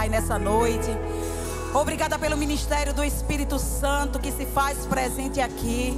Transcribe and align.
Pai, 0.00 0.08
nessa 0.08 0.38
noite. 0.38 0.88
Obrigada 1.74 2.18
pelo 2.18 2.34
ministério 2.34 2.94
do 2.94 3.04
Espírito 3.04 3.58
Santo 3.58 4.18
que 4.18 4.32
se 4.32 4.46
faz 4.46 4.86
presente 4.86 5.42
aqui. 5.42 5.94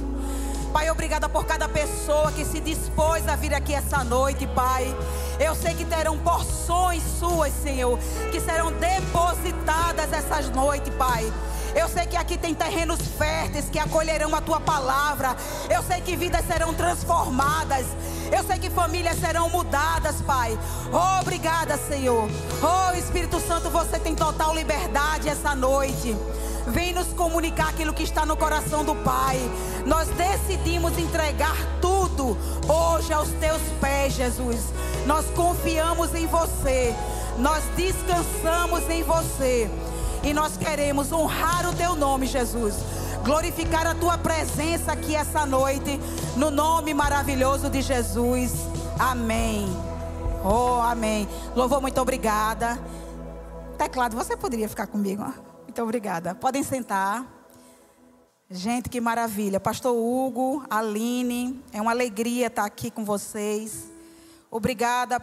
Pai, 0.73 0.89
obrigada 0.89 1.29
por 1.29 1.45
cada 1.45 1.69
pessoa 1.69 2.29
que 2.33 2.43
se 2.43 2.59
dispôs 2.59 3.25
a 3.29 3.37
vir 3.37 3.53
aqui 3.53 3.73
essa 3.73 4.03
noite, 4.03 4.45
Pai. 4.47 4.93
Eu 5.39 5.55
sei 5.55 5.73
que 5.73 5.85
terão 5.85 6.17
porções 6.17 7.01
suas, 7.17 7.53
Senhor, 7.53 7.97
que 8.29 8.41
serão 8.41 8.73
depositadas 8.73 10.11
essas 10.11 10.49
noites, 10.49 10.93
Pai. 10.95 11.31
Eu 11.75 11.89
sei 11.89 12.05
que 12.05 12.15
aqui 12.15 12.37
tem 12.37 12.53
terrenos 12.53 12.99
férteis 13.17 13.69
que 13.69 13.79
acolherão 13.79 14.33
a 14.35 14.41
tua 14.41 14.59
palavra. 14.59 15.35
Eu 15.69 15.81
sei 15.83 16.01
que 16.01 16.15
vidas 16.15 16.45
serão 16.45 16.73
transformadas. 16.73 17.85
Eu 18.31 18.43
sei 18.43 18.59
que 18.59 18.69
famílias 18.69 19.19
serão 19.19 19.49
mudadas, 19.49 20.21
Pai. 20.21 20.57
Oh, 20.91 21.21
obrigada, 21.21 21.77
Senhor. 21.77 22.29
Oh, 22.61 22.97
Espírito 22.97 23.39
Santo, 23.39 23.69
você 23.69 23.99
tem 23.99 24.15
total 24.15 24.55
liberdade 24.55 25.29
essa 25.29 25.55
noite. 25.55 26.15
Vem 26.67 26.93
nos 26.93 27.07
comunicar 27.07 27.69
aquilo 27.69 27.93
que 27.93 28.03
está 28.03 28.25
no 28.25 28.37
coração 28.37 28.85
do 28.85 28.95
Pai. 28.95 29.37
Nós 29.85 30.07
decidimos 30.09 30.97
entregar 30.97 31.55
tudo 31.81 32.37
hoje 32.67 33.11
aos 33.11 33.29
teus 33.29 33.61
pés, 33.81 34.13
Jesus. 34.13 34.59
Nós 35.05 35.25
confiamos 35.35 36.13
em 36.15 36.25
você. 36.25 36.95
Nós 37.37 37.63
descansamos 37.75 38.89
em 38.89 39.03
você. 39.03 39.69
E 40.23 40.33
nós 40.33 40.55
queremos 40.55 41.11
honrar 41.11 41.69
o 41.69 41.75
teu 41.75 41.95
nome, 41.95 42.25
Jesus. 42.25 42.75
Glorificar 43.25 43.85
a 43.85 43.93
tua 43.93 44.17
presença 44.17 44.93
aqui 44.93 45.15
essa 45.15 45.45
noite. 45.45 45.99
No 46.37 46.49
nome 46.49 46.93
maravilhoso 46.93 47.69
de 47.69 47.81
Jesus. 47.81 48.53
Amém. 48.97 49.67
Oh, 50.41 50.81
amém. 50.81 51.27
Louvor, 51.53 51.81
muito 51.81 51.99
obrigada. 51.99 52.79
Teclado, 53.77 54.15
você 54.15 54.37
poderia 54.37 54.69
ficar 54.69 54.87
comigo? 54.87 55.23
Muito 55.63 55.81
obrigada. 55.81 56.33
Podem 56.33 56.63
sentar. 56.63 57.25
Gente, 58.49 58.89
que 58.89 59.01
maravilha. 59.01 59.59
Pastor 59.59 59.93
Hugo, 59.93 60.63
Aline, 60.69 61.61
é 61.73 61.81
uma 61.81 61.91
alegria 61.91 62.47
estar 62.47 62.63
aqui 62.63 62.89
com 62.89 63.03
vocês. 63.03 63.91
Obrigada 64.49 65.19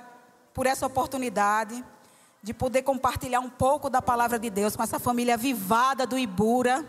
por 0.52 0.66
essa 0.66 0.86
oportunidade 0.86 1.82
de 2.42 2.54
poder 2.54 2.82
compartilhar 2.82 3.40
um 3.40 3.50
pouco 3.50 3.90
da 3.90 4.00
palavra 4.00 4.38
de 4.38 4.48
Deus 4.48 4.74
com 4.74 4.82
essa 4.82 4.98
família 4.98 5.36
vivada 5.36 6.06
do 6.06 6.18
Ibura. 6.18 6.84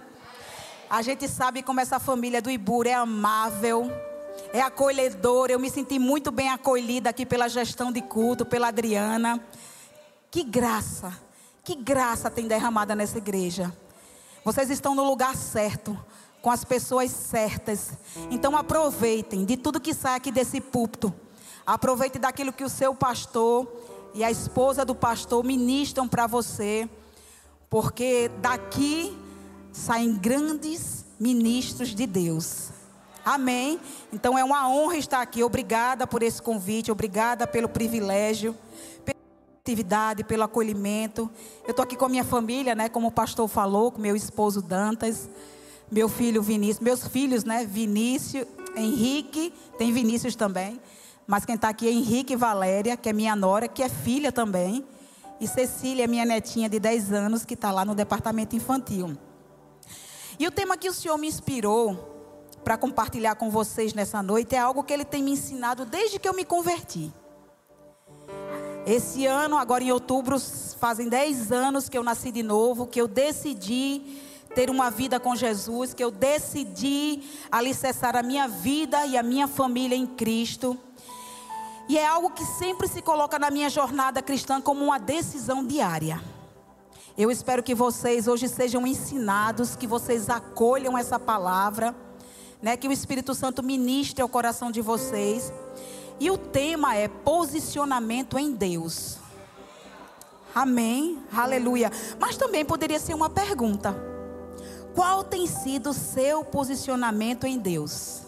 A 0.89 1.01
gente 1.01 1.27
sabe 1.27 1.61
como 1.61 1.81
essa 1.81 1.99
família 1.99 2.41
do 2.41 2.49
Ibura 2.49 2.89
é 2.89 2.93
amável, 2.93 3.91
é 4.53 4.61
acolhedora. 4.61 5.51
Eu 5.51 5.59
me 5.59 5.69
senti 5.69 5.99
muito 5.99 6.31
bem 6.31 6.49
acolhida 6.49 7.09
aqui 7.09 7.25
pela 7.25 7.49
gestão 7.49 7.91
de 7.91 8.01
culto, 8.01 8.45
pela 8.45 8.69
Adriana. 8.69 9.43
Que 10.29 10.43
graça, 10.43 11.13
que 11.65 11.75
graça 11.75 12.29
tem 12.29 12.47
derramada 12.47 12.95
nessa 12.95 13.17
igreja. 13.17 13.75
Vocês 14.45 14.69
estão 14.69 14.95
no 14.95 15.03
lugar 15.03 15.35
certo, 15.35 15.99
com 16.41 16.49
as 16.49 16.63
pessoas 16.63 17.11
certas. 17.11 17.91
Então 18.29 18.55
aproveitem 18.55 19.43
de 19.43 19.57
tudo 19.57 19.81
que 19.81 19.93
sai 19.93 20.15
aqui 20.15 20.31
desse 20.31 20.61
púlpito. 20.61 21.13
Aproveite 21.65 22.17
daquilo 22.17 22.53
que 22.53 22.63
o 22.63 22.69
seu 22.69 22.95
pastor 22.95 23.67
e 24.13 24.23
a 24.23 24.31
esposa 24.31 24.83
do 24.83 24.93
pastor 24.93 25.43
ministram 25.43 26.07
para 26.07 26.27
você, 26.27 26.89
porque 27.69 28.29
daqui 28.41 29.17
saem 29.71 30.13
grandes 30.15 31.05
ministros 31.19 31.89
de 31.89 32.05
Deus. 32.05 32.69
Amém? 33.23 33.79
Então 34.11 34.37
é 34.37 34.43
uma 34.43 34.67
honra 34.67 34.97
estar 34.97 35.21
aqui. 35.21 35.43
Obrigada 35.43 36.07
por 36.07 36.23
esse 36.23 36.41
convite, 36.41 36.91
obrigada 36.91 37.45
pelo 37.45 37.69
privilégio, 37.69 38.55
pela 39.05 39.17
atividade, 39.59 40.23
pelo 40.23 40.43
acolhimento. 40.43 41.29
Eu 41.63 41.71
estou 41.71 41.83
aqui 41.83 41.95
com 41.95 42.05
a 42.05 42.09
minha 42.09 42.23
família, 42.23 42.73
né? 42.73 42.89
Como 42.89 43.07
o 43.07 43.11
pastor 43.11 43.47
falou, 43.47 43.91
com 43.91 44.01
meu 44.01 44.15
esposo 44.15 44.61
Dantas, 44.61 45.29
meu 45.91 46.09
filho 46.09 46.41
Vinícius, 46.41 46.79
meus 46.79 47.07
filhos, 47.07 47.43
né? 47.43 47.63
Vinícius, 47.63 48.47
Henrique, 48.75 49.53
tem 49.77 49.93
Vinícius 49.93 50.35
também. 50.35 50.81
Mas 51.31 51.45
quem 51.45 51.55
está 51.55 51.69
aqui 51.69 51.87
é 51.87 51.91
Henrique 51.93 52.35
Valéria, 52.35 52.97
que 52.97 53.07
é 53.07 53.13
minha 53.13 53.33
nora, 53.37 53.65
que 53.65 53.81
é 53.81 53.87
filha 53.87 54.33
também. 54.33 54.85
E 55.39 55.47
Cecília, 55.47 56.05
minha 56.05 56.25
netinha 56.25 56.67
de 56.67 56.77
10 56.77 57.13
anos, 57.13 57.45
que 57.45 57.53
está 57.53 57.71
lá 57.71 57.85
no 57.85 57.95
departamento 57.95 58.53
infantil. 58.53 59.17
E 60.37 60.45
o 60.45 60.51
tema 60.51 60.75
que 60.75 60.89
o 60.89 60.93
Senhor 60.93 61.17
me 61.17 61.29
inspirou 61.29 62.35
para 62.65 62.77
compartilhar 62.77 63.35
com 63.35 63.49
vocês 63.49 63.93
nessa 63.93 64.21
noite 64.21 64.57
é 64.57 64.59
algo 64.59 64.83
que 64.83 64.91
Ele 64.91 65.05
tem 65.05 65.23
me 65.23 65.31
ensinado 65.31 65.85
desde 65.85 66.19
que 66.19 66.27
eu 66.27 66.33
me 66.33 66.43
converti. 66.43 67.09
Esse 68.85 69.25
ano, 69.25 69.57
agora 69.57 69.85
em 69.85 69.91
outubro, 69.93 70.37
fazem 70.81 71.07
10 71.07 71.49
anos 71.53 71.87
que 71.87 71.97
eu 71.97 72.03
nasci 72.03 72.29
de 72.29 72.43
novo, 72.43 72.85
que 72.85 72.99
eu 72.99 73.07
decidi 73.07 74.19
ter 74.53 74.69
uma 74.69 74.91
vida 74.91 75.17
com 75.17 75.33
Jesus, 75.33 75.93
que 75.93 76.03
eu 76.03 76.11
decidi 76.11 77.23
alicerçar 77.49 78.17
a 78.17 78.21
minha 78.21 78.49
vida 78.49 79.05
e 79.05 79.17
a 79.17 79.23
minha 79.23 79.47
família 79.47 79.95
em 79.95 80.05
Cristo. 80.05 80.77
E 81.91 81.97
é 81.97 82.07
algo 82.07 82.29
que 82.29 82.45
sempre 82.45 82.87
se 82.87 83.01
coloca 83.01 83.37
na 83.37 83.51
minha 83.51 83.69
jornada 83.69 84.21
cristã 84.21 84.61
como 84.61 84.81
uma 84.81 84.97
decisão 84.97 85.61
diária. 85.61 86.23
Eu 87.17 87.29
espero 87.29 87.61
que 87.61 87.75
vocês 87.75 88.29
hoje 88.29 88.47
sejam 88.47 88.87
ensinados, 88.87 89.75
que 89.75 89.85
vocês 89.85 90.29
acolham 90.29 90.97
essa 90.97 91.19
palavra, 91.19 91.93
né, 92.61 92.77
que 92.77 92.87
o 92.87 92.93
Espírito 92.93 93.35
Santo 93.35 93.61
ministre 93.61 94.21
ao 94.21 94.29
coração 94.29 94.71
de 94.71 94.79
vocês. 94.79 95.51
E 96.17 96.31
o 96.31 96.37
tema 96.37 96.95
é 96.95 97.09
posicionamento 97.09 98.39
em 98.39 98.53
Deus. 98.53 99.17
Amém. 100.55 101.21
Aleluia. 101.29 101.91
Mas 102.17 102.37
também 102.37 102.63
poderia 102.63 103.01
ser 103.01 103.15
uma 103.15 103.29
pergunta. 103.29 103.93
Qual 104.95 105.25
tem 105.25 105.45
sido 105.45 105.89
o 105.89 105.93
seu 105.93 106.41
posicionamento 106.41 107.45
em 107.45 107.59
Deus? 107.59 108.21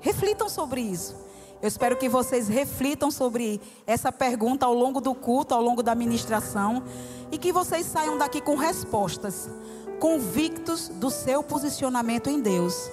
Reflitam 0.00 0.48
sobre 0.48 0.80
isso. 0.80 1.27
Eu 1.60 1.66
espero 1.66 1.96
que 1.96 2.08
vocês 2.08 2.46
reflitam 2.46 3.10
sobre 3.10 3.60
essa 3.84 4.12
pergunta 4.12 4.64
ao 4.64 4.72
longo 4.72 5.00
do 5.00 5.12
culto, 5.12 5.54
ao 5.54 5.62
longo 5.62 5.82
da 5.82 5.94
ministração, 5.94 6.84
e 7.32 7.38
que 7.38 7.52
vocês 7.52 7.84
saiam 7.84 8.16
daqui 8.16 8.40
com 8.40 8.54
respostas, 8.54 9.50
convictos 9.98 10.88
do 10.88 11.10
seu 11.10 11.42
posicionamento 11.42 12.30
em 12.30 12.40
Deus. 12.40 12.88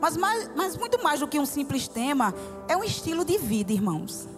Mas, 0.00 0.16
mais, 0.16 0.50
mas 0.54 0.76
muito 0.76 1.02
mais 1.02 1.18
do 1.18 1.26
que 1.26 1.40
um 1.40 1.46
simples 1.46 1.88
tema, 1.88 2.32
é 2.68 2.76
um 2.76 2.84
estilo 2.84 3.24
de 3.24 3.38
vida, 3.38 3.72
irmãos. 3.72 4.28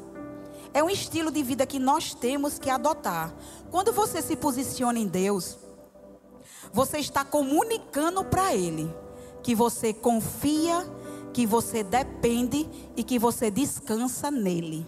É 0.72 0.82
um 0.82 0.88
estilo 0.88 1.30
de 1.30 1.42
vida 1.42 1.66
que 1.66 1.78
nós 1.78 2.14
temos 2.14 2.58
que 2.58 2.70
adotar. 2.70 3.34
Quando 3.70 3.92
você 3.92 4.22
se 4.22 4.34
posiciona 4.34 4.98
em 4.98 5.06
Deus, 5.06 5.58
você 6.72 6.98
está 6.98 7.22
comunicando 7.22 8.24
para 8.24 8.54
Ele 8.54 8.90
que 9.42 9.54
você 9.54 9.92
confia 9.92 10.84
que 11.36 11.44
você 11.44 11.82
depende 11.82 12.66
e 12.96 13.04
que 13.04 13.18
você 13.18 13.50
descansa 13.50 14.30
nele. 14.30 14.86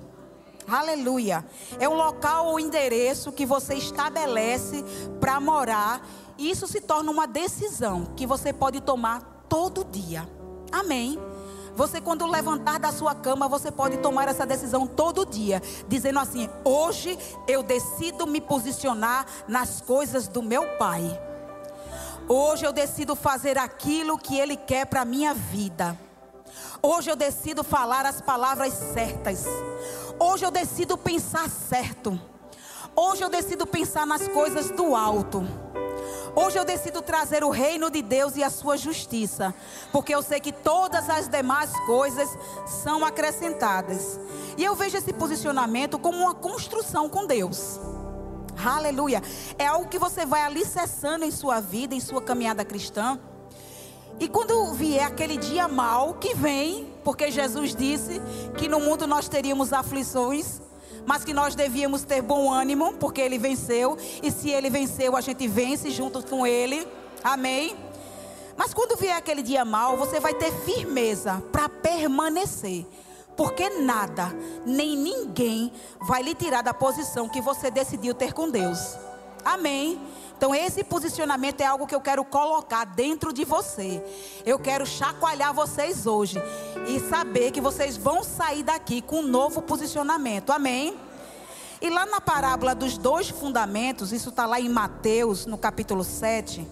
Aleluia. 0.67 1.45
É 1.79 1.87
um 1.87 1.93
local 1.93 2.47
ou 2.47 2.59
endereço 2.59 3.31
que 3.31 3.45
você 3.45 3.75
estabelece 3.75 4.83
para 5.21 5.39
morar. 5.39 6.01
E 6.39 6.51
isso 6.51 6.67
se 6.67 6.81
torna 6.81 7.11
uma 7.11 7.27
decisão 7.27 8.07
que 8.17 8.27
você 8.27 8.51
pode 8.51 8.81
tomar 8.81 9.45
todo 9.47 9.85
dia. 9.85 10.27
Amém. 10.73 11.19
Você, 11.77 12.01
quando 12.01 12.25
levantar 12.25 12.79
da 12.79 12.93
sua 12.93 13.15
cama, 13.15 13.47
você 13.47 13.71
pode 13.71 13.99
tomar 13.99 14.27
essa 14.27 14.47
decisão 14.47 14.87
todo 14.87 15.27
dia, 15.27 15.61
dizendo 15.87 16.19
assim: 16.19 16.49
hoje 16.65 17.19
eu 17.47 17.63
decido 17.63 18.27
me 18.27 18.41
posicionar 18.41 19.27
nas 19.47 19.83
coisas 19.83 20.27
do 20.27 20.43
meu 20.43 20.67
Pai. 20.79 21.03
Hoje 22.27 22.65
eu 22.65 22.73
decido 22.73 23.15
fazer 23.15 23.59
aquilo 23.59 24.17
que 24.17 24.39
Ele 24.39 24.57
quer 24.57 24.87
para 24.87 25.03
a 25.03 25.05
minha 25.05 25.35
vida. 25.35 26.08
Hoje 26.81 27.11
eu 27.11 27.17
decido 27.17 27.65
falar 27.65 28.07
as 28.07 28.21
palavras 28.21 28.73
certas. 28.73 29.45
Hoje 30.19 30.45
eu 30.45 30.51
decido 30.51 30.97
pensar 30.97 31.49
certo. 31.51 32.19
Hoje 32.95 33.23
eu 33.23 33.29
decido 33.29 33.67
pensar 33.67 34.07
nas 34.07 34.29
coisas 34.29 34.71
do 34.71 34.95
alto. 34.95 35.45
Hoje 36.37 36.57
eu 36.57 36.65
decido 36.65 37.03
trazer 37.03 37.43
o 37.43 37.51
reino 37.51 37.91
de 37.91 38.01
Deus 38.01 38.37
e 38.37 38.45
a 38.45 38.51
sua 38.51 38.77
justiça, 38.77 39.53
porque 39.91 40.15
eu 40.15 40.23
sei 40.23 40.39
que 40.39 40.53
todas 40.53 41.11
as 41.11 41.27
demais 41.27 41.73
coisas 41.85 42.29
são 42.65 43.05
acrescentadas. 43.05 44.21
E 44.57 44.65
eu 44.65 44.77
vejo 44.77 44.97
esse 44.97 45.13
posicionamento 45.13 45.99
como 45.99 46.19
uma 46.19 46.35
construção 46.35 47.09
com 47.09 47.27
Deus. 47.27 47.81
Aleluia. 48.65 49.21
É 49.59 49.67
algo 49.67 49.89
que 49.89 49.99
você 49.99 50.25
vai 50.25 50.43
alicerçando 50.43 51.25
em 51.25 51.31
sua 51.31 51.61
vida, 51.61 51.95
em 51.95 52.01
sua 52.01 52.23
caminhada 52.23 52.65
cristã. 52.65 53.19
E 54.21 54.29
quando 54.29 54.73
vier 54.73 55.07
aquele 55.07 55.37
dia 55.37 55.69
mal 55.69 56.15
que 56.15 56.35
vem, 56.35 56.93
porque 57.05 57.31
Jesus 57.31 57.75
disse 57.75 58.21
que 58.57 58.69
no 58.69 58.81
mundo 58.81 59.07
nós 59.07 59.29
teríamos 59.29 59.73
aflições, 59.73 60.61
mas 61.07 61.25
que 61.25 61.33
nós 61.33 61.55
devíamos 61.55 62.03
ter 62.03 62.21
bom 62.21 62.53
ânimo, 62.53 62.95
porque 62.95 63.21
ele 63.21 63.39
venceu, 63.39 63.97
e 64.23 64.31
se 64.31 64.51
ele 64.51 64.69
venceu, 64.69 65.17
a 65.17 65.21
gente 65.21 65.47
vence 65.47 65.91
junto 65.91 66.23
com 66.27 66.47
ele. 66.47 66.87
Amém. 67.23 67.77
Mas 68.57 68.75
quando 68.75 68.99
vier 68.99 69.17
aquele 69.17 69.43
dia 69.43 69.65
mal, 69.65 69.97
você 69.97 70.19
vai 70.19 70.35
ter 70.35 70.53
firmeza 70.53 71.43
para 71.53 71.69
permanecer. 71.69 72.85
Porque 73.37 73.71
nada, 73.71 74.35
nem 74.67 74.97
ninguém 74.97 75.73
vai 76.01 76.25
lhe 76.25 76.35
tirar 76.35 76.61
da 76.61 76.75
posição 76.75 77.29
que 77.29 77.41
você 77.41 77.71
decidiu 77.71 78.13
ter 78.13 78.33
com 78.33 78.51
Deus. 78.51 78.97
Amém. 79.45 80.01
Então, 80.39 80.55
esse 80.55 80.85
posicionamento 80.85 81.63
é 81.63 81.67
algo 81.67 81.85
que 81.85 81.95
eu 81.97 82.01
quero 82.01 82.25
colocar 82.25 82.85
dentro 82.85 83.33
de 83.33 83.45
você. 83.45 84.01
Eu 84.47 84.57
quero 84.57 84.87
chacoalhar 84.87 85.53
vocês 85.53 86.07
hoje 86.07 86.41
e 86.87 87.01
saber 87.01 87.51
que 87.51 87.61
vocês 87.61 87.97
vão 87.97 88.23
sair 88.23 88.63
daqui 88.63 89.03
com 89.03 89.17
um 89.17 89.27
novo 89.27 89.61
posicionamento. 89.61 90.51
Amém? 90.51 90.97
E 91.83 91.91
lá 91.91 92.07
na 92.07 92.21
parábola 92.21 92.73
dos 92.73 92.97
dois 92.97 93.29
fundamentos, 93.29 94.13
isso 94.13 94.29
está 94.29 94.47
lá 94.47 94.61
em 94.61 94.69
Mateus, 94.69 95.45
no 95.45 95.59
capítulo 95.59 96.05
7, 96.05 96.65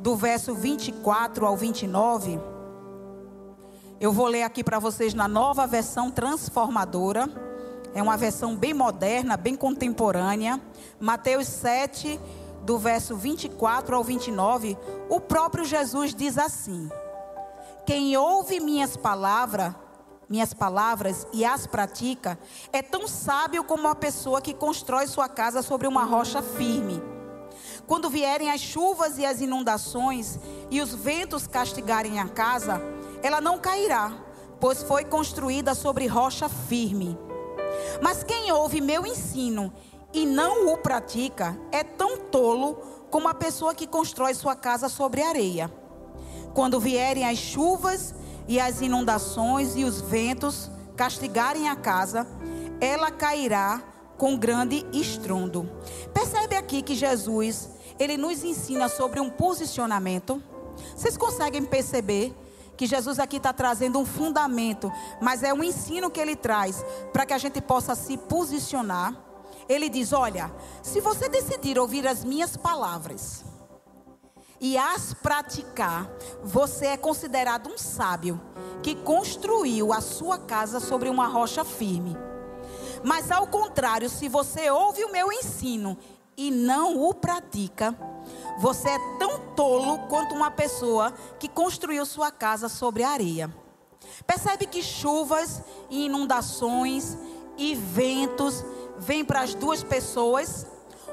do 0.00 0.14
verso 0.14 0.54
24 0.54 1.46
ao 1.46 1.56
29. 1.56 2.38
Eu 3.98 4.12
vou 4.12 4.26
ler 4.26 4.42
aqui 4.42 4.62
para 4.62 4.78
vocês 4.78 5.14
na 5.14 5.26
nova 5.26 5.66
versão 5.66 6.10
transformadora. 6.10 7.26
É 7.94 8.02
uma 8.02 8.18
versão 8.18 8.54
bem 8.54 8.74
moderna, 8.74 9.34
bem 9.34 9.56
contemporânea. 9.56 10.60
Mateus 11.00 11.48
7, 11.48 12.20
do 12.68 12.76
verso 12.76 13.16
24 13.16 13.96
ao 13.96 14.04
29, 14.04 14.76
o 15.08 15.18
próprio 15.18 15.64
Jesus 15.64 16.14
diz 16.14 16.36
assim: 16.36 16.90
Quem 17.86 18.14
ouve 18.14 18.60
minhas 18.60 18.94
palavras, 18.94 19.74
minhas 20.28 20.52
palavras 20.52 21.26
e 21.32 21.46
as 21.46 21.66
pratica, 21.66 22.38
é 22.70 22.82
tão 22.82 23.08
sábio 23.08 23.64
como 23.64 23.88
a 23.88 23.94
pessoa 23.94 24.42
que 24.42 24.52
constrói 24.52 25.06
sua 25.06 25.30
casa 25.30 25.62
sobre 25.62 25.88
uma 25.88 26.04
rocha 26.04 26.42
firme. 26.42 27.02
Quando 27.86 28.10
vierem 28.10 28.50
as 28.50 28.60
chuvas 28.60 29.16
e 29.16 29.24
as 29.24 29.40
inundações 29.40 30.38
e 30.70 30.82
os 30.82 30.94
ventos 30.94 31.46
castigarem 31.46 32.20
a 32.20 32.28
casa, 32.28 32.82
ela 33.22 33.40
não 33.40 33.58
cairá, 33.58 34.12
pois 34.60 34.82
foi 34.82 35.06
construída 35.06 35.74
sobre 35.74 36.06
rocha 36.06 36.50
firme. 36.50 37.18
Mas 38.02 38.22
quem 38.22 38.52
ouve 38.52 38.82
meu 38.82 39.06
ensino 39.06 39.72
e 40.12 40.24
não 40.24 40.72
o 40.72 40.78
pratica 40.78 41.58
é 41.70 41.84
tão 41.84 42.16
tolo 42.16 42.76
como 43.10 43.28
a 43.28 43.34
pessoa 43.34 43.74
que 43.74 43.86
constrói 43.86 44.34
sua 44.34 44.54
casa 44.54 44.88
sobre 44.88 45.22
areia. 45.22 45.72
Quando 46.54 46.80
vierem 46.80 47.26
as 47.26 47.38
chuvas 47.38 48.14
e 48.46 48.58
as 48.58 48.80
inundações 48.80 49.76
e 49.76 49.84
os 49.84 50.00
ventos 50.00 50.70
castigarem 50.96 51.68
a 51.68 51.76
casa, 51.76 52.26
ela 52.80 53.10
cairá 53.10 53.82
com 54.16 54.36
grande 54.36 54.84
estrondo. 54.92 55.70
Percebe 56.12 56.56
aqui 56.56 56.82
que 56.82 56.94
Jesus, 56.94 57.70
ele 57.98 58.16
nos 58.16 58.42
ensina 58.42 58.88
sobre 58.88 59.20
um 59.20 59.30
posicionamento. 59.30 60.42
Vocês 60.96 61.16
conseguem 61.16 61.64
perceber 61.64 62.34
que 62.76 62.86
Jesus 62.86 63.18
aqui 63.18 63.36
está 63.38 63.52
trazendo 63.52 63.98
um 63.98 64.06
fundamento, 64.06 64.92
mas 65.20 65.42
é 65.42 65.52
um 65.52 65.64
ensino 65.64 66.10
que 66.10 66.20
ele 66.20 66.36
traz 66.36 66.84
para 67.12 67.26
que 67.26 67.32
a 67.32 67.38
gente 67.38 67.60
possa 67.60 67.94
se 67.94 68.16
posicionar. 68.16 69.27
Ele 69.68 69.88
diz: 69.88 70.12
Olha, 70.12 70.52
se 70.82 71.00
você 71.00 71.28
decidir 71.28 71.78
ouvir 71.78 72.06
as 72.06 72.24
minhas 72.24 72.56
palavras 72.56 73.44
e 74.60 74.76
as 74.76 75.14
praticar, 75.14 76.10
você 76.42 76.86
é 76.86 76.96
considerado 76.96 77.68
um 77.68 77.78
sábio 77.78 78.40
que 78.82 78.94
construiu 78.94 79.92
a 79.92 80.00
sua 80.00 80.38
casa 80.38 80.80
sobre 80.80 81.08
uma 81.08 81.26
rocha 81.26 81.64
firme. 81.64 82.16
Mas 83.04 83.30
ao 83.30 83.46
contrário, 83.46 84.08
se 84.08 84.28
você 84.28 84.70
ouve 84.70 85.04
o 85.04 85.12
meu 85.12 85.32
ensino 85.32 85.96
e 86.36 86.50
não 86.50 87.00
o 87.02 87.14
pratica, 87.14 87.96
você 88.58 88.88
é 88.88 88.98
tão 89.18 89.38
tolo 89.54 89.98
quanto 90.08 90.34
uma 90.34 90.50
pessoa 90.50 91.12
que 91.38 91.48
construiu 91.48 92.04
sua 92.04 92.30
casa 92.30 92.68
sobre 92.68 93.02
areia. 93.02 93.54
Percebe 94.26 94.66
que 94.66 94.82
chuvas 94.82 95.62
e 95.90 96.06
inundações 96.06 97.16
e 97.56 97.74
ventos 97.74 98.64
vêm 98.98 99.24
para 99.24 99.40
as 99.40 99.54
duas 99.54 99.82
pessoas, 99.82 100.66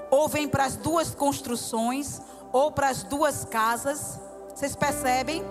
ou 0.09 0.27
vêm 0.27 0.47
para 0.47 0.65
as 0.65 0.75
duas 0.75 1.13
construções, 1.13 2.21
ou 2.51 2.71
para 2.71 2.89
as 2.89 3.03
duas 3.03 3.45
casas. 3.45 4.19
Vocês 4.53 4.75
percebem 4.75 5.43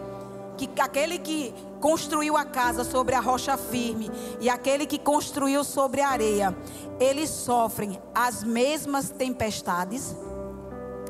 que 0.56 0.68
aquele 0.80 1.18
que 1.18 1.54
construiu 1.80 2.36
a 2.36 2.44
casa 2.44 2.84
sobre 2.84 3.14
a 3.14 3.20
rocha 3.20 3.56
firme 3.56 4.10
e 4.40 4.48
aquele 4.48 4.86
que 4.86 4.98
construiu 4.98 5.64
sobre 5.64 6.00
a 6.00 6.08
areia, 6.08 6.56
eles 7.00 7.28
sofrem 7.28 8.00
as 8.14 8.42
mesmas 8.42 9.10
tempestades. 9.10 10.16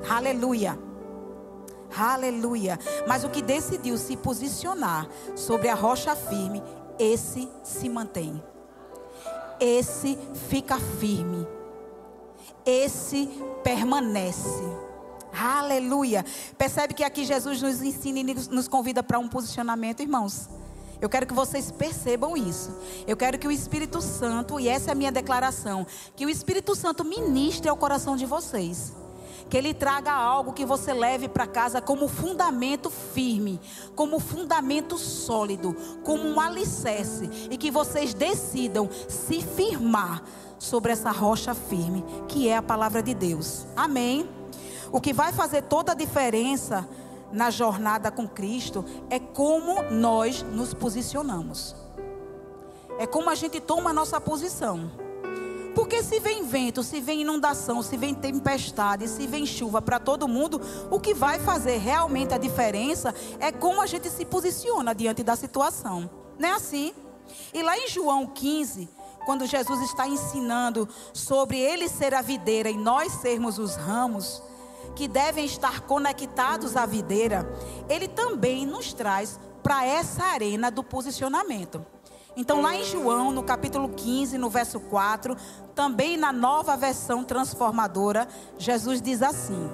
Aleluia. 0.09 0.79
Aleluia. 1.97 2.79
Mas 3.07 3.23
o 3.23 3.29
que 3.29 3.41
decidiu 3.41 3.97
se 3.97 4.17
posicionar 4.17 5.09
sobre 5.37 5.69
a 5.69 5.75
rocha 5.75 6.17
firme, 6.17 6.63
esse 6.99 7.49
se 7.63 7.89
mantém 7.89 8.43
esse 9.61 10.19
fica 10.49 10.79
firme. 10.79 11.47
Esse 12.65 13.29
permanece. 13.63 14.63
Aleluia. 15.33 16.25
Percebe 16.57 16.95
que 16.95 17.05
aqui 17.05 17.25
Jesus 17.25 17.61
nos 17.61 17.83
ensina 17.83 18.21
e 18.21 18.25
nos 18.25 18.69
convida 18.69 19.03
para 19.03 19.19
um 19.19 19.29
posicionamento, 19.29 20.01
irmãos. 20.01 20.49
Eu 21.01 21.09
quero 21.09 21.27
que 21.27 21.35
vocês 21.35 21.71
percebam 21.71 22.37
isso. 22.37 22.71
Eu 23.07 23.17
quero 23.17 23.39
que 23.39 23.49
o 23.49 23.53
Espírito 23.53 24.01
Santo, 24.01 24.59
e 24.59 24.69
essa 24.69 24.91
é 24.91 24.93
a 24.93 24.95
minha 24.95 25.13
declaração, 25.13 25.87
que 26.17 26.25
o 26.25 26.31
Espírito 26.31 26.75
Santo 26.75 27.05
ministre 27.05 27.69
ao 27.69 27.77
coração 27.77 28.17
de 28.17 28.25
vocês 28.25 28.93
que 29.49 29.57
Ele 29.57 29.75
traga 29.75 30.13
algo 30.13 30.53
que 30.53 30.65
você 30.65 30.93
leve 30.93 31.29
para 31.29 31.47
casa 31.47 31.81
como 31.81 32.09
fundamento 32.09 32.91
firme, 32.91 33.61
como 33.95 34.19
fundamento 34.19 34.99
sólido, 34.99 35.77
como 36.03 36.25
um 36.29 36.41
alicerce, 36.41 37.49
e 37.51 37.57
que 37.57 37.71
vocês 37.71 38.15
decidam 38.15 38.89
se 39.09 39.43
firmar 39.43 40.23
sobre 40.59 40.93
essa 40.93 41.11
rocha 41.11 41.55
firme, 41.55 42.05
que 42.29 42.49
é 42.49 42.57
a 42.57 42.63
palavra 42.63 43.03
de 43.03 43.15
Deus. 43.15 43.67
Amém? 43.77 44.29
O 44.91 45.01
que 45.01 45.13
vai 45.13 45.33
fazer 45.33 45.63
toda 45.63 45.93
a 45.93 45.95
diferença 45.95 46.89
na 47.33 47.51
jornada 47.51 48.11
com 48.11 48.29
Cristo 48.29 48.85
é 49.11 49.19
como 49.19 49.83
nós 49.91 50.43
nos 50.43 50.73
posicionamos. 50.73 51.75
É 52.99 53.07
como 53.07 53.29
a 53.29 53.35
gente 53.35 53.61
toma 53.61 53.91
a 53.91 53.93
nossa 53.93 54.21
posição. 54.21 55.04
Porque 55.75 56.03
se 56.03 56.21
vem 56.21 56.45
vento, 56.45 56.83
se 56.83 57.01
vem 57.01 57.23
inundação, 57.23 57.83
se 57.83 57.97
vem 57.97 58.15
tempestade, 58.15 59.09
se 59.09 59.27
vem 59.27 59.45
chuva 59.45 59.83
para 59.83 59.99
todo 59.99 60.29
mundo, 60.29 60.61
o 60.91 61.01
que 61.01 61.13
vai 61.13 61.39
fazer 61.39 61.79
realmente 61.79 62.33
a 62.33 62.39
diferença 62.39 63.15
é 63.41 63.51
como 63.51 63.81
a 63.81 63.87
gente 63.87 64.09
se 64.09 64.25
posiciona 64.25 64.95
diante 64.95 65.23
da 65.23 65.35
situação. 65.35 66.09
Não 66.39 66.49
é 66.49 66.53
assim? 66.53 66.95
E 67.53 67.63
lá 67.63 67.77
em 67.77 67.89
João 67.89 68.27
15, 68.27 68.89
quando 69.25 69.47
Jesus 69.47 69.81
está 69.83 70.07
ensinando 70.07 70.89
sobre 71.13 71.59
ele 71.59 71.89
ser 71.89 72.15
a 72.15 72.23
videira 72.23 72.71
e 72.71 72.77
nós 72.77 73.13
sermos 73.13 73.59
os 73.59 73.75
ramos, 73.75 74.43
que 74.95 75.09
devem 75.09 75.45
estar 75.45 75.81
conectados 75.81 76.77
à 76.77 76.87
videira, 76.87 77.49
ele 77.89 78.07
também 78.07 78.65
nos 78.67 78.93
traz 78.93 79.41
para 79.63 79.85
essa 79.85 80.23
arena 80.25 80.71
do 80.71 80.85
posicionamento. 80.85 81.85
Então, 82.37 82.61
lá 82.61 82.75
em 82.75 82.85
João, 82.85 83.31
no 83.31 83.43
capítulo 83.45 83.89
15, 83.89 84.37
no 84.39 84.51
verso 84.51 84.81
4, 84.81 85.37
também 85.75 86.17
na 86.17 86.33
nova 86.33 86.77
versão 86.77 87.25
transformadora, 87.25 88.29
Jesus 88.59 89.03
diz 89.03 89.23
assim: 89.23 89.71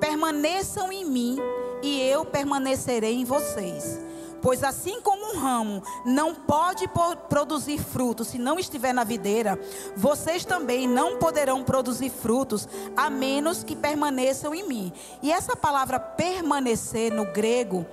Permaneçam 0.00 0.90
em 0.90 1.04
mim 1.04 1.38
e 1.82 2.00
eu 2.00 2.24
permanecerei 2.24 3.14
em 3.14 3.24
vocês. 3.24 4.00
Pois 4.40 4.62
assim 4.62 5.00
como 5.00 5.32
um 5.32 5.38
ramo 5.38 5.82
não 6.06 6.32
pode 6.32 6.88
produzir 7.28 7.78
frutos 7.78 8.28
se 8.28 8.38
não 8.38 8.56
estiver 8.56 8.92
na 8.94 9.02
videira, 9.02 9.60
vocês 9.96 10.44
também 10.44 10.86
não 10.86 11.18
poderão 11.18 11.64
produzir 11.64 12.08
frutos 12.08 12.68
a 12.96 13.10
menos 13.10 13.64
que 13.64 13.74
permaneçam 13.74 14.54
em 14.54 14.66
mim. 14.66 14.92
E 15.22 15.32
essa 15.32 15.56
palavra 15.56 15.98
permanecer 15.98 17.12
no 17.12 17.24
grego 17.32 17.84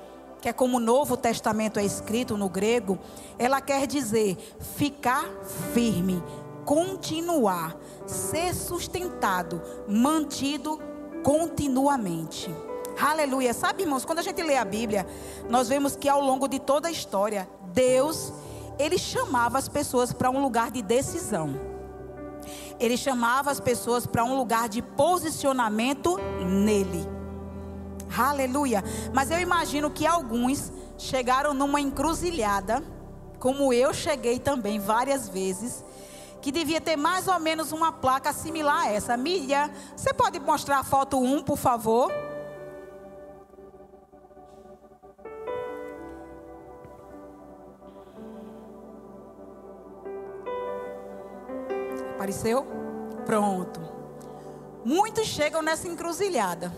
que 0.46 0.50
é 0.50 0.54
como 0.54 0.78
o 0.78 0.80
Novo 0.80 1.18
Testamento 1.18 1.80
é 1.80 1.84
escrito 1.84 2.38
no 2.38 2.48
grego, 2.48 3.00
ela 3.40 3.60
quer 3.60 3.88
dizer 3.88 4.38
ficar 4.76 5.28
firme, 5.74 6.22
continuar, 6.66 7.78
ser 8.06 8.54
sustentado, 8.54 9.62
mantido 9.88 10.80
continuamente. 11.24 12.54
Aleluia. 13.00 13.54
Sabe, 13.54 13.84
irmãos, 13.84 14.06
quando 14.06 14.20
a 14.20 14.24
gente 14.24 14.42
lê 14.42 14.58
a 14.58 14.66
Bíblia, 14.66 15.06
nós 15.50 15.70
vemos 15.70 15.96
que 15.96 16.10
ao 16.10 16.22
longo 16.22 16.48
de 16.48 16.60
toda 16.60 16.88
a 16.88 16.92
história, 16.92 17.48
Deus, 17.74 18.34
ele 18.80 18.98
chamava 18.98 19.58
as 19.58 19.70
pessoas 19.70 20.12
para 20.12 20.30
um 20.30 20.42
lugar 20.42 20.72
de 20.72 20.82
decisão. 20.82 21.60
Ele 22.80 22.98
chamava 22.98 23.52
as 23.52 23.60
pessoas 23.60 24.06
para 24.06 24.24
um 24.24 24.36
lugar 24.36 24.68
de 24.68 24.82
posicionamento 24.82 26.18
nele. 26.46 27.08
Aleluia. 28.18 28.84
Mas 29.14 29.32
eu 29.32 29.40
imagino 29.40 29.90
que 29.90 30.06
alguns 30.06 30.72
chegaram 30.98 31.54
numa 31.54 31.82
encruzilhada, 31.82 32.84
como 33.40 33.74
eu 33.74 33.94
cheguei 33.94 34.40
também 34.40 34.80
várias 34.80 35.28
vezes, 35.28 35.84
que 36.46 36.52
devia 36.52 36.80
ter 36.80 36.96
mais 36.96 37.28
ou 37.28 37.40
menos 37.40 37.72
uma 37.72 37.92
placa 37.92 38.32
similar 38.32 38.84
a 38.84 38.92
essa. 38.92 39.18
Milha, 39.18 39.68
você 39.98 40.14
pode 40.14 40.40
mostrar 40.40 40.78
a 40.78 40.84
foto 40.84 41.18
1, 41.18 41.42
por 41.42 41.58
favor? 41.58 42.12
Apareceu? 52.14 52.68
Pronto. 53.26 53.82
Muitos 54.84 55.26
chegam 55.26 55.64
nessa 55.64 55.88
encruzilhada. 55.88 56.72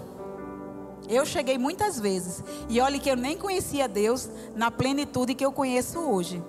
Eu 1.09 1.25
cheguei 1.25 1.57
muitas 1.57 1.99
vezes. 1.99 2.41
E 2.69 2.79
olhe 2.79 2.99
que 2.99 3.09
eu 3.09 3.17
nem 3.17 3.37
conhecia 3.37 3.89
Deus 3.89 4.29
na 4.55 4.71
plenitude 4.71 5.35
que 5.35 5.45
eu 5.45 5.51
conheço 5.51 5.99
hoje. 5.99 6.41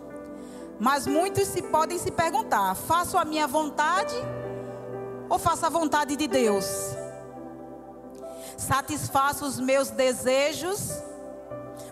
Mas 0.81 1.07
muitos 1.07 1.49
se 1.49 1.63
podem 1.63 1.99
se 1.99 2.11
perguntar: 2.11 2.75
faço 2.75 3.19
a 3.19 3.25
minha 3.25 3.47
vontade 3.47 4.15
ou 5.29 5.39
faço 5.39 5.67
a 5.67 5.69
vontade 5.69 6.17
de 6.17 6.27
Deus? 6.27 6.65
Satisfaço 8.57 9.45
os 9.45 9.59
meus 9.59 9.91
desejos, 9.91 10.93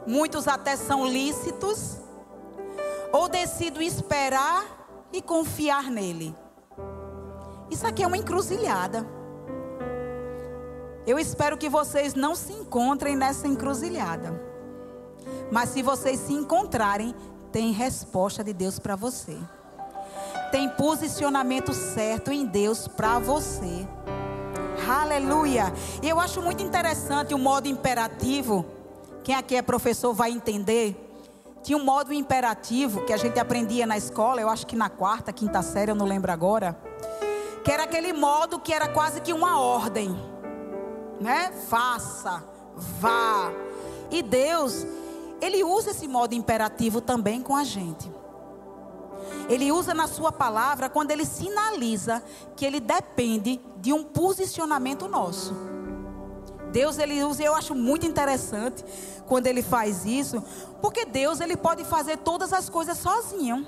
muitos 0.06 0.48
até 0.48 0.76
são 0.76 1.06
lícitos, 1.06 1.98
ou 3.12 3.28
decido 3.28 3.82
esperar 3.82 4.64
e 5.12 5.22
confiar 5.22 5.90
nele? 5.90 6.36
Isso 7.70 7.86
aqui 7.86 8.02
é 8.02 8.06
uma 8.06 8.16
encruzilhada. 8.16 9.06
Eu 11.06 11.18
espero 11.18 11.56
que 11.56 11.68
vocês 11.68 12.14
não 12.14 12.34
se 12.34 12.52
encontrem 12.52 13.16
nessa 13.16 13.46
encruzilhada. 13.46 14.40
Mas 15.50 15.70
se 15.70 15.82
vocês 15.82 16.18
se 16.18 16.32
encontrarem, 16.32 17.14
tem 17.56 17.72
resposta 17.72 18.44
de 18.44 18.52
Deus 18.52 18.78
para 18.78 18.94
você. 18.94 19.34
Tem 20.52 20.68
posicionamento 20.68 21.72
certo 21.72 22.30
em 22.30 22.44
Deus 22.44 22.86
para 22.86 23.18
você. 23.18 23.88
Aleluia. 24.86 25.72
E 26.02 26.06
eu 26.06 26.20
acho 26.20 26.42
muito 26.42 26.62
interessante 26.62 27.32
o 27.32 27.38
modo 27.38 27.66
imperativo. 27.66 28.66
Quem 29.24 29.34
aqui 29.34 29.56
é 29.56 29.62
professor 29.62 30.12
vai 30.12 30.32
entender. 30.32 30.94
Tinha 31.62 31.78
um 31.78 31.82
modo 31.82 32.12
imperativo 32.12 33.06
que 33.06 33.12
a 33.14 33.16
gente 33.16 33.40
aprendia 33.40 33.86
na 33.86 33.96
escola, 33.96 34.38
eu 34.38 34.50
acho 34.50 34.66
que 34.66 34.76
na 34.76 34.90
quarta, 34.90 35.32
quinta 35.32 35.62
série, 35.62 35.90
eu 35.90 35.94
não 35.96 36.04
lembro 36.04 36.30
agora. 36.30 36.78
Que 37.64 37.72
era 37.72 37.84
aquele 37.84 38.12
modo 38.12 38.60
que 38.60 38.70
era 38.70 38.86
quase 38.86 39.22
que 39.22 39.32
uma 39.32 39.58
ordem 39.58 40.14
né? 41.18 41.52
Faça, 41.68 42.44
vá. 43.00 43.50
E 44.10 44.22
Deus, 44.22 44.86
ele 45.40 45.62
usa 45.62 45.90
esse 45.90 46.08
modo 46.08 46.34
imperativo 46.34 47.00
também 47.00 47.42
com 47.42 47.54
a 47.56 47.64
gente. 47.64 48.10
Ele 49.48 49.70
usa 49.70 49.94
na 49.94 50.06
sua 50.06 50.32
palavra 50.32 50.88
quando 50.88 51.10
ele 51.10 51.24
sinaliza 51.24 52.22
que 52.56 52.64
ele 52.64 52.80
depende 52.80 53.60
de 53.78 53.92
um 53.92 54.02
posicionamento 54.02 55.08
nosso. 55.08 55.54
Deus 56.72 56.98
ele 56.98 57.22
usa, 57.22 57.42
eu 57.42 57.54
acho 57.54 57.74
muito 57.74 58.06
interessante 58.06 58.84
quando 59.26 59.46
ele 59.46 59.62
faz 59.62 60.04
isso, 60.04 60.42
porque 60.80 61.04
Deus 61.04 61.40
ele 61.40 61.56
pode 61.56 61.84
fazer 61.84 62.18
todas 62.18 62.52
as 62.52 62.68
coisas 62.68 62.98
sozinho. 62.98 63.66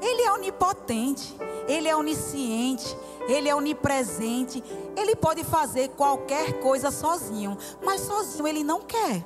Ele 0.00 0.22
é 0.22 0.32
onipotente, 0.32 1.36
ele 1.68 1.86
é 1.88 1.94
onisciente, 1.94 2.96
ele 3.28 3.48
é 3.48 3.54
onipresente. 3.54 4.62
Ele 4.96 5.14
pode 5.14 5.44
fazer 5.44 5.90
qualquer 5.90 6.60
coisa 6.60 6.90
sozinho, 6.90 7.56
mas 7.84 8.00
sozinho 8.00 8.48
ele 8.48 8.64
não 8.64 8.82
quer. 8.82 9.24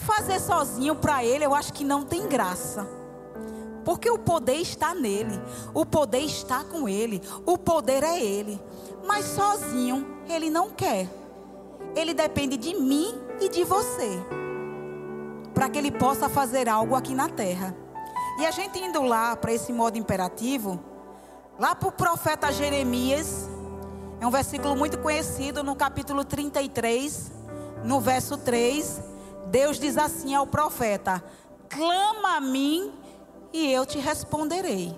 Fazer 0.00 0.40
sozinho 0.40 0.94
para 0.96 1.22
ele 1.22 1.44
eu 1.44 1.54
acho 1.54 1.72
que 1.72 1.84
não 1.84 2.02
tem 2.02 2.26
graça. 2.26 2.88
Porque 3.84 4.10
o 4.10 4.18
poder 4.18 4.56
está 4.56 4.94
nele, 4.94 5.40
o 5.74 5.84
poder 5.84 6.20
está 6.20 6.64
com 6.64 6.88
ele, 6.88 7.20
o 7.44 7.58
poder 7.58 8.02
é 8.02 8.18
ele. 8.18 8.60
Mas 9.06 9.26
sozinho 9.26 10.06
ele 10.28 10.48
não 10.48 10.70
quer. 10.70 11.08
Ele 11.94 12.14
depende 12.14 12.56
de 12.56 12.74
mim 12.74 13.14
e 13.40 13.48
de 13.48 13.62
você. 13.62 14.18
Para 15.54 15.68
que 15.68 15.78
ele 15.78 15.90
possa 15.90 16.28
fazer 16.28 16.68
algo 16.68 16.94
aqui 16.94 17.14
na 17.14 17.28
terra. 17.28 17.76
E 18.38 18.46
a 18.46 18.50
gente 18.50 18.78
indo 18.78 19.02
lá 19.02 19.36
para 19.36 19.52
esse 19.52 19.70
modo 19.70 19.98
imperativo, 19.98 20.80
lá 21.58 21.74
para 21.74 21.88
o 21.88 21.92
profeta 21.92 22.50
Jeremias, 22.50 23.50
é 24.18 24.26
um 24.26 24.30
versículo 24.30 24.74
muito 24.74 24.98
conhecido 24.98 25.62
no 25.62 25.76
capítulo 25.76 26.24
33, 26.24 27.32
no 27.84 28.00
verso 28.00 28.38
3. 28.38 29.09
Deus 29.46 29.78
diz 29.78 29.96
assim 29.96 30.34
ao 30.34 30.46
profeta: 30.46 31.22
Clama 31.68 32.36
a 32.36 32.40
mim 32.40 32.92
e 33.52 33.70
eu 33.72 33.84
te 33.86 33.98
responderei. 33.98 34.94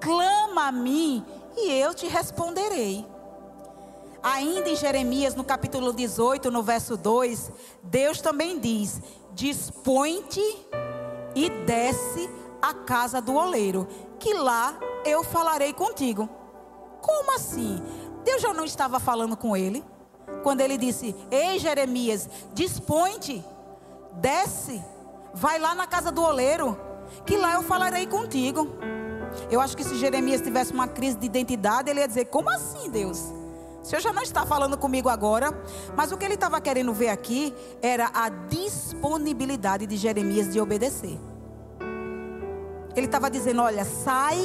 Clama 0.00 0.68
a 0.68 0.72
mim 0.72 1.24
e 1.56 1.72
eu 1.72 1.94
te 1.94 2.06
responderei. 2.06 3.06
Ainda 4.22 4.68
em 4.68 4.76
Jeremias, 4.76 5.34
no 5.34 5.44
capítulo 5.44 5.92
18, 5.92 6.50
no 6.50 6.62
verso 6.62 6.96
2, 6.96 7.50
Deus 7.82 8.20
também 8.20 8.58
diz: 8.58 9.00
Dispõe-te 9.32 10.42
e 11.34 11.50
desce 11.64 12.28
à 12.60 12.74
casa 12.74 13.20
do 13.20 13.34
oleiro, 13.34 13.86
que 14.18 14.34
lá 14.34 14.78
eu 15.04 15.22
falarei 15.22 15.72
contigo. 15.72 16.28
Como 17.00 17.34
assim? 17.34 17.80
Deus 18.24 18.42
já 18.42 18.52
não 18.52 18.64
estava 18.64 18.98
falando 18.98 19.36
com 19.36 19.56
ele? 19.56 19.84
Quando 20.42 20.60
ele 20.60 20.76
disse: 20.76 21.14
Ei, 21.30 21.58
Jeremias, 21.58 22.28
dispõe-te, 22.54 23.44
desce, 24.14 24.82
vai 25.34 25.58
lá 25.58 25.74
na 25.74 25.86
casa 25.86 26.10
do 26.10 26.22
oleiro, 26.22 26.78
que 27.24 27.36
lá 27.36 27.54
eu 27.54 27.62
falarei 27.62 28.06
contigo. 28.06 28.68
Eu 29.50 29.60
acho 29.60 29.76
que 29.76 29.84
se 29.84 29.96
Jeremias 29.96 30.40
tivesse 30.40 30.72
uma 30.72 30.88
crise 30.88 31.16
de 31.16 31.26
identidade, 31.26 31.90
ele 31.90 32.00
ia 32.00 32.08
dizer: 32.08 32.26
Como 32.26 32.50
assim, 32.50 32.90
Deus? 32.90 33.18
O 33.82 33.88
Senhor 33.88 34.00
já 34.00 34.12
não 34.12 34.22
está 34.22 34.44
falando 34.44 34.76
comigo 34.76 35.08
agora, 35.08 35.52
mas 35.94 36.10
o 36.10 36.16
que 36.16 36.24
ele 36.24 36.34
estava 36.34 36.60
querendo 36.60 36.92
ver 36.92 37.08
aqui 37.08 37.54
era 37.80 38.10
a 38.12 38.28
disponibilidade 38.28 39.86
de 39.86 39.96
Jeremias 39.96 40.52
de 40.52 40.60
obedecer. 40.60 41.16
Ele 42.96 43.06
estava 43.06 43.30
dizendo: 43.30 43.62
Olha, 43.62 43.84
sai 43.84 44.40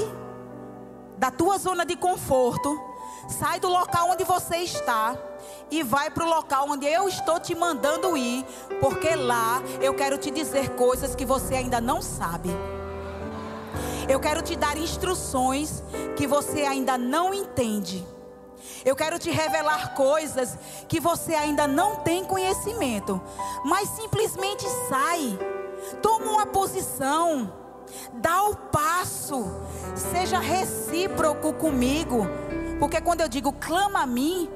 da 1.17 1.31
tua 1.31 1.57
zona 1.57 1.85
de 1.85 1.95
conforto, 1.95 2.79
sai 3.27 3.59
do 3.59 3.69
local 3.69 4.09
onde 4.09 4.23
você 4.23 4.57
está 4.57 5.17
e 5.69 5.83
vai 5.83 6.09
para 6.09 6.23
o 6.23 6.29
local 6.29 6.67
onde 6.69 6.85
eu 6.85 7.07
estou 7.07 7.39
te 7.39 7.55
mandando 7.55 8.17
ir, 8.17 8.45
porque 8.79 9.15
lá 9.15 9.61
eu 9.81 9.93
quero 9.93 10.17
te 10.17 10.29
dizer 10.29 10.71
coisas 10.71 11.15
que 11.15 11.25
você 11.25 11.55
ainda 11.55 11.79
não 11.79 12.01
sabe. 12.01 12.49
Eu 14.07 14.19
quero 14.19 14.41
te 14.41 14.55
dar 14.55 14.77
instruções 14.77 15.83
que 16.17 16.27
você 16.27 16.61
ainda 16.61 16.97
não 16.97 17.33
entende. 17.33 18.05
Eu 18.83 18.95
quero 18.95 19.19
te 19.19 19.29
revelar 19.29 19.93
coisas 19.93 20.57
que 20.87 20.99
você 20.99 21.33
ainda 21.33 21.67
não 21.67 21.97
tem 21.97 22.23
conhecimento, 22.23 23.21
mas 23.63 23.89
simplesmente 23.89 24.65
sai, 24.89 25.37
toma 26.01 26.31
uma 26.31 26.45
posição, 26.45 27.51
dá 28.13 28.43
o 28.43 28.55
passo, 28.55 29.45
seja 29.95 30.39
recíproco 30.39 31.53
comigo, 31.53 32.27
porque 32.81 32.99
quando 32.99 33.21
eu 33.21 33.27
digo 33.27 33.53
clama 33.53 34.01
a 34.01 34.07
mim, 34.07 34.49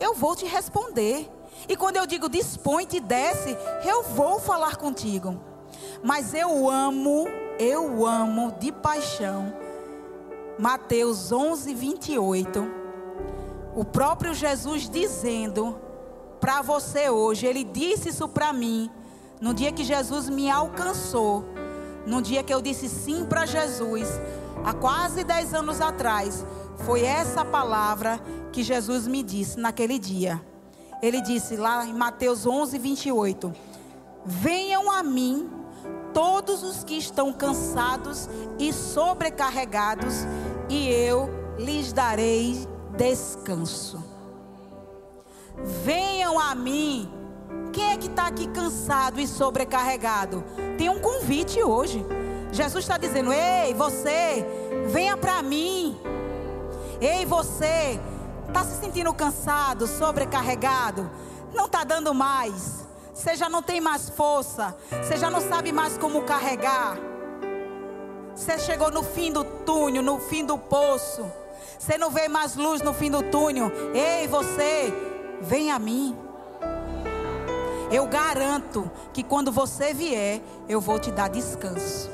eu 0.00 0.14
vou 0.14 0.34
te 0.34 0.46
responder, 0.46 1.30
e 1.68 1.76
quando 1.76 1.98
eu 1.98 2.06
digo 2.06 2.26
dispõe-te, 2.26 3.00
desce, 3.00 3.54
eu 3.84 4.02
vou 4.02 4.40
falar 4.40 4.76
contigo. 4.76 5.38
Mas 6.02 6.32
eu 6.32 6.70
amo, 6.70 7.28
eu 7.58 8.06
amo 8.06 8.52
de 8.58 8.72
paixão. 8.72 9.52
Mateus 10.58 11.30
11, 11.30 11.74
28 11.74 12.86
o 13.74 13.84
próprio 13.84 14.32
Jesus 14.32 14.88
dizendo 14.88 15.78
para 16.40 16.62
você 16.62 17.10
hoje, 17.10 17.46
ele 17.46 17.62
disse 17.62 18.08
isso 18.08 18.26
para 18.26 18.50
mim, 18.50 18.90
no 19.38 19.52
dia 19.52 19.70
que 19.70 19.84
Jesus 19.84 20.30
me 20.30 20.50
alcançou, 20.50 21.44
no 22.06 22.22
dia 22.22 22.42
que 22.42 22.54
eu 22.54 22.62
disse 22.62 22.88
sim 22.88 23.26
para 23.26 23.44
Jesus, 23.44 24.08
há 24.64 24.72
quase 24.72 25.22
10 25.24 25.52
anos 25.52 25.82
atrás, 25.82 26.42
foi 26.84 27.02
essa 27.02 27.44
palavra 27.44 28.20
que 28.52 28.62
Jesus 28.62 29.06
me 29.06 29.22
disse 29.22 29.58
naquele 29.58 29.98
dia. 29.98 30.40
Ele 31.02 31.20
disse 31.20 31.56
lá 31.56 31.84
em 31.84 31.92
Mateus 31.92 32.46
11, 32.46 32.78
28: 32.78 33.52
Venham 34.24 34.90
a 34.90 35.02
mim 35.02 35.50
todos 36.12 36.62
os 36.62 36.82
que 36.82 36.96
estão 36.96 37.32
cansados 37.32 38.28
e 38.58 38.72
sobrecarregados, 38.72 40.26
e 40.68 40.88
eu 40.88 41.28
lhes 41.58 41.92
darei 41.92 42.66
descanso. 42.96 44.02
Venham 45.84 46.38
a 46.38 46.54
mim. 46.54 47.10
Quem 47.72 47.92
é 47.92 47.96
que 47.96 48.06
está 48.06 48.26
aqui 48.26 48.48
cansado 48.48 49.20
e 49.20 49.26
sobrecarregado? 49.26 50.42
Tem 50.78 50.88
um 50.88 50.98
convite 50.98 51.62
hoje. 51.62 52.04
Jesus 52.52 52.84
está 52.84 52.96
dizendo: 52.96 53.32
Ei, 53.32 53.74
você, 53.74 54.46
venha 54.88 55.16
para 55.16 55.42
mim. 55.42 55.96
Ei, 57.00 57.26
você, 57.26 58.00
está 58.48 58.64
se 58.64 58.80
sentindo 58.80 59.12
cansado, 59.12 59.86
sobrecarregado? 59.86 61.10
Não 61.52 61.66
está 61.66 61.84
dando 61.84 62.14
mais. 62.14 62.86
Você 63.12 63.34
já 63.34 63.48
não 63.48 63.62
tem 63.62 63.80
mais 63.80 64.08
força. 64.08 64.74
Você 65.02 65.16
já 65.16 65.30
não 65.30 65.40
sabe 65.40 65.72
mais 65.72 65.98
como 65.98 66.22
carregar. 66.22 66.96
Você 68.34 68.58
chegou 68.58 68.90
no 68.90 69.02
fim 69.02 69.32
do 69.32 69.42
túnel, 69.42 70.02
no 70.02 70.18
fim 70.18 70.44
do 70.44 70.58
poço. 70.58 71.24
Você 71.78 71.96
não 71.98 72.10
vê 72.10 72.28
mais 72.28 72.56
luz 72.56 72.82
no 72.82 72.92
fim 72.92 73.10
do 73.10 73.22
túnel. 73.22 73.70
Ei, 73.94 74.26
você, 74.28 74.92
vem 75.40 75.70
a 75.70 75.78
mim. 75.78 76.16
Eu 77.90 78.06
garanto 78.06 78.90
que 79.12 79.22
quando 79.22 79.52
você 79.52 79.94
vier, 79.94 80.42
eu 80.68 80.80
vou 80.80 80.98
te 80.98 81.10
dar 81.10 81.28
descanso. 81.28 82.10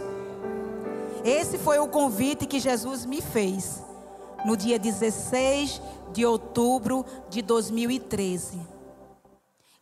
Esse 1.24 1.56
foi 1.56 1.78
o 1.78 1.88
convite 1.88 2.46
que 2.46 2.60
Jesus 2.60 3.06
me 3.06 3.20
fez. 3.22 3.82
No 4.44 4.56
dia 4.56 4.78
16 4.78 5.80
de 6.12 6.26
outubro 6.26 7.04
de 7.30 7.42
2013. 7.42 8.58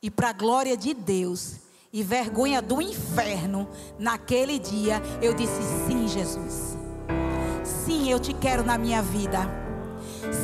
E 0.03 0.11
para 0.11 0.31
a 0.31 0.33
glória 0.33 0.77
de 0.77 0.95
Deus 0.95 1.57
e 1.93 2.03
vergonha 2.03 2.63
do 2.63 2.81
inferno, 2.81 3.69
naquele 3.99 4.59
dia 4.59 5.03
eu 5.21 5.35
disse: 5.35 5.61
sim, 5.87 6.09
Jesus. 6.09 6.77
Sim, 7.63 8.11
eu 8.11 8.19
te 8.19 8.33
quero 8.33 8.65
na 8.65 8.79
minha 8.79 9.03
vida. 9.03 9.41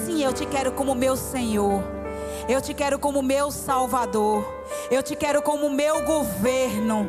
Sim, 0.05 0.23
eu 0.23 0.33
te 0.33 0.45
quero 0.47 0.73
como 0.73 0.95
meu 0.95 1.17
Senhor. 1.17 1.83
Eu 2.49 2.61
te 2.61 2.75
quero 2.75 2.99
como 2.99 3.23
meu 3.23 3.51
Salvador. 3.51 4.45
Eu 4.91 5.03
te 5.03 5.17
quero 5.17 5.41
como 5.43 5.71
meu 5.71 6.05
governo. 6.05 7.09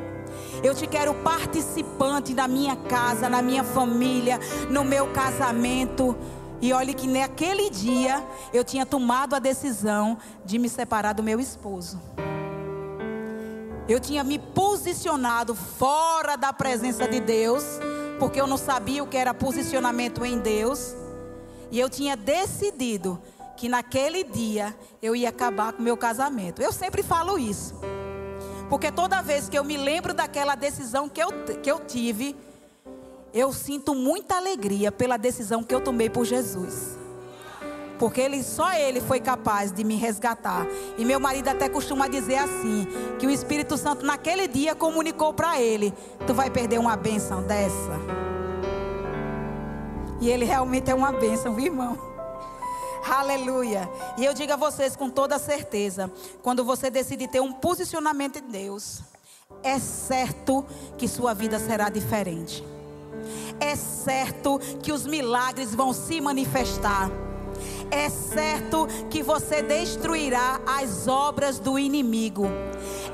Eu 0.63 0.73
te 0.73 0.87
quero 0.87 1.13
participante 1.15 2.33
da 2.33 2.47
minha 2.47 2.75
casa, 2.75 3.29
na 3.29 3.41
minha 3.41 3.63
família, 3.63 4.39
no 4.69 4.83
meu 4.83 5.07
casamento. 5.07 6.15
E 6.61 6.73
olhe 6.73 6.93
que 6.93 7.07
naquele 7.07 7.69
dia 7.69 8.25
eu 8.51 8.63
tinha 8.63 8.85
tomado 8.85 9.35
a 9.35 9.39
decisão 9.39 10.17
de 10.43 10.57
me 10.57 10.67
separar 10.67 11.13
do 11.13 11.21
meu 11.21 11.39
esposo. 11.39 12.01
Eu 13.87 13.99
tinha 13.99 14.23
me 14.23 14.37
posicionado 14.37 15.55
fora 15.55 16.35
da 16.35 16.51
presença 16.51 17.07
de 17.07 17.19
Deus, 17.19 17.63
porque 18.19 18.41
eu 18.41 18.47
não 18.47 18.57
sabia 18.57 19.03
o 19.03 19.07
que 19.07 19.15
era 19.15 19.33
posicionamento 19.33 20.25
em 20.25 20.39
Deus. 20.39 20.95
E 21.71 21.79
eu 21.79 21.89
tinha 21.89 22.17
decidido 22.17 23.21
que 23.55 23.69
naquele 23.69 24.23
dia 24.23 24.75
eu 25.01 25.15
ia 25.15 25.29
acabar 25.29 25.73
com 25.73 25.79
o 25.79 25.83
meu 25.83 25.95
casamento. 25.95 26.61
Eu 26.61 26.73
sempre 26.73 27.01
falo 27.01 27.37
isso. 27.39 27.75
Porque 28.69 28.91
toda 28.91 29.21
vez 29.21 29.47
que 29.47 29.57
eu 29.57 29.63
me 29.63 29.77
lembro 29.77 30.13
daquela 30.13 30.55
decisão 30.55 31.07
que 31.07 31.21
eu, 31.21 31.29
que 31.63 31.71
eu 31.71 31.79
tive, 31.79 32.35
eu 33.38 33.53
sinto 33.53 33.94
muita 33.94 34.36
alegria 34.36 34.91
pela 34.91 35.15
decisão 35.15 35.63
que 35.63 35.74
eu 35.74 35.79
tomei 35.79 36.10
por 36.10 36.25
Jesus. 36.25 36.98
Porque 38.00 38.20
ele, 38.20 38.44
só 38.44 38.74
ele 38.74 39.00
foi 39.00 39.20
capaz 39.20 39.72
de 39.72 39.84
me 39.84 39.96
resgatar. 39.96 40.65
E 40.98 41.06
meu 41.06 41.20
marido 41.20 41.48
até 41.48 41.70
costuma 41.70 42.08
dizer 42.08 42.38
assim: 42.38 42.88
que 43.20 43.27
o 43.27 43.29
Espírito 43.29 43.77
Santo 43.77 44.06
naquele 44.06 44.48
dia 44.48 44.75
comunicou 44.75 45.34
para 45.34 45.62
ele: 45.62 45.94
Tu 46.25 46.34
vai 46.34 46.50
perder 46.50 46.79
uma 46.79 46.96
bênção 46.96 47.44
dessa. 47.44 48.00
E 50.20 50.29
ele 50.29 50.46
realmente 50.46 50.89
é 50.89 50.96
uma 50.96 51.12
bênção, 51.12 51.53
viu, 51.53 51.65
irmão? 51.65 51.98
Aleluia. 53.08 53.89
E 54.17 54.25
eu 54.25 54.34
digo 54.34 54.53
a 54.53 54.58
vocês 54.58 54.96
com 54.96 55.10
toda 55.10 55.39
certeza: 55.39 56.12
quando 56.44 56.63
você 56.63 56.89
decide 56.89 57.27
ter 57.27 57.39
um 57.39 57.53
posicionamento 57.53 58.38
em 58.38 58.48
Deus, 58.48 59.01
é 59.63 59.79
certo 59.79 60.65
que 60.98 61.08
sua 61.08 61.34
vida 61.34 61.60
será 61.60 61.89
diferente. 61.89 62.63
É 63.60 63.75
certo 63.75 64.60
que 64.81 64.91
os 64.91 65.05
milagres 65.05 65.74
vão 65.74 65.93
se 65.93 66.22
manifestar. 66.22 67.10
É 67.89 68.10
certo 68.10 68.88
que 69.10 69.24
você 69.24 69.62
destruirá 69.62 70.60
as 70.65 71.07
obras 71.07 71.57
do 71.57 71.79
inimigo. 71.79 72.46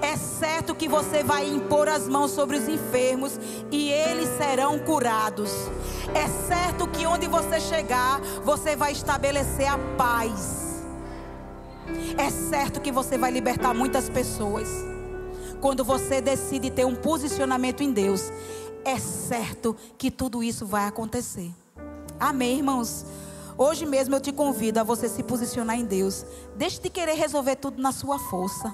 É 0.01 0.17
certo 0.17 0.73
que 0.73 0.87
você 0.87 1.23
vai 1.23 1.47
impor 1.47 1.87
as 1.87 2.07
mãos 2.07 2.31
sobre 2.31 2.57
os 2.57 2.67
enfermos 2.67 3.39
e 3.71 3.91
eles 3.91 4.29
serão 4.37 4.79
curados. 4.79 5.51
É 6.13 6.27
certo 6.47 6.87
que 6.87 7.05
onde 7.05 7.27
você 7.27 7.59
chegar, 7.59 8.19
você 8.43 8.75
vai 8.75 8.91
estabelecer 8.91 9.67
a 9.67 9.77
paz. 9.95 10.83
É 12.17 12.29
certo 12.29 12.81
que 12.81 12.91
você 12.91 13.17
vai 13.17 13.31
libertar 13.31 13.73
muitas 13.73 14.09
pessoas. 14.09 14.67
Quando 15.61 15.83
você 15.83 16.19
decide 16.19 16.69
ter 16.69 16.85
um 16.85 16.95
posicionamento 16.95 17.81
em 17.81 17.91
Deus, 17.93 18.31
é 18.85 18.97
certo 18.99 19.75
que 19.97 20.11
tudo 20.11 20.43
isso 20.43 20.65
vai 20.65 20.85
acontecer. 20.85 21.53
Amém, 22.19 22.57
irmãos? 22.57 23.05
Hoje 23.57 23.85
mesmo 23.85 24.15
eu 24.15 24.21
te 24.21 24.31
convido 24.31 24.79
a 24.79 24.83
você 24.83 25.07
se 25.07 25.21
posicionar 25.23 25.77
em 25.77 25.85
Deus. 25.85 26.25
Deixe 26.55 26.81
de 26.81 26.89
querer 26.89 27.13
resolver 27.13 27.55
tudo 27.55 27.81
na 27.81 27.91
sua 27.91 28.17
força. 28.17 28.73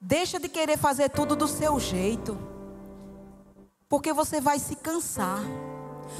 Deixa 0.00 0.40
de 0.40 0.48
querer 0.48 0.78
fazer 0.78 1.10
tudo 1.10 1.36
do 1.36 1.46
seu 1.46 1.78
jeito. 1.78 2.38
Porque 3.88 4.12
você 4.12 4.40
vai 4.40 4.58
se 4.58 4.74
cansar. 4.76 5.40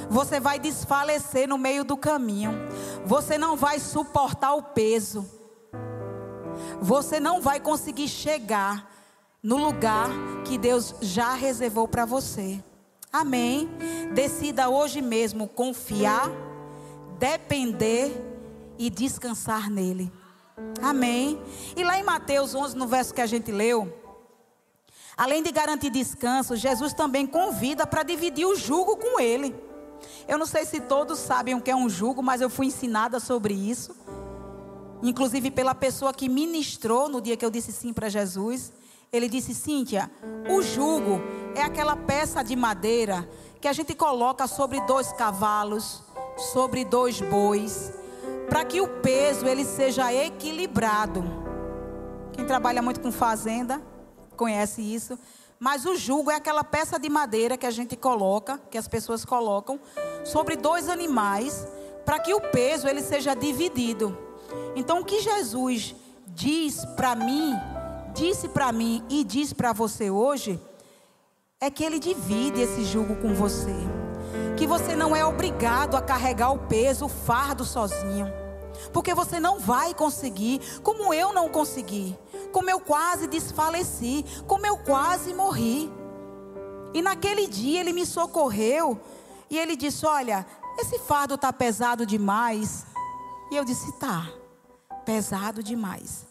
Você 0.09 0.39
vai 0.39 0.59
desfalecer 0.59 1.49
no 1.49 1.57
meio 1.57 1.83
do 1.83 1.97
caminho. 1.97 2.53
Você 3.07 3.39
não 3.39 3.57
vai 3.57 3.79
suportar 3.79 4.55
o 4.55 4.63
peso. 4.63 5.27
Você 6.81 7.19
não 7.19 7.41
vai 7.41 7.59
conseguir 7.59 8.09
chegar 8.09 8.91
no 9.43 9.57
lugar 9.57 10.11
que 10.45 10.59
Deus 10.59 10.95
já 11.01 11.35
reservou 11.35 11.89
para 11.89 12.05
você. 12.05 12.63
Amém. 13.13 13.69
Decida 14.15 14.69
hoje 14.69 15.01
mesmo 15.01 15.49
confiar, 15.49 16.31
depender 17.19 18.13
e 18.79 18.89
descansar 18.91 19.71
nele. 19.71 20.13
Amém. 20.83 21.41
E 21.77 21.83
lá 21.83 21.99
em 21.99 22.03
Mateus 22.03 22.55
11, 22.55 22.77
no 22.77 22.87
verso 22.87 23.15
que 23.15 23.21
a 23.21 23.27
gente 23.27 23.51
leu, 23.51 23.93
além 25.17 25.43
de 25.43 25.51
garantir 25.51 25.91
descanso, 25.91 26.55
Jesus 26.57 26.93
também 26.93 27.27
convida 27.27 27.87
para 27.87 28.03
dividir 28.03 28.47
o 28.47 28.55
jugo 28.55 28.97
com 28.97 29.19
ele. 29.19 29.55
Eu 30.29 30.39
não 30.39 30.47
sei 30.47 30.65
se 30.65 30.81
todos 30.81 31.19
sabem 31.19 31.55
o 31.55 31.61
que 31.61 31.71
é 31.71 31.77
um 31.77 31.89
jugo, 31.89 32.23
mas 32.23 32.41
eu 32.41 32.51
fui 32.51 32.67
ensinada 32.67 33.19
sobre 33.19 33.55
isso. 33.55 33.97
Inclusive 35.03 35.51
pela 35.51 35.75
pessoa 35.75 36.13
que 36.13 36.29
ministrou 36.29 37.09
no 37.09 37.21
dia 37.21 37.37
que 37.37 37.45
eu 37.45 37.51
disse 37.51 37.73
sim 37.73 37.93
para 37.93 38.09
Jesus. 38.09 38.73
Ele 39.13 39.29
disse: 39.29 39.55
Cíntia, 39.55 40.11
o 40.49 40.63
jugo 40.63 41.21
é 41.55 41.63
aquela 41.63 41.97
peça 41.97 42.43
de 42.43 42.55
madeira 42.55 43.29
que 43.61 43.67
a 43.67 43.73
gente 43.73 43.95
coloca 43.95 44.47
sobre 44.47 44.81
dois 44.83 45.13
cavalos, 45.13 46.03
sobre 46.53 46.85
dois 46.85 47.21
bois, 47.21 47.93
para 48.49 48.65
que 48.65 48.81
o 48.81 48.87
peso 48.87 49.47
ele 49.47 49.65
seja 49.65 50.13
equilibrado. 50.13 51.25
Quem 52.33 52.47
trabalha 52.47 52.81
muito 52.81 53.01
com 53.01 53.11
fazenda 53.11 53.83
conhece 54.37 54.81
isso. 54.81 55.19
Mas 55.59 55.85
o 55.85 55.95
jugo 55.95 56.31
é 56.31 56.37
aquela 56.37 56.65
peça 56.65 56.99
de 56.99 57.11
madeira 57.11 57.59
que 57.59 57.67
a 57.67 57.71
gente 57.71 57.95
coloca, 57.95 58.59
que 58.71 58.79
as 58.79 58.89
pessoas 58.89 59.27
colocam, 59.27 59.79
sobre 60.25 60.57
dois 60.57 60.89
animais, 60.89 61.69
para 62.07 62.19
que 62.19 62.33
o 62.33 62.41
peso 62.41 62.89
ele 62.89 63.03
seja 63.03 63.35
dividido. 63.35 64.17
Então 64.75 65.01
o 65.01 65.05
que 65.05 65.21
Jesus 65.21 65.95
diz 66.29 66.83
para 66.97 67.15
mim 67.15 67.55
disse 68.13 68.49
para 68.49 68.73
mim 68.73 69.05
e 69.09 69.25
diz 69.25 69.53
para 69.53 69.73
você 69.73 70.11
hoje 70.11 70.61
é 71.61 71.71
que 71.71 71.85
ele 71.85 71.99
divide 71.99 72.61
esse 72.61 72.85
jugo 72.85 73.17
com 73.17 73.35
você. 73.35 73.75
Que 74.57 74.67
você 74.67 74.97
não 74.97 75.15
é 75.15 75.25
obrigado 75.25 75.97
a 75.97 76.03
carregar 76.03 76.53
o 76.53 76.59
peso, 76.59 77.07
o 77.07 77.09
fardo 77.09 77.65
sozinho. 77.65 78.27
Porque 78.93 79.15
você 79.15 79.39
não 79.39 79.59
vai 79.59 79.93
conseguir, 79.95 80.61
como 80.83 81.13
eu 81.13 81.33
não 81.33 81.49
consegui, 81.49 82.19
como 82.53 82.71
eu 82.71 82.81
quase 82.81 83.27
desfaleci, 83.27 84.25
como 84.47 84.67
eu 84.67 84.79
quase 84.79 85.35
morri. 85.35 85.93
E 86.95 87.03
naquele 87.03 87.47
dia 87.47 87.81
ele 87.81 87.93
me 87.93 88.07
socorreu 88.07 88.99
e 89.51 89.59
ele 89.59 89.77
disse: 89.77 90.07
Olha, 90.07 90.47
esse 90.79 90.99
fardo 91.01 91.35
está 91.35 91.53
pesado 91.53 92.07
demais. 92.07 92.87
E 93.51 93.57
eu 93.57 93.65
disse: 93.65 93.93
Tá, 93.99 94.29
pesado 95.05 95.63
demais. 95.63 96.30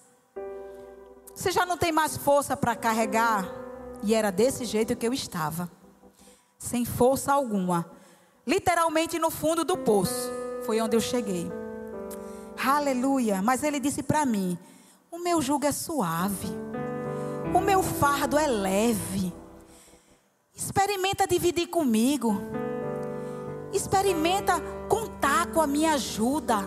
Você 1.39 1.53
já 1.53 1.65
não 1.65 1.77
tem 1.77 1.89
mais 1.89 2.17
força 2.17 2.57
para 2.57 2.75
carregar? 2.75 3.49
E 4.03 4.13
era 4.13 4.29
desse 4.29 4.65
jeito 4.65 4.93
que 4.93 5.07
eu 5.07 5.13
estava, 5.13 5.71
sem 6.57 6.83
força 6.83 7.31
alguma, 7.31 7.89
literalmente 8.45 9.17
no 9.17 9.31
fundo 9.31 9.63
do 9.63 9.77
poço. 9.77 10.29
Foi 10.65 10.81
onde 10.81 10.97
eu 10.97 10.99
cheguei. 10.99 11.49
Aleluia. 12.61 13.41
Mas 13.41 13.63
ele 13.63 13.79
disse 13.79 14.03
para 14.03 14.25
mim: 14.25 14.59
O 15.09 15.17
meu 15.17 15.41
jugo 15.41 15.65
é 15.65 15.71
suave, 15.71 16.49
o 17.55 17.61
meu 17.61 17.81
fardo 17.81 18.37
é 18.37 18.45
leve. 18.45 19.33
Experimenta 20.53 21.25
dividir 21.25 21.67
comigo. 21.67 22.35
Experimenta 23.71 24.59
contar 24.89 25.47
com 25.53 25.61
a 25.61 25.67
minha 25.67 25.93
ajuda. 25.93 26.57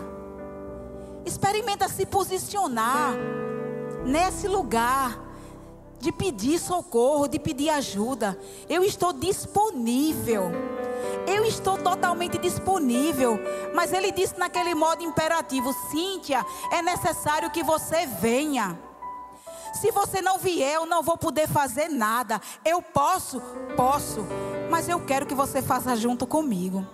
Experimenta 1.27 1.87
se 1.87 2.07
posicionar 2.07 3.13
nesse 4.05 4.47
lugar 4.47 5.19
de 5.99 6.11
pedir 6.11 6.59
socorro, 6.59 7.27
de 7.27 7.39
pedir 7.39 7.69
ajuda. 7.69 8.37
Eu 8.67 8.83
estou 8.83 9.13
disponível. 9.13 10.51
Eu 11.25 11.45
estou 11.45 11.77
totalmente 11.77 12.37
disponível. 12.37 13.39
Mas 13.73 13.93
ele 13.93 14.11
disse 14.11 14.37
naquele 14.37 14.75
modo 14.75 15.03
imperativo: 15.03 15.73
Cíntia, 15.89 16.45
é 16.71 16.81
necessário 16.81 17.49
que 17.49 17.63
você 17.63 18.05
venha. 18.05 18.77
Se 19.73 19.91
você 19.91 20.21
não 20.21 20.37
vier, 20.37 20.75
eu 20.75 20.85
não 20.85 21.01
vou 21.01 21.17
poder 21.17 21.47
fazer 21.47 21.87
nada. 21.87 22.39
Eu 22.63 22.81
posso? 22.81 23.41
Posso. 23.75 24.25
Mas 24.69 24.87
eu 24.87 24.99
quero 25.05 25.25
que 25.25 25.33
você 25.33 25.61
faça 25.61 25.95
junto 25.95 26.27
comigo. 26.27 26.85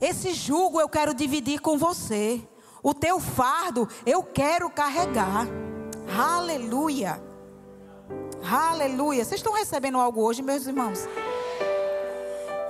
Esse 0.00 0.32
jugo 0.34 0.80
eu 0.80 0.88
quero 0.88 1.14
dividir 1.14 1.60
com 1.60 1.76
você. 1.76 2.42
O 2.84 2.92
teu 2.92 3.18
fardo 3.18 3.88
eu 4.04 4.22
quero 4.22 4.68
carregar. 4.68 5.46
Aleluia. 6.14 7.18
Aleluia. 8.46 9.24
Vocês 9.24 9.40
estão 9.40 9.54
recebendo 9.54 9.98
algo 9.98 10.20
hoje, 10.22 10.42
meus 10.42 10.66
irmãos? 10.66 11.08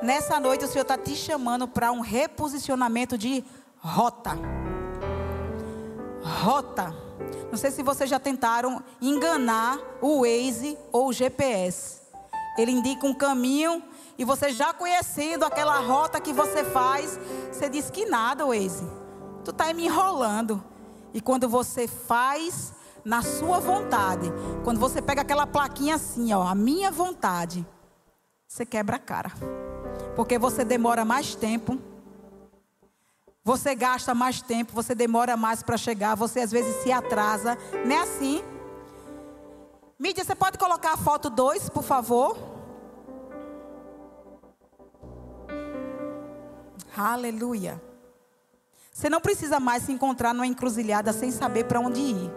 Nessa 0.01 0.39
noite 0.39 0.65
o 0.65 0.69
Senhor 0.69 0.83
está 0.83 0.97
te 0.97 1.17
chamando 1.17 1.67
para 1.67 1.91
um 1.91 1.99
reposicionamento 1.99 3.19
de 3.19 3.45
rota. 3.77 4.39
Rota. 6.23 6.95
Não 7.51 7.59
sei 7.59 7.73
se 7.73 7.83
vocês 7.83 8.09
já 8.09 8.21
tentaram 8.21 8.85
enganar 9.03 9.81
o 10.01 10.21
Waze 10.21 10.79
ou 10.93 11.09
o 11.09 11.13
GPS. 11.13 12.03
Ele 12.57 12.71
indica 12.71 13.05
um 13.05 13.15
caminho 13.15 13.83
e 14.17 14.25
você 14.25 14.53
já 14.53 14.73
conhecendo 14.73 15.45
aquela 15.45 15.81
rota 15.81 16.21
que 16.21 16.33
você 16.33 16.63
faz, 16.63 17.19
você 17.51 17.69
diz 17.69 17.91
que 17.91 18.07
nada, 18.07 18.47
Waze. 18.47 19.04
Tu 19.45 19.51
está 19.51 19.73
me 19.73 19.85
enrolando. 19.85 20.63
E 21.13 21.21
quando 21.21 21.49
você 21.49 21.87
faz 21.87 22.73
na 23.05 23.23
sua 23.23 23.61
vontade, 23.61 24.33
quando 24.65 24.81
você 24.81 25.03
pega 25.03 25.21
aquela 25.21 25.47
plaquinha 25.47 25.97
assim, 25.97 26.33
ó, 26.33 26.43
a 26.43 26.55
minha 26.55 26.91
vontade, 26.91 27.65
você 28.49 28.65
quebra 28.65 28.97
a 28.97 28.99
cara. 28.99 29.31
Porque 30.17 30.39
você 30.39 30.65
demora 30.65 31.05
mais 31.05 31.35
tempo. 31.35 31.79
Você 33.45 33.75
gasta 33.75 34.15
mais 34.15 34.41
tempo, 34.41 34.73
você 34.73 34.95
demora 34.95 35.37
mais 35.37 35.63
para 35.63 35.77
chegar, 35.77 36.15
você 36.15 36.41
às 36.41 36.51
vezes 36.51 36.83
se 36.83 36.91
atrasa. 36.91 37.59
Não 37.85 37.95
é 37.95 37.99
assim? 38.01 38.43
Mídia, 39.99 40.25
você 40.25 40.35
pode 40.35 40.59
colocar 40.59 40.95
a 40.95 40.97
foto 40.97 41.29
2, 41.29 41.69
por 41.69 41.83
favor? 41.83 42.39
Aleluia. 46.97 47.81
Você 48.95 49.11
não 49.11 49.21
precisa 49.21 49.59
mais 49.59 49.83
se 49.83 49.91
encontrar 49.91 50.33
numa 50.33 50.47
encruzilhada 50.47 51.13
sem 51.13 51.33
saber 51.33 51.65
para 51.65 51.81
onde 51.81 52.01
ir. 52.01 52.31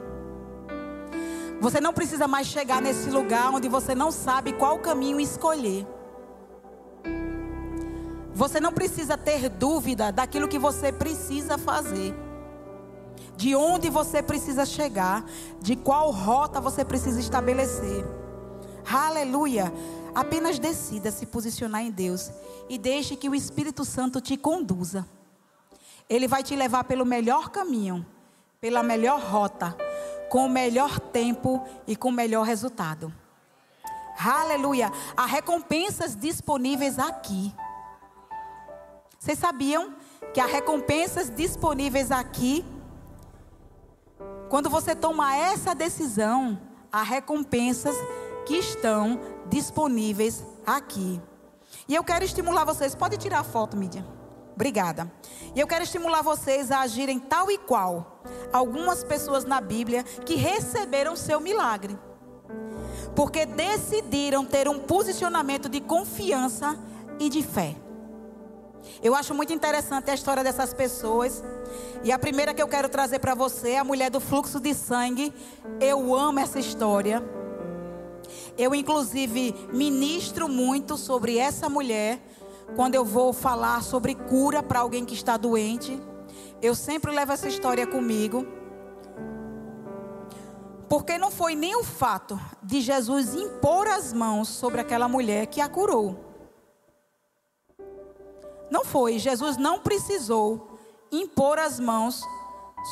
Você 1.61 1.79
não 1.79 1.93
precisa 1.93 2.27
mais 2.27 2.47
chegar 2.47 2.81
nesse 2.81 3.11
lugar 3.11 3.53
onde 3.53 3.69
você 3.69 3.93
não 3.93 4.11
sabe 4.11 4.53
qual 4.53 4.79
caminho 4.79 5.19
escolher. 5.19 5.85
Você 8.33 8.59
não 8.59 8.73
precisa 8.73 9.15
ter 9.15 9.49
dúvida 9.49 10.11
daquilo 10.11 10.47
que 10.47 10.57
você 10.57 10.91
precisa 10.91 11.59
fazer. 11.59 12.15
De 13.35 13.55
onde 13.55 13.87
você 13.87 14.23
precisa 14.23 14.65
chegar, 14.65 15.23
de 15.61 15.75
qual 15.75 16.09
rota 16.09 16.59
você 16.59 16.83
precisa 16.83 17.19
estabelecer. 17.19 18.03
Aleluia. 18.91 19.71
Apenas 20.15 20.57
decida 20.57 21.11
se 21.11 21.27
posicionar 21.27 21.83
em 21.83 21.91
Deus 21.91 22.31
e 22.67 22.79
deixe 22.79 23.15
que 23.15 23.29
o 23.29 23.35
Espírito 23.35 23.85
Santo 23.85 24.19
te 24.19 24.35
conduza. 24.35 25.05
Ele 26.09 26.27
vai 26.27 26.43
te 26.43 26.55
levar 26.55 26.83
pelo 26.85 27.05
melhor 27.05 27.49
caminho, 27.49 28.05
pela 28.61 28.81
melhor 28.81 29.19
rota, 29.19 29.75
com 30.29 30.45
o 30.45 30.49
melhor 30.49 30.99
tempo 30.99 31.65
e 31.85 31.95
com 31.95 32.09
o 32.09 32.13
melhor 32.13 32.43
resultado. 32.43 33.13
Aleluia. 34.17 34.91
Há 35.15 35.25
recompensas 35.25 36.15
disponíveis 36.15 36.97
aqui. 36.97 37.53
Vocês 39.19 39.37
sabiam 39.37 39.93
que 40.33 40.39
há 40.39 40.45
recompensas 40.45 41.29
disponíveis 41.29 42.11
aqui? 42.11 42.65
Quando 44.49 44.69
você 44.69 44.95
toma 44.95 45.35
essa 45.35 45.75
decisão, 45.75 46.59
há 46.91 47.03
recompensas 47.03 47.95
que 48.45 48.55
estão 48.55 49.19
disponíveis 49.47 50.43
aqui. 50.65 51.21
E 51.87 51.93
eu 51.93 52.03
quero 52.03 52.23
estimular 52.23 52.63
vocês. 52.63 52.95
Pode 52.95 53.17
tirar 53.17 53.39
a 53.39 53.43
foto, 53.43 53.75
mídia. 53.75 54.16
Obrigada. 54.57 55.11
E 55.55 55.59
eu 55.59 55.67
quero 55.67 55.83
estimular 55.83 56.23
vocês 56.23 56.71
a 56.71 56.79
agirem 56.79 57.19
tal 57.19 57.51
e 57.51 57.59
qual 57.59 58.23
algumas 58.51 59.03
pessoas 59.03 59.45
na 59.45 59.61
Bíblia 59.61 60.01
que 60.01 60.33
receberam 60.33 61.15
seu 61.15 61.39
milagre. 61.39 61.95
Porque 63.15 63.45
decidiram 63.45 64.43
ter 64.43 64.67
um 64.67 64.79
posicionamento 64.79 65.69
de 65.69 65.79
confiança 65.79 66.75
e 67.19 67.29
de 67.29 67.43
fé. 67.43 67.75
Eu 69.03 69.13
acho 69.13 69.31
muito 69.35 69.53
interessante 69.53 70.09
a 70.09 70.15
história 70.15 70.43
dessas 70.43 70.73
pessoas. 70.73 71.43
E 72.03 72.11
a 72.11 72.17
primeira 72.17 72.51
que 72.51 72.61
eu 72.61 72.67
quero 72.67 72.89
trazer 72.89 73.19
para 73.19 73.35
você 73.35 73.73
é 73.73 73.77
a 73.77 73.83
mulher 73.83 74.09
do 74.09 74.19
fluxo 74.19 74.59
de 74.59 74.73
sangue. 74.73 75.31
Eu 75.79 76.15
amo 76.15 76.39
essa 76.39 76.59
história. 76.59 77.23
Eu, 78.57 78.73
inclusive, 78.73 79.53
ministro 79.71 80.49
muito 80.49 80.97
sobre 80.97 81.37
essa 81.37 81.69
mulher 81.69 82.19
quando 82.75 82.95
eu 82.95 83.05
vou 83.05 83.33
falar 83.33 83.81
sobre 83.83 84.15
cura 84.15 84.61
para 84.61 84.79
alguém 84.79 85.05
que 85.05 85.13
está 85.13 85.37
doente. 85.37 86.01
Eu 86.61 86.75
sempre 86.75 87.11
levo 87.11 87.31
essa 87.31 87.47
história 87.47 87.85
comigo. 87.87 88.45
Porque 90.89 91.17
não 91.17 91.29
foi 91.29 91.53
nem 91.53 91.75
o 91.75 91.83
fato 91.83 92.39
de 92.63 92.81
Jesus 92.81 93.35
impor 93.35 93.87
as 93.87 94.13
mãos 94.13 94.47
sobre 94.47 94.79
aquela 94.79 95.07
mulher 95.07 95.47
que 95.47 95.59
a 95.59 95.67
curou. 95.67 96.27
Não 98.69 98.85
foi. 98.85 99.19
Jesus 99.19 99.57
não 99.57 99.79
precisou 99.79 100.79
impor 101.11 101.59
as 101.59 101.79
mãos 101.79 102.21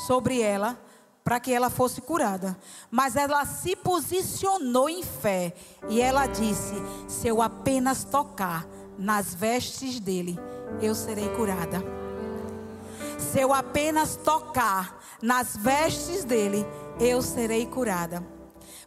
sobre 0.06 0.42
ela 0.42 0.80
para 1.24 1.40
que 1.40 1.52
ela 1.52 1.70
fosse 1.70 2.02
curada. 2.02 2.58
Mas 2.92 3.16
ela 3.16 3.46
se 3.46 3.76
posicionou 3.76 4.90
em 4.90 5.04
fé 5.04 5.54
e 5.90 6.00
ela 6.00 6.28
disse: 6.28 6.76
Se 7.08 7.28
eu 7.28 7.42
apenas 7.42 8.04
tocar 8.04 8.68
nas 8.98 9.34
vestes 9.34 10.00
dele, 10.00 10.40
eu 10.82 10.96
serei 10.96 11.30
curada. 11.30 11.84
Se 13.18 13.40
eu 13.40 13.54
apenas 13.54 14.16
tocar 14.16 15.00
nas 15.22 15.56
vestes 15.56 16.24
dele, 16.24 16.66
eu 17.00 17.22
serei 17.22 17.66
curada. 17.66 18.26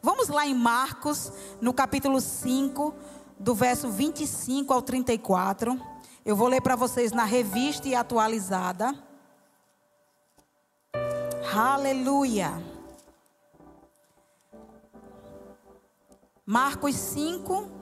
Vamos 0.02 0.28
lá 0.28 0.46
em 0.46 0.54
Marcos, 0.54 1.32
no 1.60 1.72
capítulo 1.72 2.20
5, 2.20 2.94
do 3.38 3.54
verso 3.54 3.90
25 3.90 4.72
ao 4.72 4.82
34. 4.82 5.80
Eu 6.24 6.36
vou 6.36 6.48
ler 6.48 6.60
para 6.60 6.76
vocês 6.76 7.12
na 7.12 7.24
revista 7.24 7.88
e 7.88 7.94
atualizada. 7.94 8.94
Aleluia. 11.54 12.52
Marcos 16.44 16.94
5, 16.94 17.77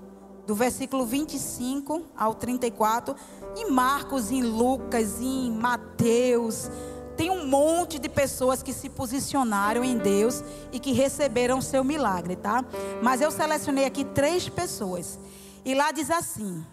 do 0.47 0.55
versículo 0.55 1.05
25 1.05 2.03
ao 2.17 2.35
34. 2.35 3.15
Em 3.57 3.71
Marcos, 3.71 4.31
em 4.31 4.43
Lucas, 4.43 5.21
em 5.21 5.51
Mateus. 5.51 6.71
Tem 7.17 7.31
um 7.31 7.47
monte 7.47 7.99
de 7.99 8.09
pessoas 8.09 8.63
que 8.63 8.73
se 8.73 8.89
posicionaram 8.89 9.83
em 9.83 9.97
Deus 9.97 10.45
e 10.71 10.79
que 10.79 10.93
receberam 10.93 11.61
seu 11.61 11.83
milagre, 11.83 12.37
tá? 12.37 12.65
Mas 13.03 13.21
eu 13.21 13.31
selecionei 13.31 13.87
aqui 13.87 14.05
três 14.05 14.49
pessoas. 14.49 15.19
E 15.65 15.75
lá 15.75 15.91
diz 15.91 16.11
assim: 16.11 16.65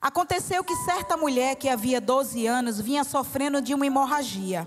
Aconteceu 0.00 0.64
que 0.64 0.74
certa 0.76 1.16
mulher 1.16 1.56
que 1.56 1.68
havia 1.68 2.00
12 2.00 2.46
anos 2.46 2.80
vinha 2.80 3.04
sofrendo 3.04 3.60
de 3.60 3.74
uma 3.74 3.86
hemorragia 3.86 4.66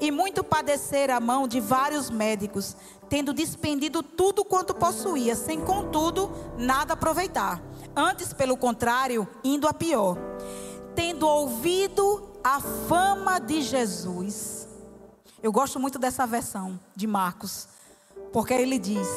e 0.00 0.10
muito 0.10 0.42
padecera 0.42 1.16
a 1.16 1.20
mão 1.20 1.46
de 1.46 1.60
vários 1.60 2.10
médicos, 2.10 2.76
tendo 3.08 3.32
despendido 3.32 4.02
tudo 4.02 4.44
quanto 4.44 4.74
possuía, 4.74 5.34
sem 5.36 5.60
contudo 5.60 6.30
nada 6.58 6.94
aproveitar. 6.94 7.62
Antes, 7.96 8.32
pelo 8.32 8.56
contrário, 8.56 9.28
indo 9.42 9.68
a 9.68 9.72
pior. 9.72 10.16
Tendo 10.94 11.26
ouvido 11.26 12.30
a 12.42 12.60
fama 12.60 13.38
de 13.38 13.62
Jesus. 13.62 14.68
Eu 15.42 15.52
gosto 15.52 15.78
muito 15.78 15.98
dessa 15.98 16.26
versão 16.26 16.78
de 16.94 17.06
Marcos, 17.06 17.68
porque 18.32 18.54
ele 18.54 18.78
diz: 18.78 19.08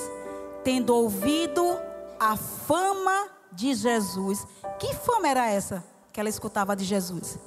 tendo 0.63 0.93
ouvido 0.93 1.63
a 2.19 2.35
fama 2.35 3.29
de 3.51 3.73
Jesus. 3.73 4.45
Que 4.79 4.93
fama 4.93 5.27
era 5.27 5.49
essa 5.49 5.83
que 6.11 6.19
ela 6.19 6.29
escutava 6.29 6.75
de 6.75 6.83
Jesus? 6.83 7.39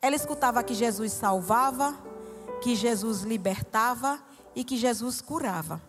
Ela 0.00 0.16
escutava 0.16 0.62
que 0.62 0.74
Jesus 0.74 1.12
salvava, 1.12 1.96
que 2.62 2.76
Jesus 2.76 3.22
libertava 3.22 4.22
e 4.54 4.62
que 4.62 4.76
Jesus 4.76 5.20
curava. 5.20 5.82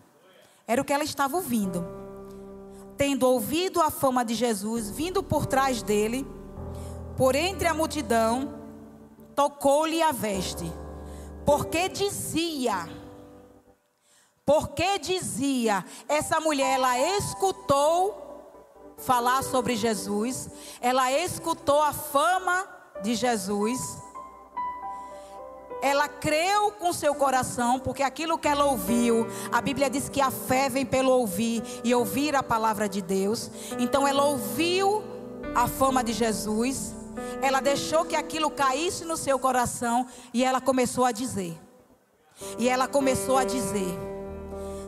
Era 0.66 0.82
o 0.82 0.84
que 0.84 0.92
ela 0.92 1.04
estava 1.04 1.36
ouvindo. 1.36 1.86
Tendo 2.96 3.28
ouvido 3.28 3.80
a 3.80 3.90
fama 3.90 4.24
de 4.24 4.34
Jesus, 4.34 4.90
vindo 4.90 5.22
por 5.22 5.46
trás 5.46 5.82
dele, 5.82 6.26
por 7.16 7.36
entre 7.36 7.68
a 7.68 7.74
multidão, 7.74 8.54
tocou-lhe 9.34 10.02
a 10.02 10.10
veste, 10.10 10.70
porque 11.46 11.88
dizia, 11.88 12.88
porque 14.44 14.98
dizia, 14.98 15.84
essa 16.08 16.40
mulher, 16.40 16.74
ela 16.74 16.98
escutou 16.98 18.94
falar 18.98 19.42
sobre 19.42 19.76
Jesus, 19.76 20.48
ela 20.80 21.12
escutou 21.12 21.82
a 21.82 21.92
fama 21.92 22.66
de 23.02 23.14
Jesus, 23.14 24.03
ela 25.84 26.08
creu 26.08 26.70
com 26.70 26.94
seu 26.94 27.14
coração, 27.14 27.78
porque 27.78 28.02
aquilo 28.02 28.38
que 28.38 28.48
ela 28.48 28.64
ouviu, 28.64 29.26
a 29.52 29.60
Bíblia 29.60 29.90
diz 29.90 30.08
que 30.08 30.18
a 30.18 30.30
fé 30.30 30.70
vem 30.70 30.86
pelo 30.86 31.10
ouvir 31.10 31.62
e 31.84 31.94
ouvir 31.94 32.34
a 32.34 32.42
palavra 32.42 32.88
de 32.88 33.02
Deus. 33.02 33.50
Então 33.78 34.08
ela 34.08 34.24
ouviu 34.24 35.04
a 35.54 35.68
fama 35.68 36.02
de 36.02 36.14
Jesus, 36.14 36.94
ela 37.42 37.60
deixou 37.60 38.06
que 38.06 38.16
aquilo 38.16 38.50
caísse 38.50 39.04
no 39.04 39.14
seu 39.14 39.38
coração 39.38 40.06
e 40.32 40.42
ela 40.42 40.58
começou 40.58 41.04
a 41.04 41.12
dizer. 41.12 41.60
E 42.58 42.66
ela 42.66 42.88
começou 42.88 43.36
a 43.36 43.44
dizer: 43.44 43.94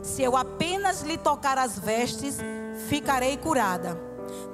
Se 0.01 0.23
eu 0.23 0.35
apenas 0.35 1.03
lhe 1.03 1.15
tocar 1.15 1.59
as 1.59 1.77
vestes, 1.77 2.39
ficarei 2.89 3.37
curada. 3.37 4.01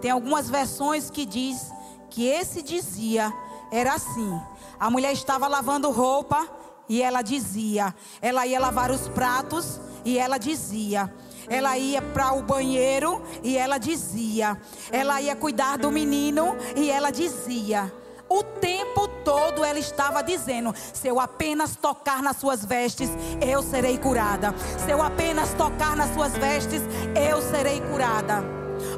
Tem 0.01 0.11
algumas 0.11 0.49
versões 0.49 1.09
que 1.09 1.25
diz 1.25 1.71
que 2.09 2.27
esse 2.27 2.61
dizia 2.61 3.31
era 3.71 3.93
assim: 3.93 4.41
a 4.83 4.89
mulher 4.89 5.13
estava 5.13 5.47
lavando 5.47 5.89
roupa 5.91 6.45
e 6.89 7.01
ela 7.01 7.21
dizia, 7.21 7.95
ela 8.21 8.45
ia 8.45 8.59
lavar 8.59 8.91
os 8.91 9.07
pratos 9.07 9.79
e 10.03 10.17
ela 10.17 10.37
dizia, 10.37 11.09
ela 11.47 11.77
ia 11.77 12.01
para 12.01 12.33
o 12.33 12.43
banheiro 12.43 13.23
e 13.41 13.57
ela 13.57 13.77
dizia, 13.77 14.59
ela 14.91 15.21
ia 15.21 15.37
cuidar 15.37 15.77
do 15.77 15.89
menino 15.89 16.57
e 16.75 16.91
ela 16.91 17.11
dizia. 17.11 17.93
O 18.27 18.43
tempo 18.43 19.07
todo 19.23 19.63
ela 19.63 19.79
estava 19.79 20.21
dizendo: 20.21 20.75
se 20.91 21.07
eu 21.07 21.17
apenas 21.17 21.77
tocar 21.77 22.21
nas 22.21 22.35
suas 22.35 22.65
vestes, 22.65 23.09
eu 23.39 23.63
serei 23.63 23.97
curada. 23.97 24.53
Se 24.83 24.91
eu 24.91 25.01
apenas 25.01 25.53
tocar 25.53 25.95
nas 25.95 26.13
suas 26.13 26.33
vestes, 26.33 26.81
eu 27.15 27.41
serei 27.41 27.79
curada. 27.79 28.43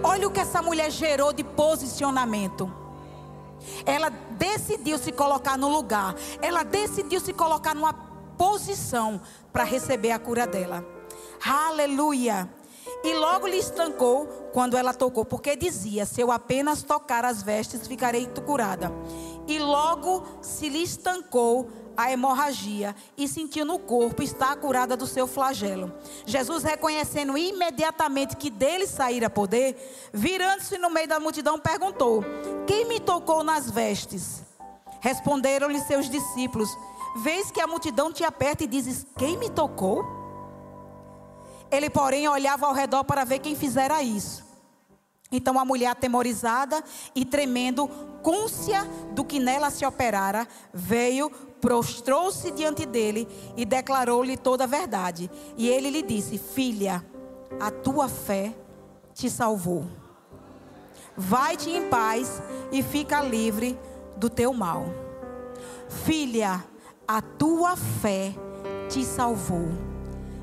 Olha 0.01 0.27
o 0.27 0.31
que 0.31 0.39
essa 0.39 0.63
mulher 0.63 0.89
gerou 0.89 1.31
de 1.31 1.43
posicionamento. 1.43 2.73
Ela 3.85 4.11
decidiu 4.37 4.97
se 4.97 5.11
colocar 5.11 5.57
no 5.57 5.69
lugar. 5.69 6.15
Ela 6.41 6.63
decidiu 6.63 7.19
se 7.19 7.33
colocar 7.33 7.73
numa 7.73 7.93
posição 8.37 9.21
para 9.51 9.63
receber 9.63 10.11
a 10.11 10.19
cura 10.19 10.45
dela. 10.45 10.85
Aleluia. 11.43 12.49
E 13.03 13.13
logo 13.13 13.47
lhe 13.47 13.57
estancou 13.57 14.27
quando 14.53 14.77
ela 14.77 14.93
tocou, 14.93 15.25
porque 15.25 15.55
dizia: 15.55 16.05
Se 16.05 16.21
eu 16.21 16.31
apenas 16.31 16.83
tocar 16.83 17.25
as 17.25 17.41
vestes, 17.41 17.87
ficarei 17.87 18.27
curada. 18.45 18.91
E 19.47 19.59
logo 19.59 20.23
se 20.41 20.69
lhe 20.69 20.83
estancou 20.83 21.69
a 21.97 22.11
hemorragia 22.11 22.95
e 23.17 23.27
sentiu 23.27 23.65
no 23.65 23.79
corpo 23.79 24.21
estar 24.21 24.55
curada 24.57 24.95
do 24.97 25.07
seu 25.07 25.27
flagelo. 25.27 25.93
Jesus, 26.25 26.63
reconhecendo 26.63 27.37
imediatamente 27.37 28.35
que 28.35 28.49
dele 28.49 28.87
saíra 28.87 29.29
poder, 29.29 30.09
virando-se 30.13 30.77
no 30.77 30.89
meio 30.89 31.07
da 31.07 31.19
multidão, 31.19 31.59
perguntou: 31.59 32.23
Quem 32.67 32.85
me 32.85 32.99
tocou 32.99 33.43
nas 33.43 33.69
vestes? 33.69 34.43
Responderam-lhe 34.99 35.79
seus 35.81 36.09
discípulos: 36.09 36.69
Vês 37.17 37.51
que 37.51 37.61
a 37.61 37.67
multidão 37.67 38.11
te 38.11 38.23
aperta 38.23 38.63
e 38.63 38.67
dizes: 38.67 39.05
Quem 39.17 39.37
me 39.37 39.49
tocou? 39.49 40.05
Ele, 41.71 41.89
porém, 41.89 42.27
olhava 42.27 42.67
ao 42.67 42.73
redor 42.73 43.03
para 43.03 43.23
ver 43.23 43.39
quem 43.39 43.55
fizera 43.55 44.01
isso. 44.01 44.45
Então 45.31 45.59
a 45.59 45.65
mulher, 45.65 45.87
atemorizada 45.87 46.83
e 47.13 47.25
tremendo, 47.25 47.87
côncia 48.21 48.83
do 49.11 49.23
que 49.23 49.39
nela 49.39 49.69
se 49.69 49.85
operara, 49.85 50.47
veio, 50.73 51.31
prostrou-se 51.65 52.51
diante 52.51 52.85
dele 52.85 53.27
e 53.57 53.65
declarou-lhe 53.65 54.37
toda 54.37 54.65
a 54.65 54.67
verdade. 54.67 55.31
E 55.57 55.67
ele 55.67 55.89
lhe 55.89 56.03
disse: 56.03 56.37
Filha, 56.37 57.03
a 57.59 57.71
tua 57.71 58.07
fé 58.07 58.53
te 59.15 59.31
salvou. 59.31 59.83
Vai-te 61.17 61.71
em 61.71 61.89
paz 61.89 62.39
e 62.71 62.83
fica 62.83 63.19
livre 63.23 63.79
do 64.15 64.29
teu 64.29 64.53
mal. 64.53 64.85
Filha, 65.89 66.63
a 67.07 67.19
tua 67.19 67.75
fé 67.75 68.31
te 68.87 69.03
salvou. 69.03 69.67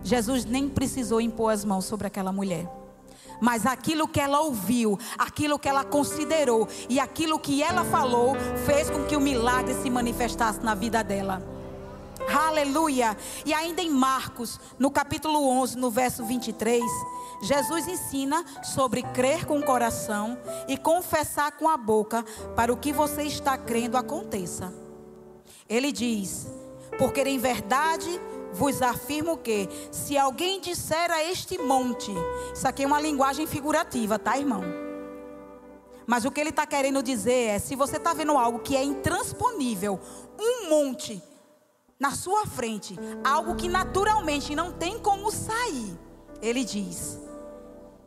Jesus 0.02 0.44
nem 0.44 0.68
precisou 0.68 1.20
impor 1.20 1.52
as 1.52 1.64
mãos 1.64 1.84
sobre 1.84 2.08
aquela 2.08 2.32
mulher 2.32 2.81
mas 3.42 3.66
aquilo 3.66 4.06
que 4.06 4.20
ela 4.20 4.40
ouviu, 4.40 4.96
aquilo 5.18 5.58
que 5.58 5.68
ela 5.68 5.84
considerou 5.84 6.68
e 6.88 7.00
aquilo 7.00 7.40
que 7.40 7.60
ela 7.60 7.84
falou 7.84 8.36
fez 8.64 8.88
com 8.88 9.02
que 9.04 9.16
o 9.16 9.20
milagre 9.20 9.74
se 9.74 9.90
manifestasse 9.90 10.60
na 10.60 10.76
vida 10.76 11.02
dela. 11.02 11.42
Aleluia! 12.32 13.16
E 13.44 13.52
ainda 13.52 13.82
em 13.82 13.90
Marcos, 13.90 14.60
no 14.78 14.92
capítulo 14.92 15.44
11, 15.48 15.76
no 15.76 15.90
verso 15.90 16.24
23, 16.24 16.80
Jesus 17.42 17.88
ensina 17.88 18.44
sobre 18.62 19.02
crer 19.02 19.44
com 19.44 19.58
o 19.58 19.64
coração 19.64 20.38
e 20.68 20.76
confessar 20.78 21.50
com 21.50 21.68
a 21.68 21.76
boca 21.76 22.24
para 22.54 22.72
o 22.72 22.76
que 22.76 22.92
você 22.92 23.24
está 23.24 23.58
crendo 23.58 23.96
aconteça. 23.96 24.72
Ele 25.68 25.90
diz: 25.90 26.46
Porque 26.96 27.20
em 27.22 27.38
verdade 27.38 28.20
vos 28.52 28.82
afirmo 28.82 29.36
que, 29.36 29.68
se 29.90 30.16
alguém 30.16 30.60
disser 30.60 31.10
a 31.10 31.24
este 31.24 31.58
monte, 31.58 32.12
isso 32.54 32.66
aqui 32.68 32.84
é 32.84 32.86
uma 32.86 33.00
linguagem 33.00 33.46
figurativa, 33.46 34.18
tá, 34.18 34.38
irmão? 34.38 34.62
Mas 36.06 36.24
o 36.24 36.30
que 36.30 36.40
ele 36.40 36.50
está 36.50 36.66
querendo 36.66 37.02
dizer 37.02 37.48
é: 37.48 37.58
se 37.58 37.74
você 37.74 37.96
está 37.96 38.12
vendo 38.12 38.36
algo 38.36 38.58
que 38.58 38.76
é 38.76 38.82
intransponível, 38.82 39.98
um 40.38 40.68
monte 40.68 41.22
na 41.98 42.10
sua 42.10 42.46
frente, 42.46 42.98
algo 43.22 43.54
que 43.54 43.68
naturalmente 43.68 44.54
não 44.54 44.72
tem 44.72 44.98
como 44.98 45.30
sair, 45.30 45.98
ele 46.40 46.64
diz: 46.64 47.18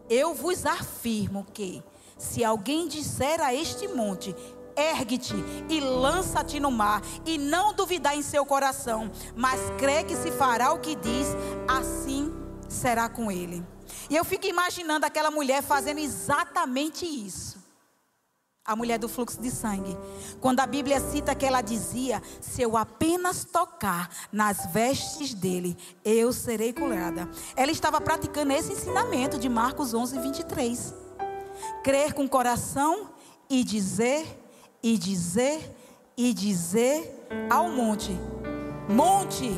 Eu 0.09 0.33
vos 0.33 0.65
afirmo 0.65 1.45
que, 1.53 1.81
se 2.17 2.43
alguém 2.43 2.87
disser 2.87 3.41
a 3.41 3.53
este 3.53 3.87
monte, 3.87 4.35
ergue-te 4.75 5.35
e 5.69 5.79
lança-te 5.79 6.59
no 6.59 6.71
mar, 6.71 7.01
e 7.25 7.37
não 7.37 7.73
duvidar 7.73 8.15
em 8.15 8.21
seu 8.21 8.45
coração, 8.45 9.11
mas 9.35 9.59
crê 9.77 10.03
que 10.03 10.15
se 10.15 10.31
fará 10.31 10.73
o 10.73 10.79
que 10.79 10.95
diz, 10.95 11.27
assim 11.67 12.33
será 12.67 13.07
com 13.09 13.31
ele. 13.31 13.63
E 14.09 14.15
eu 14.15 14.25
fico 14.25 14.45
imaginando 14.45 15.05
aquela 15.05 15.31
mulher 15.31 15.61
fazendo 15.61 15.99
exatamente 15.99 17.05
isso. 17.05 17.63
A 18.63 18.75
mulher 18.75 18.97
do 18.97 19.07
fluxo 19.07 19.39
de 19.39 19.51
sangue. 19.51 19.95
Quando 20.41 20.59
a 20.59 20.65
Bíblia 20.65 20.99
cita 20.99 21.35
que 21.35 21.45
ela 21.45 21.61
dizia: 21.61 22.21
Se 22.41 22.63
eu 22.63 22.75
apenas 22.75 23.45
tocar 23.45 24.09
nas 24.31 24.65
vestes 24.73 25.35
dele, 25.35 25.77
eu 26.03 26.33
serei 26.33 26.73
curada. 26.73 27.29
Ela 27.55 27.71
estava 27.71 28.01
praticando 28.01 28.53
esse 28.53 28.73
ensinamento 28.73 29.37
de 29.37 29.47
Marcos 29.47 29.93
11, 29.93 30.19
23. 30.19 30.95
Crer 31.83 32.13
com 32.13 32.25
o 32.25 32.29
coração 32.29 33.11
e 33.47 33.63
dizer 33.63 34.44
e 34.85 34.99
dizer 34.99 35.75
e 36.15 36.31
dizer 36.31 37.27
ao 37.49 37.69
monte: 37.69 38.15
Monte, 38.87 39.51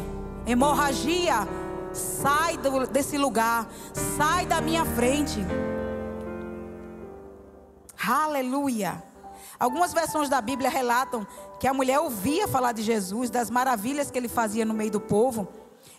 hemorragia, 0.45 1.45
sai 1.91 2.55
do, 2.55 2.87
desse 2.87 3.17
lugar, 3.17 3.67
sai 3.93 4.45
da 4.45 4.61
minha 4.61 4.85
frente. 4.85 5.45
Aleluia. 8.07 9.03
Algumas 9.59 9.93
versões 9.93 10.29
da 10.29 10.39
Bíblia 10.39 10.69
relatam 10.69 11.27
que 11.59 11.67
a 11.67 11.73
mulher 11.73 11.99
ouvia 11.99 12.47
falar 12.47 12.71
de 12.71 12.81
Jesus, 12.81 13.29
das 13.29 13.49
maravilhas 13.49 14.09
que 14.09 14.17
ele 14.17 14.29
fazia 14.29 14.63
no 14.63 14.73
meio 14.73 14.91
do 14.91 15.01
povo. 15.01 15.45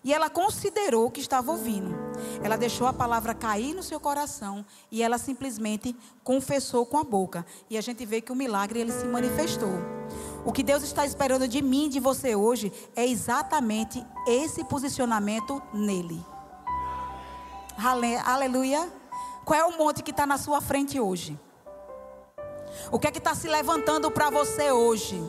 E 0.09 0.15
ela 0.15 0.31
considerou 0.31 1.11
que 1.11 1.21
estava 1.21 1.53
ouvindo. 1.53 1.95
Ela 2.43 2.57
deixou 2.57 2.87
a 2.87 2.95
palavra 2.95 3.35
cair 3.35 3.75
no 3.75 3.83
seu 3.83 4.01
coração 4.01 4.65
e 4.91 5.03
ela 5.03 5.19
simplesmente 5.19 5.95
confessou 6.25 6.87
com 6.87 6.97
a 6.97 7.05
boca. 7.05 7.45
E 7.69 7.77
a 7.77 7.83
gente 7.83 8.07
vê 8.07 8.23
que 8.23 8.33
o 8.33 8.35
milagre 8.35 8.81
ele 8.81 8.91
se 8.91 9.05
manifestou. 9.05 9.69
O 10.47 10.51
que 10.51 10.63
Deus 10.63 10.83
está 10.83 11.05
esperando 11.05 11.47
de 11.47 11.61
mim 11.61 11.91
de 11.91 12.01
você 12.01 12.35
hoje 12.35 12.73
é 12.97 13.07
exatamente 13.07 14.03
esse 14.27 14.65
posicionamento 14.65 15.61
nele. 15.75 16.25
Aleluia. 18.25 18.91
Qual 19.45 19.61
é 19.61 19.65
o 19.67 19.77
monte 19.77 20.03
que 20.03 20.11
está 20.11 20.27
na 20.27 20.39
sua 20.39 20.63
frente 20.63 20.99
hoje? 20.99 21.39
O 22.91 22.99
que 22.99 23.09
é 23.09 23.11
que 23.11 23.19
está 23.19 23.35
se 23.35 23.47
levantando 23.47 24.11
para 24.11 24.31
você 24.31 24.73
hoje? 24.73 25.23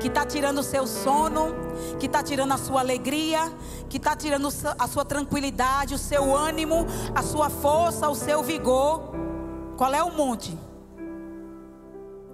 Que 0.00 0.08
está 0.08 0.24
tirando 0.24 0.58
o 0.58 0.62
seu 0.62 0.86
sono, 0.86 1.54
que 1.98 2.06
está 2.06 2.22
tirando 2.22 2.52
a 2.52 2.58
sua 2.58 2.80
alegria, 2.80 3.52
que 3.88 3.96
está 3.96 4.16
tirando 4.16 4.48
a 4.78 4.88
sua 4.88 5.04
tranquilidade, 5.04 5.94
o 5.94 5.98
seu 5.98 6.34
ânimo, 6.34 6.86
a 7.14 7.22
sua 7.22 7.50
força, 7.50 8.08
o 8.08 8.14
seu 8.14 8.42
vigor. 8.42 9.02
Qual 9.76 9.92
é 9.92 10.02
o 10.02 10.12
monte 10.12 10.56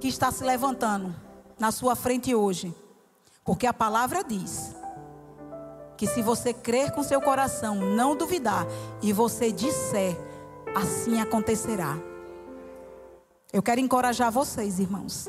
que 0.01 0.09
está 0.09 0.31
se 0.31 0.45
levantando 0.45 1.15
na 1.59 1.71
sua 1.73 1.97
frente 1.97 2.35
hoje? 2.35 2.75
Porque 3.45 3.67
a 3.67 3.73
palavra 3.73 4.23
diz 4.23 4.75
que 5.97 6.07
se 6.07 6.23
você 6.23 6.53
crer 6.53 6.93
com 6.93 7.03
seu 7.03 7.21
coração, 7.21 7.75
não 7.75 8.15
duvidar, 8.15 8.67
e 9.03 9.13
você 9.13 9.51
disser, 9.51 10.17
assim 10.75 11.21
acontecerá. 11.21 11.97
Eu 13.53 13.63
quero 13.63 13.81
encorajar 13.81 14.31
vocês, 14.31 14.79
irmãos 14.79 15.29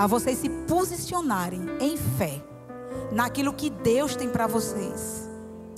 a 0.00 0.06
vocês 0.06 0.38
se 0.38 0.48
posicionarem 0.48 1.60
em 1.78 1.94
fé 1.94 2.42
naquilo 3.12 3.52
que 3.52 3.68
Deus 3.68 4.16
tem 4.16 4.30
para 4.30 4.46
vocês. 4.46 5.28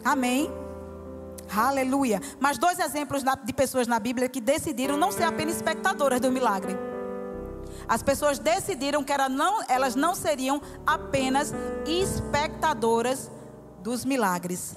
Amém? 0.05 0.49
Aleluia. 1.53 2.21
Mas 2.39 2.57
dois 2.57 2.79
exemplos 2.79 3.25
de 3.45 3.53
pessoas 3.53 3.89
na 3.89 3.99
Bíblia 3.99 4.29
que 4.29 4.41
decidiram 4.41 4.97
não 4.97 5.11
ser 5.11 5.25
apenas 5.25 5.57
espectadoras 5.57 6.21
do 6.21 6.31
milagre. 6.31 6.79
As 7.89 8.01
pessoas 8.01 8.39
decidiram 8.39 9.03
que 9.03 9.13
elas 9.13 9.97
não 9.97 10.15
seriam 10.15 10.63
apenas 10.87 11.53
espectadoras 11.85 13.29
dos 13.81 14.05
milagres, 14.05 14.77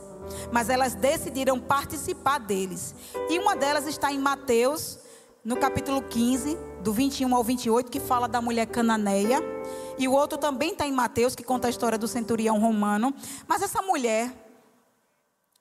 mas 0.51 0.71
elas 0.71 0.95
decidiram 0.95 1.59
participar 1.59 2.39
deles. 2.39 2.95
E 3.29 3.37
uma 3.37 3.55
delas 3.55 3.85
está 3.85 4.11
em 4.11 4.17
Mateus, 4.17 5.04
no 5.45 5.55
capítulo 5.55 6.01
15, 6.01 6.57
do 6.81 6.91
21 6.91 7.35
ao 7.35 7.43
28, 7.43 7.91
que 7.91 7.99
fala 7.99 8.27
da 8.27 8.41
mulher 8.41 8.65
cananeia. 8.65 9.39
E 9.95 10.07
o 10.07 10.11
outro 10.11 10.39
também 10.39 10.71
está 10.71 10.87
em 10.87 10.91
Mateus, 10.91 11.35
que 11.35 11.43
conta 11.43 11.67
a 11.67 11.69
história 11.69 11.99
do 11.99 12.07
centurião 12.07 12.59
romano. 12.59 13.13
Mas 13.47 13.61
essa 13.61 13.79
mulher, 13.83 14.33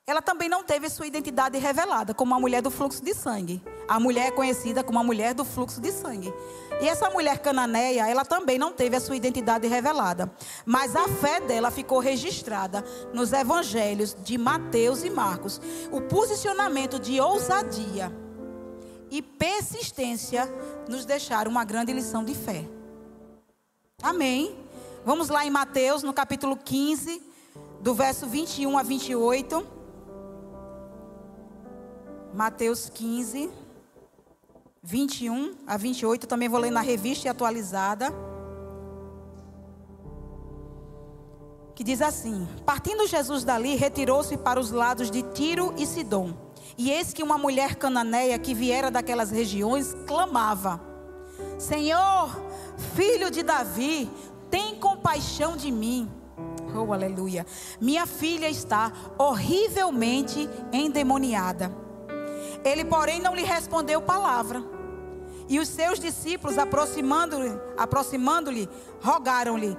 ela 0.07 0.23
também 0.23 0.49
não 0.49 0.65
teve 0.65 0.89
sua 0.89 1.07
identidade 1.07 1.59
revelada 1.59 2.15
como 2.15 2.35
a 2.35 2.41
mulher 2.41 2.63
do 2.63 2.71
fluxo 2.71 3.05
de 3.05 3.13
sangue. 3.13 3.63
A 3.87 4.01
mulher 4.01 4.29
é 4.29 4.31
conhecida 4.31 4.83
como 4.83 4.99
a 4.99 5.05
mulher 5.05 5.35
do 5.35 5.45
fluxo 5.45 5.83
de 5.83 5.93
sangue. 5.93 6.33
E 6.81 6.89
essa 6.89 7.11
mulher 7.11 7.41
cananeia, 7.41 8.09
ela 8.09 8.25
também 8.25 8.59
não 8.59 8.73
teve 8.73 8.97
a 8.97 9.01
sua 9.01 9.17
identidade 9.17 9.69
revelada. 9.69 10.33
Mas 10.65 10.97
a 10.97 11.07
fé 11.09 11.41
dela 11.41 11.71
ficou 11.71 11.99
registrada 11.99 12.83
nos 13.13 13.35
evangelhos 13.35 14.17
de 14.25 14.39
Mateus 14.39 15.05
e 15.05 15.11
Marcos. 15.11 15.61
O 15.93 16.01
posicionamento 16.01 16.99
de 16.99 17.21
ousadia 17.21 18.24
e 19.15 19.23
persistência 19.23 20.53
nos 20.89 21.05
deixaram 21.05 21.49
uma 21.49 21.65
grande 21.65 21.93
lição 21.93 22.25
de 22.25 22.35
fé. 22.35 22.69
Amém. 24.03 24.59
Vamos 25.05 25.29
lá 25.29 25.47
em 25.47 25.51
Mateus, 25.51 26.03
no 26.03 26.13
capítulo 26.13 26.57
15, 26.57 27.23
do 27.81 27.95
verso 27.95 28.27
21 28.27 28.77
a 28.77 28.83
28. 28.83 29.65
Mateus 32.35 32.89
15, 32.89 33.53
21 34.83 35.59
a 35.65 35.77
28. 35.77 36.27
Também 36.27 36.49
vou 36.49 36.59
ler 36.59 36.73
na 36.73 36.81
revista 36.81 37.31
atualizada. 37.31 38.13
Que 41.77 41.85
diz 41.85 42.03
assim: 42.03 42.49
Partindo 42.67 43.07
Jesus 43.07 43.45
dali, 43.45 43.77
retirou-se 43.77 44.37
para 44.37 44.59
os 44.59 44.73
lados 44.73 45.09
de 45.09 45.23
Tiro 45.23 45.73
e 45.79 45.87
Sidom. 45.87 46.44
E 46.77 46.91
eis 46.91 47.13
que 47.13 47.23
uma 47.23 47.39
mulher 47.39 47.77
cananeia 47.77 48.39
que 48.39 48.55
viera 48.55 48.91
daquelas 48.91 49.31
regiões 49.31 49.95
clamava: 50.07 50.81
Senhor, 51.59 52.31
filho 52.95 53.31
de 53.31 53.43
Davi, 53.43 54.11
tem 54.51 54.77
compaixão 54.77 55.57
de 55.57 55.71
mim. 55.71 56.11
Oh, 56.75 56.93
aleluia. 56.93 57.47
Minha 57.81 58.07
filha 58.07 58.49
está 58.49 58.93
horrivelmente 59.17 60.49
endemoniada. 60.73 61.73
Ele, 62.65 62.85
porém, 62.85 63.21
não 63.21 63.35
lhe 63.35 63.45
respondeu 63.45 64.03
palavra. 64.03 64.63
E 65.49 65.61
os 65.61 65.69
seus 65.69 66.01
discípulos, 66.01 66.59
aproximando-lhe, 66.59 67.53
aproximando-lhe, 67.77 68.69
rogaram-lhe: 69.01 69.77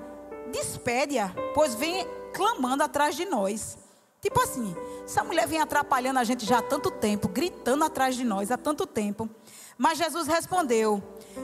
Despede-a, 0.52 1.34
pois 1.54 1.76
vem 1.76 2.08
clamando 2.34 2.84
atrás 2.84 3.16
de 3.16 3.26
nós. 3.26 3.85
Tipo 4.22 4.42
assim, 4.42 4.76
essa 5.04 5.24
mulher 5.24 5.48
vem 5.48 5.62
atrapalhando 5.62 6.20
a 6.20 6.24
gente 6.24 6.46
já 6.46 6.58
há 6.58 6.62
tanto 6.62 6.90
tempo, 6.90 7.28
gritando 7.28 7.84
atrás 7.84 8.16
de 8.16 8.24
nós 8.24 8.50
há 8.52 8.58
tanto 8.58 8.88
tempo. 8.88 9.30
Mas 9.78 9.98
Jesus 9.98 10.28
respondeu: 10.28 11.04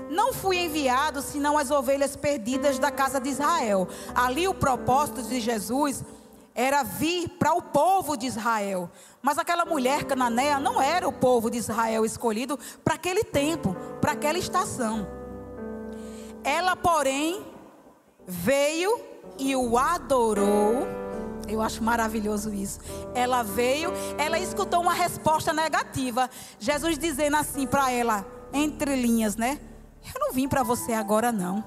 Não 0.10 0.34
fui 0.34 0.58
enviado 0.58 1.22
senão 1.22 1.58
as 1.58 1.70
ovelhas 1.70 2.16
perdidas 2.16 2.80
da 2.80 2.90
casa 2.90 3.20
de 3.20 3.30
Israel. 3.30 3.88
Ali 4.16 4.48
o 4.48 4.54
propósito 4.54 5.22
de 5.24 5.40
Jesus 5.40 6.04
era 6.54 6.84
vir 6.84 7.30
para 7.30 7.54
o 7.54 7.62
povo 7.62 8.18
de 8.18 8.28
Israel. 8.28 8.90
Mas 9.22 9.38
aquela 9.38 9.66
mulher 9.66 10.04
cananeia 10.06 10.60
não 10.60 10.82
era 10.82 11.08
o 11.08 11.14
povo 11.14 11.50
de 11.50 11.58
Israel 11.58 12.06
escolhido 12.06 12.58
para 12.84 12.96
aquele 12.96 13.24
tempo, 13.24 13.76
para 14.00 14.14
aquela 14.14 14.38
estação. 14.38 15.08
Ela, 16.44 16.76
porém, 16.76 17.46
veio 18.26 19.00
e 19.38 19.56
o 19.56 19.78
adorou. 19.78 21.01
Eu 21.52 21.62
acho 21.62 21.84
maravilhoso 21.84 22.54
isso. 22.54 22.80
Ela 23.14 23.44
veio, 23.44 23.92
ela 24.18 24.40
escutou 24.40 24.82
uma 24.82 24.94
resposta 24.94 25.52
negativa. 25.52 26.30
Jesus 26.58 26.98
dizendo 26.98 27.36
assim 27.36 27.68
para 27.68 27.92
ela, 27.92 28.26
entre 28.54 28.96
linhas, 28.96 29.36
né? 29.36 29.60
Eu 30.14 30.20
não 30.20 30.32
vim 30.32 30.48
para 30.48 30.64
você 30.64 30.94
agora, 30.94 31.32
não. 31.32 31.64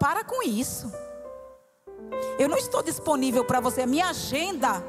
Para 0.00 0.24
com 0.24 0.42
isso. 0.42 0.90
Eu 2.38 2.48
não 2.48 2.56
estou 2.56 2.82
disponível 2.82 3.44
para 3.44 3.60
você. 3.60 3.82
A 3.82 3.86
minha 3.86 4.08
agenda 4.08 4.82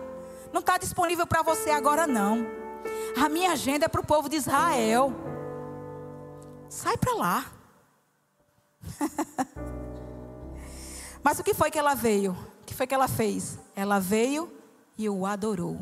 não 0.54 0.62
está 0.62 0.78
disponível 0.78 1.28
para 1.28 1.42
você 1.42 1.70
agora, 1.70 2.08
não. 2.08 2.48
A 3.22 3.28
minha 3.28 3.52
agenda 3.52 3.86
é 3.86 3.90
para 3.90 4.02
o 4.02 4.06
povo 4.06 4.30
de 4.30 4.38
Israel. 4.38 5.14
Sai 6.70 6.98
para 6.98 7.14
lá. 7.14 7.46
Mas 11.24 11.40
o 11.40 11.44
que 11.44 11.54
foi 11.54 11.70
que 11.70 11.78
ela 11.78 11.94
veio? 11.94 12.36
Foi 12.78 12.86
que 12.86 12.94
ela 12.94 13.08
fez? 13.08 13.58
Ela 13.76 13.98
veio 13.98 14.52
e 14.96 15.10
o 15.10 15.26
adorou. 15.26 15.80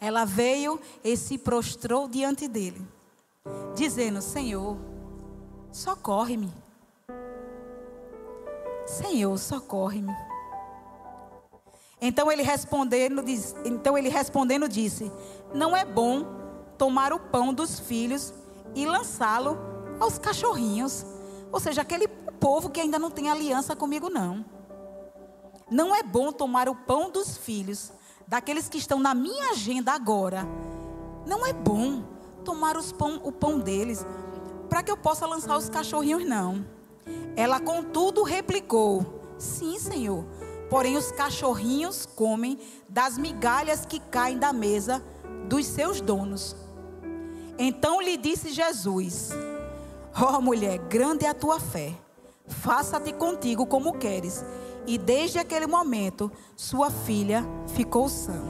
Ela 0.00 0.24
veio 0.24 0.80
e 1.04 1.14
se 1.14 1.36
prostrou 1.36 2.08
diante 2.08 2.48
dele, 2.48 2.80
dizendo: 3.74 4.22
Senhor, 4.22 4.78
socorre-me. 5.70 6.50
Senhor, 8.86 9.36
socorre-me. 9.36 10.16
Então 12.00 12.32
ele 12.32 12.42
respondendo, 12.42 13.22
então 13.66 13.98
ele 13.98 14.08
respondendo 14.08 14.66
disse: 14.66 15.12
Não 15.52 15.76
é 15.76 15.84
bom 15.84 16.24
tomar 16.78 17.12
o 17.12 17.20
pão 17.20 17.52
dos 17.52 17.78
filhos 17.78 18.32
e 18.74 18.86
lançá-lo 18.86 19.58
aos 20.00 20.16
cachorrinhos. 20.16 21.04
Ou 21.52 21.60
seja, 21.60 21.82
aquele 21.82 22.08
povo 22.40 22.70
que 22.70 22.80
ainda 22.80 22.98
não 22.98 23.10
tem 23.10 23.28
aliança 23.28 23.76
comigo 23.76 24.08
não. 24.08 24.42
Não 25.70 25.94
é 25.94 26.02
bom 26.02 26.32
tomar 26.32 26.68
o 26.68 26.74
pão 26.74 27.10
dos 27.10 27.36
filhos, 27.36 27.92
daqueles 28.26 28.68
que 28.68 28.78
estão 28.78 28.98
na 28.98 29.14
minha 29.14 29.50
agenda 29.50 29.92
agora. 29.92 30.46
Não 31.26 31.46
é 31.46 31.52
bom 31.52 32.02
tomar 32.44 32.76
pão, 32.98 33.20
o 33.22 33.32
pão 33.32 33.58
deles, 33.58 34.04
para 34.68 34.82
que 34.82 34.90
eu 34.90 34.96
possa 34.96 35.26
lançar 35.26 35.56
os 35.56 35.68
cachorrinhos, 35.68 36.24
não. 36.24 36.64
Ela, 37.36 37.60
contudo, 37.60 38.22
replicou: 38.22 39.34
Sim, 39.38 39.78
Senhor. 39.78 40.24
Porém, 40.70 40.96
os 40.96 41.12
cachorrinhos 41.12 42.06
comem 42.06 42.58
das 42.88 43.18
migalhas 43.18 43.84
que 43.84 44.00
caem 44.00 44.38
da 44.38 44.52
mesa 44.52 45.04
dos 45.46 45.66
seus 45.66 46.00
donos. 46.00 46.56
Então 47.58 48.00
lhe 48.00 48.16
disse 48.16 48.50
Jesus: 48.50 49.30
Ó 50.18 50.38
oh, 50.38 50.40
mulher, 50.40 50.78
grande 50.78 51.26
é 51.26 51.28
a 51.28 51.34
tua 51.34 51.60
fé. 51.60 51.92
Faça-te 52.46 53.12
contigo 53.12 53.66
como 53.66 53.98
queres. 53.98 54.44
E 54.86 54.98
desde 54.98 55.38
aquele 55.38 55.66
momento, 55.66 56.30
sua 56.56 56.90
filha 56.90 57.44
ficou 57.74 58.08
sã. 58.08 58.40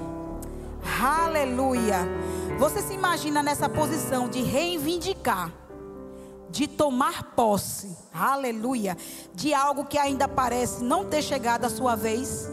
Aleluia. 1.00 1.98
Você 2.58 2.80
se 2.82 2.94
imagina 2.94 3.42
nessa 3.42 3.68
posição 3.68 4.28
de 4.28 4.42
reivindicar 4.42 5.52
de 6.52 6.68
tomar 6.68 7.32
posse, 7.34 7.96
aleluia, 8.12 8.94
de 9.34 9.54
algo 9.54 9.86
que 9.86 9.96
ainda 9.96 10.28
parece 10.28 10.84
não 10.84 11.02
ter 11.02 11.22
chegado 11.22 11.64
a 11.64 11.70
sua 11.70 11.96
vez. 11.96 12.46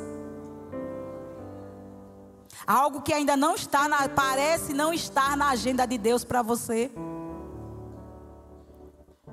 Algo 2.66 3.02
que 3.02 3.12
ainda 3.12 3.36
não 3.36 3.56
está 3.56 3.90
na, 3.90 4.08
parece 4.08 4.74
não 4.74 4.94
estar 4.94 5.36
na 5.36 5.50
agenda 5.50 5.86
de 5.86 5.98
Deus 5.98 6.24
para 6.24 6.42
você. 6.42 6.90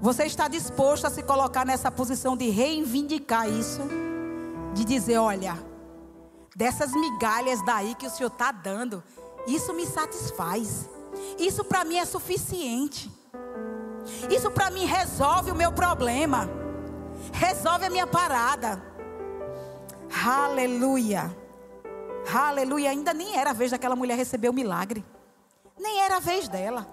Você 0.00 0.24
está 0.24 0.48
disposto 0.48 1.06
a 1.06 1.10
se 1.10 1.22
colocar 1.22 1.64
nessa 1.64 1.90
posição 1.90 2.36
de 2.36 2.50
reivindicar 2.50 3.48
isso? 3.48 3.82
De 4.76 4.84
dizer, 4.84 5.16
olha, 5.16 5.56
dessas 6.54 6.92
migalhas 6.92 7.64
daí 7.64 7.94
que 7.94 8.06
o 8.06 8.10
Senhor 8.10 8.28
está 8.28 8.52
dando, 8.52 9.02
isso 9.46 9.72
me 9.72 9.86
satisfaz. 9.86 10.86
Isso 11.38 11.64
para 11.64 11.82
mim 11.82 11.96
é 11.96 12.04
suficiente. 12.04 13.10
Isso 14.30 14.50
para 14.50 14.70
mim 14.70 14.84
resolve 14.84 15.50
o 15.50 15.54
meu 15.54 15.72
problema. 15.72 16.46
Resolve 17.32 17.86
a 17.86 17.90
minha 17.90 18.06
parada. 18.06 18.82
Aleluia. 20.26 21.34
Aleluia. 22.30 22.90
Ainda 22.90 23.14
nem 23.14 23.34
era 23.34 23.50
a 23.50 23.54
vez 23.54 23.70
daquela 23.70 23.96
mulher 23.96 24.18
receber 24.18 24.50
o 24.50 24.52
milagre. 24.52 25.02
Nem 25.78 26.02
era 26.02 26.16
a 26.16 26.20
vez 26.20 26.48
dela. 26.48 26.86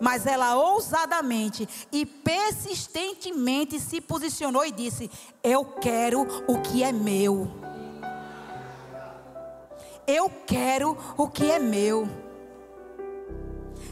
Mas 0.00 0.26
ela 0.26 0.56
ousadamente 0.56 1.68
e 1.90 2.04
persistentemente 2.04 3.78
se 3.80 4.00
posicionou 4.00 4.64
e 4.64 4.72
disse: 4.72 5.10
Eu 5.42 5.64
quero 5.64 6.22
o 6.46 6.60
que 6.60 6.82
é 6.82 6.92
meu. 6.92 7.50
Eu 10.06 10.30
quero 10.46 10.96
o 11.16 11.28
que 11.28 11.50
é 11.50 11.58
meu. 11.58 12.08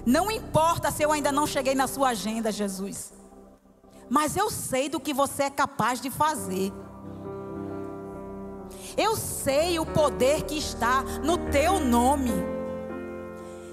Não 0.05 0.31
importa 0.31 0.91
se 0.91 1.03
eu 1.03 1.13
ainda 1.13 1.31
não 1.31 1.47
cheguei 1.47 1.75
na 1.75 1.87
sua 1.87 2.11
agenda, 2.11 2.51
Jesus. 2.51 3.13
Mas 4.11 4.37
eu 4.37 4.51
sei 4.51 4.89
do 4.89 5.01
que 5.01 5.15
você 5.15 5.45
é 5.45 5.51
capaz 5.51 6.01
de 6.01 6.11
fazer. 6.11 6.73
Eu 8.97 9.17
sei 9.17 9.79
o 9.79 9.87
poder 9.87 10.43
que 10.43 10.59
está 10.59 11.03
no 11.23 11.39
teu 11.51 11.81
nome. 11.81 12.52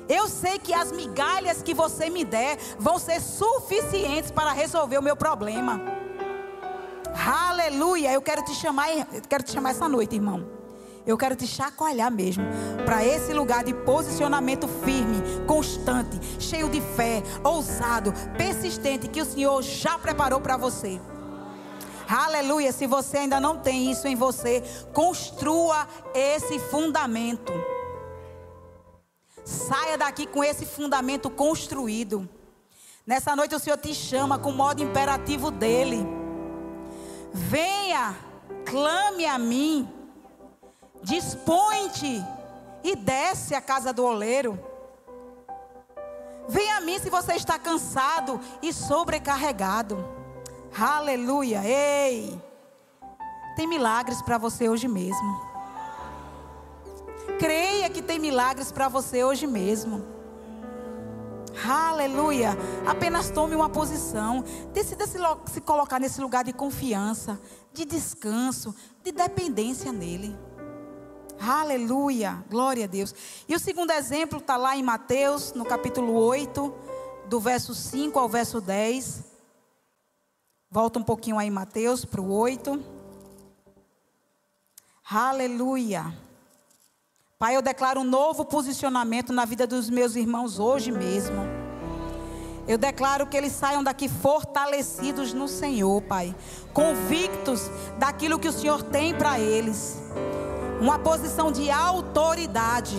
Eu 0.10 0.28
sei 0.28 0.58
que 0.58 0.74
as 0.74 0.92
migalhas 0.92 1.62
que 1.62 1.72
você 1.72 2.10
me 2.10 2.26
der 2.26 2.58
vão 2.80 2.98
ser 2.98 3.22
suficientes 3.22 4.32
para 4.32 4.52
resolver 4.52 4.98
o 4.98 5.04
meu 5.04 5.16
problema. 5.16 5.80
Aleluia! 7.14 8.12
Eu 8.12 8.22
quero 8.22 8.44
te 8.44 8.56
chamar, 8.56 8.88
quero 9.30 9.44
te 9.44 9.52
chamar 9.52 9.70
essa 9.70 9.88
noite, 9.88 10.16
irmão. 10.16 10.50
Eu 11.06 11.16
quero 11.16 11.36
te 11.36 11.46
chacoalhar 11.46 12.12
mesmo 12.12 12.44
para 12.86 13.06
esse 13.06 13.34
lugar 13.34 13.64
de 13.64 13.74
posicionamento 13.74 14.68
firme, 14.68 15.22
constante, 15.46 16.20
cheio 16.40 16.70
de 16.70 16.82
fé, 16.82 17.22
ousado, 17.44 18.12
persistente 18.36 19.08
que 19.08 19.22
o 19.22 19.26
Senhor 19.26 19.62
já 19.62 19.98
preparou 19.98 20.42
para 20.42 20.58
você. 20.58 21.00
Aleluia. 22.08 22.72
Se 22.72 22.88
você 22.88 23.18
ainda 23.20 23.40
não 23.40 23.60
tem 23.60 23.92
isso 23.92 24.08
em 24.08 24.16
você, 24.16 24.64
construa 24.92 25.88
esse 26.16 26.58
fundamento. 26.58 27.54
Saia 29.50 29.98
daqui 29.98 30.28
com 30.28 30.44
esse 30.44 30.64
fundamento 30.64 31.28
construído. 31.28 32.30
Nessa 33.04 33.36
noite 33.36 33.56
o 33.56 33.60
Senhor 33.60 33.78
te 33.78 33.96
chama 33.96 34.38
com 34.38 34.52
o 34.52 34.56
modo 34.56 34.84
imperativo 34.84 35.50
dele. 35.50 36.06
Venha, 37.34 38.16
clame 38.64 39.26
a 39.26 39.40
mim. 39.40 39.90
Dispõe-te 41.02 42.24
e 42.84 42.96
desce 42.96 43.56
à 43.56 43.62
casa 43.62 43.92
do 43.92 44.06
oleiro. 44.06 44.60
Venha 46.48 46.78
a 46.78 46.82
mim 46.82 47.00
se 47.00 47.10
você 47.10 47.34
está 47.34 47.58
cansado 47.58 48.40
e 48.62 48.72
sobrecarregado. 48.72 50.08
Aleluia. 50.80 51.64
Ei! 51.66 52.40
Tem 53.56 53.66
milagres 53.66 54.22
para 54.22 54.38
você 54.38 54.70
hoje 54.70 54.88
mesmo. 54.88 55.49
Creia 57.38 57.90
que 57.90 58.02
tem 58.02 58.20
milagres 58.20 58.72
para 58.72 58.88
você 58.88 59.24
hoje 59.24 59.46
mesmo. 59.46 60.06
Aleluia. 61.68 62.58
Apenas 62.88 63.30
tome 63.30 63.56
uma 63.56 63.70
posição. 63.70 64.44
Decida 64.74 65.06
se, 65.06 65.18
se 65.52 65.62
colocar 65.62 66.00
nesse 66.00 66.22
lugar 66.22 66.44
de 66.44 66.54
confiança, 66.54 67.40
de 67.74 67.86
descanso, 67.86 68.74
de 69.04 69.12
dependência 69.12 69.92
nele. 69.92 70.38
Aleluia, 71.40 72.44
glória 72.50 72.84
a 72.84 72.88
Deus. 72.88 73.16
E 73.48 73.56
o 73.56 73.60
segundo 73.60 73.92
exemplo 73.92 74.40
está 74.40 74.58
lá 74.58 74.76
em 74.76 74.84
Mateus, 74.84 75.54
no 75.54 75.64
capítulo 75.64 76.14
8, 76.14 76.74
do 77.28 77.40
verso 77.40 77.74
5 77.74 78.20
ao 78.20 78.28
verso 78.28 78.60
10. 78.60 79.24
Volta 80.70 81.00
um 81.00 81.04
pouquinho 81.04 81.40
aí 81.40 81.50
Mateus 81.50 82.04
para 82.04 82.22
o 82.22 82.32
8. 82.32 82.84
Aleluia. 85.10 86.14
Pai, 87.42 87.56
eu 87.56 87.62
declaro 87.62 88.02
um 88.02 88.04
novo 88.04 88.44
posicionamento 88.44 89.32
na 89.32 89.46
vida 89.46 89.66
dos 89.66 89.90
meus 89.90 90.18
irmãos 90.18 90.60
hoje 90.60 90.92
mesmo. 90.92 91.38
Eu 92.68 92.78
declaro 92.78 93.26
que 93.28 93.38
eles 93.38 93.54
saiam 93.54 93.82
daqui 93.82 94.10
fortalecidos 94.10 95.32
no 95.32 95.48
Senhor, 95.48 96.02
Pai, 96.02 96.36
convictos 96.74 97.72
daquilo 97.98 98.38
que 98.38 98.50
o 98.50 98.52
Senhor 98.52 98.84
tem 98.84 99.16
para 99.16 99.40
eles 99.40 99.98
uma 100.82 101.00
posição 101.00 101.50
de 101.50 101.72
autoridade, 101.72 102.98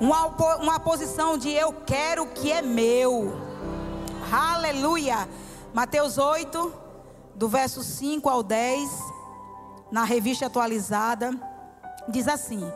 uma, 0.00 0.26
uma 0.56 0.80
posição 0.80 1.38
de 1.38 1.52
eu 1.52 1.72
quero 1.72 2.24
o 2.24 2.32
que 2.32 2.50
é 2.50 2.60
meu. 2.60 3.36
Aleluia. 4.32 5.28
Mateus 5.72 6.18
8, 6.18 6.72
do 7.36 7.48
verso 7.48 7.84
5 7.84 8.28
ao 8.28 8.42
10, 8.42 8.90
na 9.92 10.02
revista 10.02 10.46
atualizada, 10.46 11.55
diz 12.08 12.28
assim: 12.28 12.70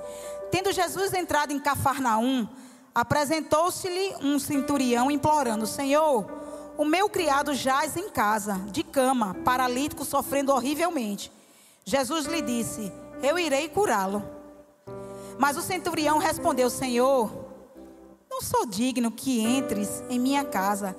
Tendo 0.50 0.72
Jesus 0.72 1.12
entrado 1.14 1.52
em 1.52 1.60
Cafarnaum, 1.60 2.48
apresentou-se-lhe 2.94 4.14
um 4.22 4.38
centurião 4.38 5.10
implorando: 5.10 5.66
Senhor, 5.66 6.26
o 6.76 6.84
meu 6.84 7.08
criado 7.08 7.54
jaz 7.54 7.96
em 7.96 8.08
casa, 8.10 8.54
de 8.66 8.82
cama, 8.82 9.34
paralítico, 9.44 10.04
sofrendo 10.04 10.52
horrivelmente. 10.52 11.30
Jesus 11.84 12.26
lhe 12.26 12.42
disse: 12.42 12.92
eu 13.22 13.38
irei 13.38 13.68
curá-lo. 13.68 14.22
Mas 15.38 15.56
o 15.56 15.62
centurião 15.62 16.18
respondeu: 16.18 16.68
Senhor, 16.70 17.30
não 18.30 18.40
sou 18.40 18.66
digno 18.66 19.10
que 19.10 19.40
entres 19.40 20.02
em 20.08 20.18
minha 20.18 20.44
casa, 20.44 20.96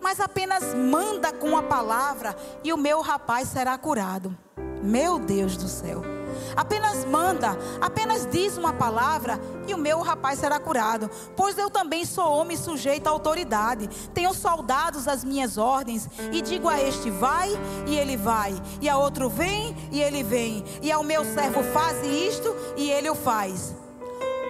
mas 0.00 0.20
apenas 0.20 0.74
manda 0.74 1.32
com 1.32 1.56
a 1.56 1.62
palavra 1.62 2.36
e 2.64 2.72
o 2.72 2.76
meu 2.76 3.00
rapaz 3.00 3.48
será 3.48 3.76
curado. 3.78 4.36
Meu 4.82 5.18
Deus 5.18 5.56
do 5.56 5.68
céu. 5.68 6.21
Apenas 6.56 7.04
manda, 7.04 7.56
apenas 7.80 8.26
diz 8.30 8.56
uma 8.56 8.72
palavra 8.72 9.40
e 9.66 9.74
o 9.74 9.78
meu 9.78 10.00
rapaz 10.00 10.38
será 10.38 10.58
curado. 10.58 11.10
Pois 11.36 11.56
eu 11.58 11.70
também 11.70 12.04
sou 12.04 12.24
homem 12.24 12.56
sujeito 12.56 13.06
à 13.06 13.10
autoridade. 13.10 13.88
Tenho 14.12 14.32
soldados 14.34 15.08
às 15.08 15.24
minhas 15.24 15.58
ordens. 15.58 16.08
E 16.32 16.42
digo 16.42 16.68
a 16.68 16.80
este: 16.80 17.10
vai, 17.10 17.50
e 17.86 17.96
ele 17.96 18.16
vai. 18.16 18.54
E 18.80 18.88
a 18.88 18.96
outro: 18.96 19.28
vem, 19.28 19.76
e 19.90 20.02
ele 20.02 20.22
vem. 20.22 20.64
E 20.82 20.90
ao 20.90 21.02
meu 21.02 21.24
servo: 21.24 21.62
faz 21.72 22.04
isto, 22.06 22.54
e 22.76 22.90
ele 22.90 23.10
o 23.10 23.14
faz. 23.14 23.74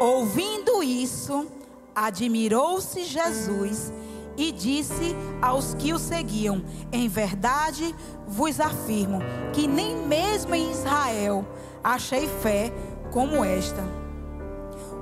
Ouvindo 0.01 0.83
isso, 0.83 1.47
admirou-se 1.95 3.05
Jesus 3.05 3.93
e 4.37 4.53
disse 4.53 5.14
aos 5.41 5.74
que 5.74 5.93
o 5.93 5.99
seguiam: 5.99 6.64
Em 6.91 7.09
verdade 7.09 7.95
vos 8.26 8.61
afirmo 8.61 9.20
que 9.53 9.66
nem 9.66 9.97
mesmo 10.07 10.55
em 10.55 10.70
Israel 10.70 11.47
achei 11.83 12.28
fé 12.28 12.72
como 13.11 13.45
esta. 13.45 13.83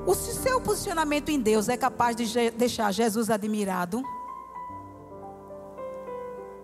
O 0.07 0.15
seu 0.15 0.61
posicionamento 0.61 1.29
em 1.29 1.39
Deus 1.39 1.69
é 1.69 1.77
capaz 1.77 2.17
de 2.17 2.51
deixar 2.51 2.91
Jesus 2.93 3.31
admirado? 3.31 4.03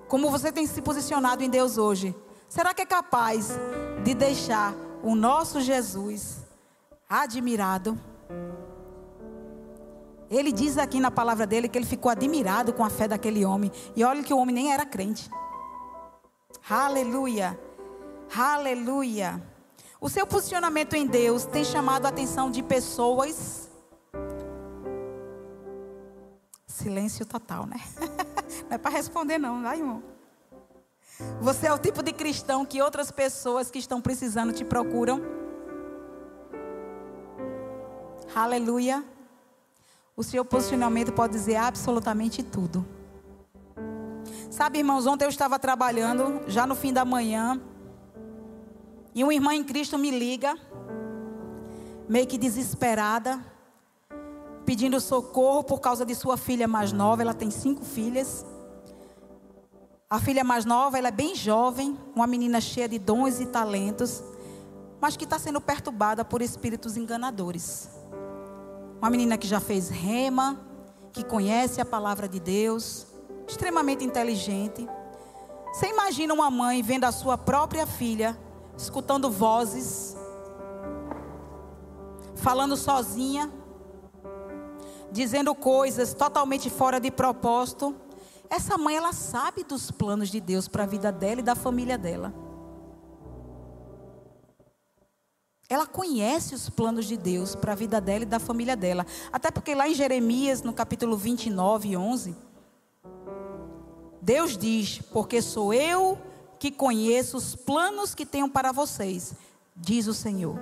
Como 0.09 0.31
você 0.31 0.51
tem 0.51 0.67
se 0.67 0.81
posicionado 0.81 1.43
em 1.43 1.51
Deus 1.51 1.77
hoje? 1.79 2.15
Será 2.49 2.73
que 2.73 2.83
é 2.83 2.87
capaz 2.87 3.51
de 4.05 4.15
deixar 4.15 4.75
o 5.03 5.15
nosso 5.15 5.61
Jesus 5.61 6.39
admirado? 7.09 7.99
Ele 10.31 10.51
diz 10.51 10.77
aqui 10.77 10.99
na 10.99 11.11
palavra 11.11 11.47
dele 11.47 11.69
que 11.69 11.79
ele 11.79 11.87
ficou 11.87 12.11
admirado 12.11 12.73
com 12.73 12.85
a 12.85 12.91
fé 12.91 13.07
daquele 13.07 13.45
homem. 13.45 13.71
E 13.95 14.03
olha 14.03 14.23
que 14.23 14.35
o 14.35 14.39
homem 14.39 14.55
nem 14.55 14.73
era 14.73 14.85
crente. 14.85 15.31
Aleluia. 16.69 17.59
Aleluia. 18.37 19.41
O 20.01 20.09
seu 20.09 20.27
posicionamento 20.27 20.95
em 20.95 21.07
Deus 21.07 21.45
tem 21.45 21.65
chamado 21.65 22.07
a 22.07 22.09
atenção 22.09 22.51
de 22.51 22.63
pessoas. 22.63 23.71
Silêncio 26.67 27.25
total, 27.25 27.67
né? 27.67 27.81
Não 28.69 28.75
é 28.75 28.79
para 28.79 28.91
responder, 28.91 29.39
não, 29.39 29.63
vai, 29.63 29.79
irmão. 29.79 30.03
Você 31.41 31.67
é 31.67 31.73
o 31.73 31.79
tipo 31.79 32.03
de 32.03 32.13
cristão 32.13 32.65
que 32.65 32.83
outras 32.83 33.11
pessoas 33.11 33.71
que 33.71 33.79
estão 33.79 34.01
precisando 34.01 34.53
te 34.53 34.65
procuram. 34.65 35.21
Aleluia. 38.35 39.03
O 40.17 40.23
seu 40.23 40.43
posicionamento 40.47 41.13
pode 41.13 41.35
dizer 41.35 41.57
absolutamente 41.57 42.43
tudo. 42.43 42.87
Sabe, 44.51 44.79
irmãos, 44.79 45.07
ontem 45.07 45.27
eu 45.27 45.29
estava 45.29 45.59
trabalhando, 45.59 46.41
já 46.47 46.67
no 46.67 46.75
fim 46.75 46.91
da 46.91 47.05
manhã. 47.05 47.61
E 49.15 49.23
uma 49.23 49.35
irmã 49.35 49.53
em 49.55 49.63
Cristo 49.63 49.99
me 49.99 50.11
liga, 50.11 50.57
meio 52.09 52.27
que 52.27 52.39
desesperada, 52.39 53.45
pedindo 54.65 54.99
socorro 55.01 55.63
por 55.63 55.81
causa 55.81 56.07
de 56.07 56.15
sua 56.15 56.39
filha 56.39 56.67
mais 56.67 56.93
nova. 56.93 57.21
Ela 57.21 57.35
tem 57.35 57.51
cinco 57.51 57.85
filhas. 57.85 58.43
A 60.09 60.19
filha 60.19 60.43
mais 60.43 60.65
nova, 60.65 60.97
ela 60.97 61.09
é 61.09 61.13
bem 61.13 61.35
jovem, 61.35 61.95
uma 62.15 62.27
menina 62.27 62.59
cheia 62.59 62.89
de 62.89 62.99
dons 62.99 63.39
e 63.39 63.45
talentos, 63.45 64.25
mas 64.99 65.15
que 65.15 65.25
está 65.25 65.39
sendo 65.39 65.61
perturbada 65.61 66.25
por 66.25 66.41
espíritos 66.41 66.97
enganadores. 66.97 67.91
Uma 68.99 69.11
menina 69.11 69.37
que 69.37 69.47
já 69.47 69.61
fez 69.61 69.89
rema, 69.89 70.59
que 71.13 71.25
conhece 71.25 71.81
a 71.81 71.85
palavra 71.85 72.29
de 72.29 72.41
Deus, 72.41 73.07
extremamente 73.47 74.05
inteligente. 74.05 74.89
Você 75.73 75.89
imagina 75.89 76.33
uma 76.33 76.51
mãe 76.51 76.83
vendo 76.83 77.05
a 77.05 77.13
sua 77.13 77.37
própria 77.37 77.87
filha 77.87 78.39
escutando 78.77 79.31
vozes, 79.31 80.17
falando 82.37 82.77
sozinha, 82.77 83.51
dizendo 85.11 85.55
coisas 85.55 86.15
totalmente 86.15 86.71
fora 86.71 86.99
de 86.99 87.11
propósito. 87.11 87.95
Essa 88.49 88.79
mãe, 88.79 88.97
ela 88.97 89.13
sabe 89.13 89.65
dos 89.65 89.91
planos 89.91 90.29
de 90.29 90.41
Deus 90.41 90.69
para 90.69 90.85
a 90.85 90.87
vida 90.87 91.11
dela 91.11 91.41
e 91.41 91.45
da 91.45 91.55
família 91.55 91.99
dela. 91.99 92.46
Ela 95.69 95.87
conhece 95.87 96.55
os 96.55 96.71
planos 96.71 97.07
de 97.07 97.17
Deus 97.17 97.55
para 97.57 97.73
a 97.73 97.77
vida 97.77 98.01
dela 98.01 98.23
e 98.23 98.27
da 98.27 98.39
família 98.39 98.77
dela. 98.77 99.05
Até 99.33 99.51
porque 99.51 99.75
lá 99.75 99.89
em 99.89 99.95
Jeremias, 99.95 100.63
no 100.63 100.73
capítulo 100.73 101.17
29, 101.17 101.97
11, 101.97 102.37
Deus 104.23 104.57
diz: 104.57 105.01
Porque 105.13 105.43
sou 105.43 105.75
eu 105.75 106.19
que 106.59 106.71
conheço 106.71 107.37
os 107.37 107.57
planos 107.57 108.15
que 108.15 108.25
tenho 108.25 108.49
para 108.49 108.71
vocês, 108.71 109.35
diz 109.75 110.07
o 110.07 110.15
Senhor. 110.15 110.57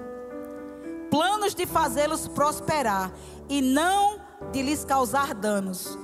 Planos 1.11 1.55
de 1.55 1.67
fazê-los 1.67 2.27
prosperar 2.27 3.13
e 3.49 3.61
não 3.61 4.19
de 4.51 4.63
lhes 4.63 4.85
causar 4.85 5.35
danos. 5.35 5.99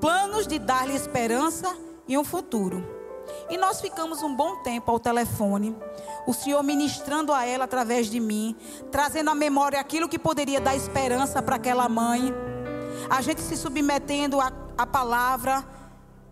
Planos 0.00 0.46
de 0.46 0.58
dar-lhe 0.58 0.94
esperança 0.94 1.76
e 2.06 2.16
um 2.16 2.24
futuro. 2.24 2.95
E 3.48 3.56
nós 3.56 3.80
ficamos 3.80 4.22
um 4.22 4.34
bom 4.34 4.62
tempo 4.62 4.90
ao 4.90 4.98
telefone, 4.98 5.76
o 6.26 6.32
Senhor 6.32 6.62
ministrando 6.62 7.32
a 7.32 7.44
ela 7.44 7.64
através 7.64 8.08
de 8.08 8.20
mim, 8.20 8.56
trazendo 8.90 9.30
à 9.30 9.34
memória 9.34 9.80
aquilo 9.80 10.08
que 10.08 10.18
poderia 10.18 10.60
dar 10.60 10.74
esperança 10.74 11.40
para 11.42 11.56
aquela 11.56 11.88
mãe, 11.88 12.34
a 13.08 13.20
gente 13.22 13.40
se 13.40 13.56
submetendo 13.56 14.38
à 14.40 14.86
palavra 14.86 15.64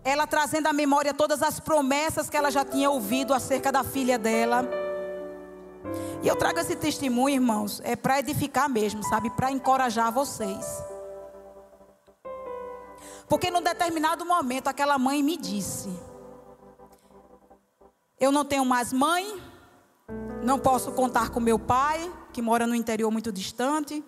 ela 0.05 0.27
trazendo 0.27 0.67
à 0.67 0.73
memória 0.73 1.15
todas 1.15 1.41
as 1.41 1.59
promessas 1.59 2.29
que 2.29 2.37
ela 2.37 2.51
já 2.51 2.63
tinha 2.63 2.91
ouvido 2.91 3.33
acerca 3.33 3.71
da 3.71 3.83
filha 3.83 4.19
dela. 4.19 4.63
E 6.21 6.27
eu 6.27 6.35
trago 6.35 6.59
esse 6.59 6.75
testemunho, 6.75 7.35
irmãos, 7.35 7.81
é 7.83 7.95
para 7.95 8.19
edificar 8.19 8.69
mesmo, 8.69 9.03
sabe? 9.03 9.31
Para 9.31 9.51
encorajar 9.51 10.11
vocês. 10.11 10.83
Porque 13.27 13.49
num 13.49 13.63
determinado 13.63 14.23
momento 14.23 14.67
aquela 14.67 14.99
mãe 14.99 15.23
me 15.23 15.35
disse: 15.37 15.89
Eu 18.19 18.31
não 18.31 18.45
tenho 18.45 18.65
mais 18.65 18.93
mãe, 18.93 19.41
não 20.43 20.57
posso 20.57 20.91
contar 20.93 21.29
com 21.29 21.39
meu 21.39 21.59
pai, 21.59 22.11
que 22.31 22.41
mora 22.41 22.65
no 22.65 22.75
interior 22.75 23.11
muito 23.11 23.31
distante, 23.31 24.03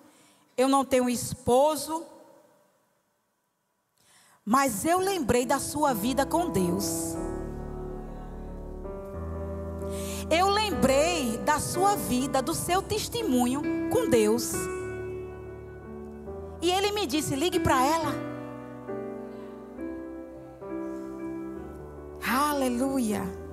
eu 0.56 0.68
não 0.68 0.86
tenho 0.86 1.10
esposo. 1.10 2.06
Mas 4.46 4.86
eu 4.86 5.00
lembrei 5.00 5.46
da 5.46 5.60
sua 5.60 5.94
vida 5.94 6.26
com 6.26 6.50
Deus. 6.50 7.16
Eu 10.30 10.50
lembrei 10.50 11.38
da 11.40 11.60
sua 11.60 11.96
vida, 11.96 12.42
do 12.42 12.54
seu 12.54 12.82
testemunho 12.82 13.62
com 13.92 14.10
Deus. 14.10 14.54
E 16.62 16.72
ele 16.72 16.92
me 16.92 17.06
disse: 17.06 17.36
ligue 17.36 17.60
para 17.60 17.84
ela. 17.84 18.14
Aleluia. 22.26 23.47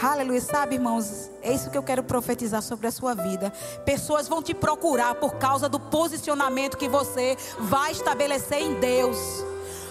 Aleluia. 0.00 0.40
Sabe, 0.40 0.76
irmãos, 0.76 1.28
é 1.42 1.52
isso 1.52 1.70
que 1.70 1.76
eu 1.76 1.82
quero 1.82 2.04
profetizar 2.04 2.62
sobre 2.62 2.86
a 2.86 2.90
sua 2.92 3.14
vida. 3.14 3.52
Pessoas 3.84 4.28
vão 4.28 4.40
te 4.40 4.54
procurar 4.54 5.16
por 5.16 5.34
causa 5.34 5.68
do 5.68 5.80
posicionamento 5.80 6.76
que 6.76 6.88
você 6.88 7.36
vai 7.58 7.90
estabelecer 7.90 8.62
em 8.62 8.78
Deus. 8.78 9.18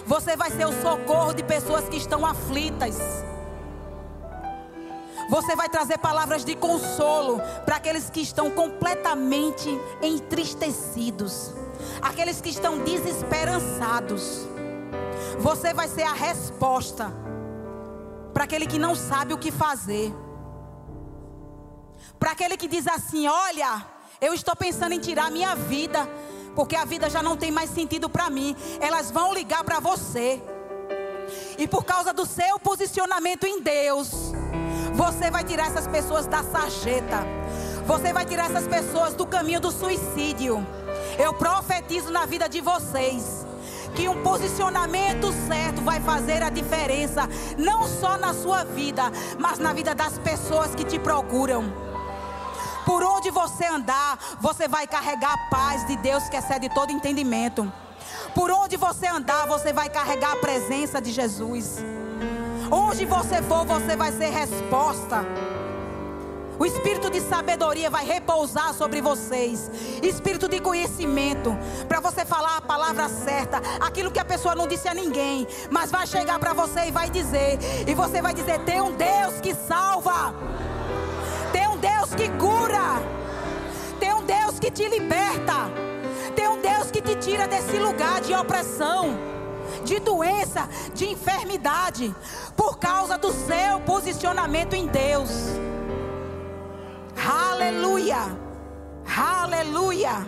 Você 0.06 0.34
vai 0.34 0.50
ser 0.50 0.66
o 0.66 0.72
socorro 0.80 1.34
de 1.34 1.42
pessoas 1.42 1.86
que 1.90 1.98
estão 1.98 2.24
aflitas. 2.24 2.96
Você 5.28 5.54
vai 5.54 5.68
trazer 5.68 5.98
palavras 5.98 6.42
de 6.42 6.56
consolo 6.56 7.38
para 7.66 7.76
aqueles 7.76 8.08
que 8.08 8.20
estão 8.22 8.50
completamente 8.50 9.68
entristecidos, 10.00 11.52
aqueles 12.00 12.40
que 12.40 12.48
estão 12.48 12.78
desesperançados. 12.78 14.48
Você 15.38 15.74
vai 15.74 15.86
ser 15.86 16.04
a 16.04 16.14
resposta 16.14 17.27
para 18.38 18.44
aquele 18.44 18.68
que 18.68 18.78
não 18.78 18.94
sabe 18.94 19.34
o 19.34 19.36
que 19.36 19.50
fazer. 19.50 20.14
Para 22.20 22.30
aquele 22.30 22.56
que 22.56 22.68
diz 22.68 22.86
assim: 22.86 23.26
Olha, 23.26 23.84
eu 24.20 24.32
estou 24.32 24.54
pensando 24.54 24.92
em 24.92 25.00
tirar 25.00 25.28
minha 25.28 25.56
vida, 25.56 26.08
porque 26.54 26.76
a 26.76 26.84
vida 26.84 27.10
já 27.10 27.20
não 27.20 27.36
tem 27.36 27.50
mais 27.50 27.68
sentido 27.68 28.08
para 28.08 28.30
mim. 28.30 28.54
Elas 28.80 29.10
vão 29.10 29.34
ligar 29.34 29.64
para 29.64 29.80
você. 29.80 30.40
E 31.58 31.66
por 31.66 31.84
causa 31.84 32.12
do 32.12 32.24
seu 32.24 32.60
posicionamento 32.60 33.44
em 33.44 33.60
Deus, 33.60 34.32
você 34.94 35.32
vai 35.32 35.42
tirar 35.42 35.66
essas 35.66 35.88
pessoas 35.88 36.28
da 36.28 36.44
sarjeta. 36.44 37.18
Você 37.88 38.12
vai 38.12 38.24
tirar 38.24 38.48
essas 38.48 38.68
pessoas 38.68 39.14
do 39.14 39.26
caminho 39.26 39.60
do 39.60 39.72
suicídio. 39.72 40.64
Eu 41.18 41.34
profetizo 41.34 42.12
na 42.12 42.24
vida 42.24 42.48
de 42.48 42.60
vocês 42.60 43.47
que 43.98 44.08
um 44.08 44.22
posicionamento 44.22 45.32
certo 45.48 45.82
vai 45.82 46.00
fazer 46.00 46.40
a 46.40 46.50
diferença, 46.50 47.28
não 47.58 47.88
só 47.88 48.16
na 48.16 48.32
sua 48.32 48.62
vida, 48.62 49.10
mas 49.40 49.58
na 49.58 49.72
vida 49.72 49.92
das 49.92 50.16
pessoas 50.20 50.72
que 50.72 50.84
te 50.84 51.00
procuram. 51.00 51.64
Por 52.86 53.02
onde 53.02 53.28
você 53.32 53.64
andar, 53.66 54.16
você 54.40 54.68
vai 54.68 54.86
carregar 54.86 55.32
a 55.32 55.50
paz 55.50 55.84
de 55.84 55.96
Deus 55.96 56.28
que 56.28 56.36
excede 56.36 56.68
todo 56.68 56.92
entendimento. 56.92 57.72
Por 58.36 58.52
onde 58.52 58.76
você 58.76 59.08
andar, 59.08 59.48
você 59.48 59.72
vai 59.72 59.88
carregar 59.88 60.34
a 60.34 60.36
presença 60.36 61.00
de 61.00 61.10
Jesus. 61.10 61.78
Onde 62.70 63.04
você 63.04 63.42
for, 63.42 63.66
você 63.66 63.96
vai 63.96 64.12
ser 64.12 64.30
resposta. 64.30 65.24
O 66.58 66.66
espírito 66.66 67.08
de 67.08 67.20
sabedoria 67.20 67.88
vai 67.88 68.04
repousar 68.04 68.74
sobre 68.74 69.00
vocês. 69.00 69.70
Espírito 70.02 70.48
de 70.48 70.60
conhecimento. 70.60 71.56
Para 71.88 72.00
você 72.00 72.24
falar 72.24 72.56
a 72.56 72.60
palavra 72.60 73.08
certa. 73.08 73.62
Aquilo 73.80 74.10
que 74.10 74.18
a 74.18 74.24
pessoa 74.24 74.54
não 74.54 74.66
disse 74.66 74.88
a 74.88 74.94
ninguém. 74.94 75.46
Mas 75.70 75.90
vai 75.90 76.06
chegar 76.06 76.38
para 76.38 76.52
você 76.52 76.86
e 76.86 76.90
vai 76.90 77.08
dizer. 77.10 77.58
E 77.86 77.94
você 77.94 78.20
vai 78.20 78.34
dizer: 78.34 78.58
tem 78.64 78.80
um 78.80 78.92
Deus 78.92 79.40
que 79.40 79.54
salva. 79.54 80.34
Tem 81.52 81.68
um 81.68 81.76
Deus 81.76 82.14
que 82.14 82.28
cura. 82.30 83.00
Tem 84.00 84.12
um 84.12 84.24
Deus 84.24 84.58
que 84.58 84.70
te 84.70 84.88
liberta. 84.88 85.70
Tem 86.34 86.48
um 86.48 86.60
Deus 86.60 86.90
que 86.90 87.00
te 87.00 87.14
tira 87.16 87.46
desse 87.46 87.78
lugar 87.78 88.20
de 88.20 88.34
opressão 88.34 89.16
de 89.84 89.98
doença, 90.00 90.68
de 90.94 91.06
enfermidade, 91.06 92.14
por 92.56 92.78
causa 92.78 93.16
do 93.16 93.32
seu 93.32 93.80
posicionamento 93.86 94.74
em 94.74 94.86
Deus. 94.86 95.30
Aleluia, 97.26 98.38
aleluia, 99.04 100.26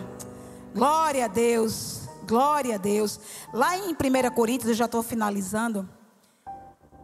glória 0.75 1.25
a 1.25 1.27
Deus, 1.29 2.01
glória 2.27 2.75
a 2.75 2.77
Deus. 2.77 3.17
Lá 3.53 3.77
em 3.77 3.91
1 3.91 4.35
Coríntios, 4.35 4.69
eu 4.69 4.75
já 4.75 4.85
estou 4.85 5.01
finalizando. 5.01 5.87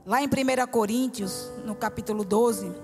Lá 0.05 0.21
em 0.21 0.25
1 0.25 0.67
Coríntios, 0.69 1.49
no 1.63 1.73
capítulo 1.73 2.25
12, 2.25 2.75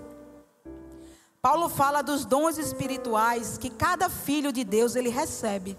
Paulo 1.41 1.67
fala 1.67 2.01
dos 2.01 2.25
dons 2.25 2.57
espirituais 2.57 3.57
que 3.57 3.69
cada 3.69 4.09
filho 4.09 4.53
de 4.53 4.63
Deus 4.63 4.95
ele 4.95 5.09
recebe. 5.09 5.77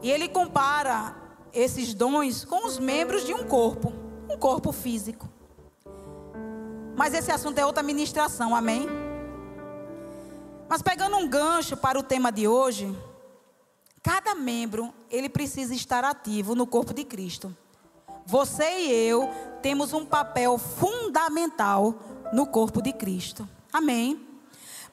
E 0.00 0.10
ele 0.10 0.26
compara 0.26 1.14
esses 1.52 1.92
dons 1.92 2.46
com 2.46 2.66
os 2.66 2.78
membros 2.78 3.26
de 3.26 3.34
um 3.34 3.44
corpo, 3.44 3.92
um 4.28 4.38
corpo 4.38 4.72
físico. 4.72 5.28
Mas 6.96 7.12
esse 7.12 7.30
assunto 7.30 7.58
é 7.58 7.66
outra 7.66 7.82
ministração, 7.82 8.56
amém? 8.56 9.01
Mas 10.72 10.80
pegando 10.80 11.18
um 11.18 11.28
gancho 11.28 11.76
para 11.76 11.98
o 11.98 12.02
tema 12.02 12.32
de 12.32 12.48
hoje, 12.48 12.96
cada 14.02 14.34
membro, 14.34 14.90
ele 15.10 15.28
precisa 15.28 15.74
estar 15.74 16.02
ativo 16.02 16.54
no 16.54 16.66
corpo 16.66 16.94
de 16.94 17.04
Cristo. 17.04 17.54
Você 18.24 18.64
e 18.64 18.90
eu 18.90 19.28
temos 19.60 19.92
um 19.92 20.06
papel 20.06 20.56
fundamental 20.56 21.94
no 22.32 22.46
corpo 22.46 22.80
de 22.80 22.90
Cristo. 22.90 23.46
Amém? 23.70 24.26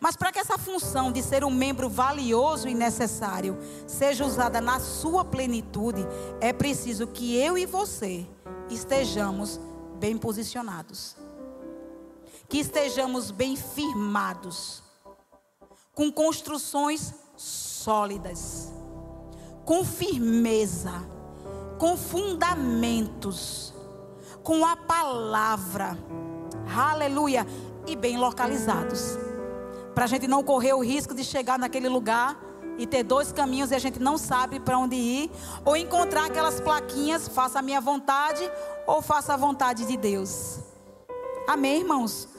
Mas 0.01 0.17
para 0.17 0.33
que 0.33 0.39
essa 0.39 0.57
função 0.57 1.13
de 1.13 1.23
ser 1.23 1.45
um 1.45 1.49
membro 1.49 1.87
valioso 1.87 2.67
e 2.67 2.73
necessário 2.73 3.57
seja 3.87 4.25
usada 4.25 4.59
na 4.59 4.81
sua 4.81 5.23
plenitude, 5.23 6.05
é 6.41 6.51
preciso 6.51 7.07
que 7.07 7.37
eu 7.37 7.57
e 7.57 7.65
você 7.65 8.27
estejamos 8.69 9.57
bem 9.97 10.17
posicionados. 10.17 11.15
Que 12.49 12.57
estejamos 12.57 13.31
bem 13.31 13.55
firmados, 13.55 14.83
com 15.99 16.09
construções 16.09 17.13
sólidas, 17.35 18.71
com 19.65 19.83
firmeza, 19.83 20.93
com 21.77 21.97
fundamentos, 21.97 23.73
com 24.41 24.65
a 24.65 24.77
palavra, 24.77 25.99
aleluia, 26.73 27.45
e 27.85 27.97
bem 27.97 28.17
localizados 28.17 29.17
para 29.93 30.05
a 30.05 30.07
gente 30.07 30.25
não 30.25 30.41
correr 30.41 30.71
o 30.71 30.81
risco 30.81 31.13
de 31.13 31.21
chegar 31.21 31.59
naquele 31.59 31.89
lugar 31.89 32.39
e 32.77 32.87
ter 32.87 33.03
dois 33.03 33.33
caminhos 33.33 33.71
e 33.71 33.75
a 33.75 33.79
gente 33.79 33.99
não 33.99 34.17
sabe 34.17 34.57
para 34.57 34.77
onde 34.77 34.95
ir, 34.95 35.29
ou 35.65 35.75
encontrar 35.75 36.27
aquelas 36.27 36.61
plaquinhas, 36.61 37.27
faça 37.27 37.59
a 37.59 37.61
minha 37.61 37.81
vontade 37.81 38.49
ou 38.87 39.01
faça 39.01 39.33
a 39.33 39.37
vontade 39.37 39.85
de 39.85 39.97
Deus. 39.97 40.59
Amém, 41.45 41.81
irmãos? 41.81 42.38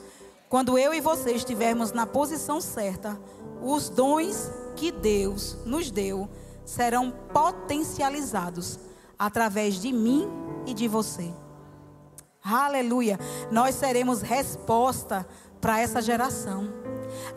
Quando 0.51 0.77
eu 0.77 0.93
e 0.93 0.99
você 0.99 1.31
estivermos 1.31 1.93
na 1.93 2.05
posição 2.05 2.59
certa, 2.59 3.17
os 3.63 3.87
dons 3.87 4.51
que 4.75 4.91
Deus 4.91 5.57
nos 5.65 5.89
deu 5.89 6.27
serão 6.65 7.09
potencializados 7.09 8.77
através 9.17 9.75
de 9.75 9.93
mim 9.93 10.27
e 10.65 10.73
de 10.73 10.89
você. 10.89 11.33
Aleluia! 12.43 13.17
Nós 13.49 13.75
seremos 13.75 14.21
resposta 14.21 15.25
para 15.61 15.79
essa 15.79 16.01
geração. 16.01 16.67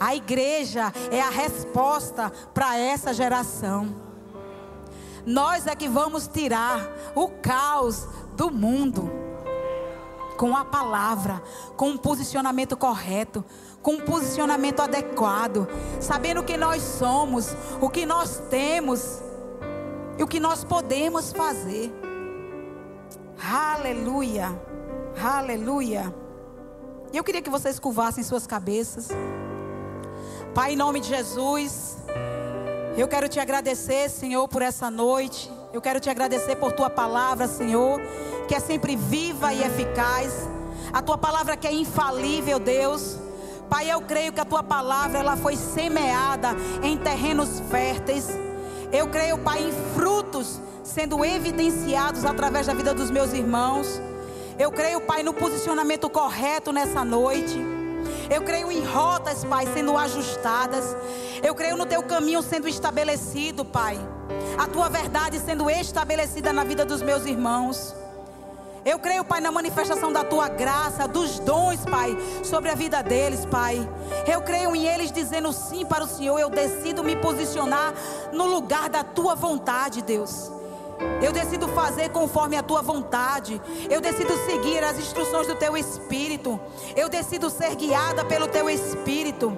A 0.01 0.17
igreja 0.17 0.93
é 1.13 1.21
a 1.21 1.31
resposta 1.31 2.33
para 2.53 2.77
essa 2.77 3.15
geração. 3.15 3.95
Nós 5.25 5.69
é 5.69 5.77
que 5.77 5.89
vamos 5.89 6.27
tirar 6.27 6.81
o 7.15 7.29
caos 7.29 8.09
do 8.35 8.51
mundo 8.51 9.24
com 10.37 10.57
a 10.57 10.65
palavra, 10.65 11.43
com 11.77 11.91
um 11.91 11.97
posicionamento 11.97 12.77
correto, 12.77 13.45
com 13.83 13.95
um 13.95 14.01
posicionamento 14.01 14.81
adequado, 14.81 15.69
sabendo 16.01 16.41
o 16.41 16.45
que 16.45 16.57
nós 16.57 16.83
somos, 16.83 17.55
o 17.81 17.89
que 17.89 18.07
nós 18.07 18.43
temos 18.51 19.21
e 20.19 20.23
o 20.23 20.27
que 20.27 20.41
nós 20.41 20.65
podemos 20.65 21.33
fazer. 21.33 21.93
Aleluia, 23.43 24.59
aleluia. 25.23 26.15
Eu 27.13 27.23
queria 27.23 27.43
que 27.43 27.51
vocês 27.51 27.79
curvassem 27.79 28.25
suas 28.25 28.47
cabeças. 28.47 29.09
Pai, 30.55 30.73
em 30.73 30.77
nome 30.77 31.01
de 31.01 31.09
Jesus, 31.09 31.97
eu 32.97 33.07
quero 33.07 33.29
te 33.29 33.39
agradecer, 33.39 34.09
Senhor, 34.09 34.49
por 34.49 34.63
essa 34.63 34.91
noite. 34.91 35.51
Eu 35.75 35.81
quero 35.81 35.99
te 35.99 36.09
agradecer 36.09 36.55
por 36.55 36.71
tua 36.71 36.89
palavra, 36.89 37.49
Senhor, 37.49 38.01
que 38.47 38.55
é 38.55 38.61
sempre 38.61 38.95
viva 38.95 39.53
e 39.53 39.61
eficaz, 39.61 40.49
a 40.93 41.03
tua 41.03 41.19
palavra 41.19 41.57
que 41.57 41.67
é 41.67 41.73
infalível, 41.73 42.61
Deus. 42.61 43.19
Pai, 43.69 43.91
eu 43.91 44.01
creio 44.01 44.33
que 44.33 44.39
a 44.39 44.45
tua 44.45 44.63
palavra 44.63 45.19
ela 45.19 45.37
foi 45.37 45.57
semeada 45.57 46.51
em 46.81 46.97
terrenos 46.97 47.59
férteis. 47.73 48.29
Eu 48.93 49.09
creio, 49.09 49.37
Pai, 49.39 49.65
em 49.65 49.73
frutos 49.97 50.61
sendo 50.85 51.25
evidenciados 51.25 52.25
através 52.25 52.69
da 52.69 52.73
vida 52.73 52.95
dos 52.95 53.11
meus 53.11 53.33
irmãos. 53.33 54.01
Eu 54.57 54.71
creio, 54.71 55.01
Pai, 55.01 55.25
no 55.25 55.35
posicionamento 55.35 56.09
correto 56.09 56.71
nessa 56.71 57.05
noite. 57.05 57.74
Eu 58.31 58.43
creio 58.43 58.71
em 58.71 58.85
rotas, 58.85 59.45
Pai, 59.45 59.67
sendo 59.73 59.97
ajustadas. 59.97 60.97
Eu 61.43 61.55
creio 61.55 61.77
no 61.77 61.87
teu 61.87 62.03
caminho 62.03 62.43
sendo 62.43 62.69
estabelecido, 62.69 63.65
Pai. 63.65 63.99
A 64.59 64.67
tua 64.67 64.89
verdade 64.89 65.39
sendo 65.39 65.69
estabelecida 65.69 66.53
na 66.53 66.65
vida 66.65 66.85
dos 66.85 67.03
meus 67.03 67.27
irmãos. 67.27 67.95
Eu 68.85 68.99
creio, 68.99 69.25
Pai, 69.25 69.41
na 69.41 69.51
manifestação 69.51 70.13
da 70.13 70.23
tua 70.23 70.49
graça, 70.49 71.09
dos 71.09 71.39
dons, 71.39 71.85
Pai, 71.87 72.17
sobre 72.43 72.71
a 72.71 72.75
vida 72.75 73.03
deles, 73.03 73.47
Pai. 73.47 73.89
Eu 74.27 74.43
creio 74.43 74.77
em 74.77 74.87
eles 74.87 75.11
dizendo 75.11 75.53
sim 75.53 75.87
para 75.87 76.05
o 76.05 76.09
Senhor. 76.09 76.39
Eu 76.39 76.51
decido 76.51 77.03
me 77.03 77.17
posicionar 77.17 77.95
no 78.33 78.45
lugar 78.45 78.91
da 78.91 79.03
tua 79.03 79.35
vontade, 79.35 80.03
Deus. 80.03 80.54
Eu 81.23 81.33
decido 81.33 81.69
fazer 81.69 82.11
conforme 82.11 82.57
a 82.57 82.63
tua 82.63 82.83
vontade. 82.83 83.61
Eu 83.89 84.01
decido 84.01 84.37
seguir 84.45 84.83
as 84.83 84.99
instruções 84.99 85.47
do 85.47 85.55
teu 85.55 85.77
espírito. 85.77 86.61
Eu 86.95 87.09
decido 87.09 87.51
ser 87.51 87.75
guiada 87.75 88.25
pelo 88.25 88.47
teu 88.47 88.69
espírito. 88.69 89.57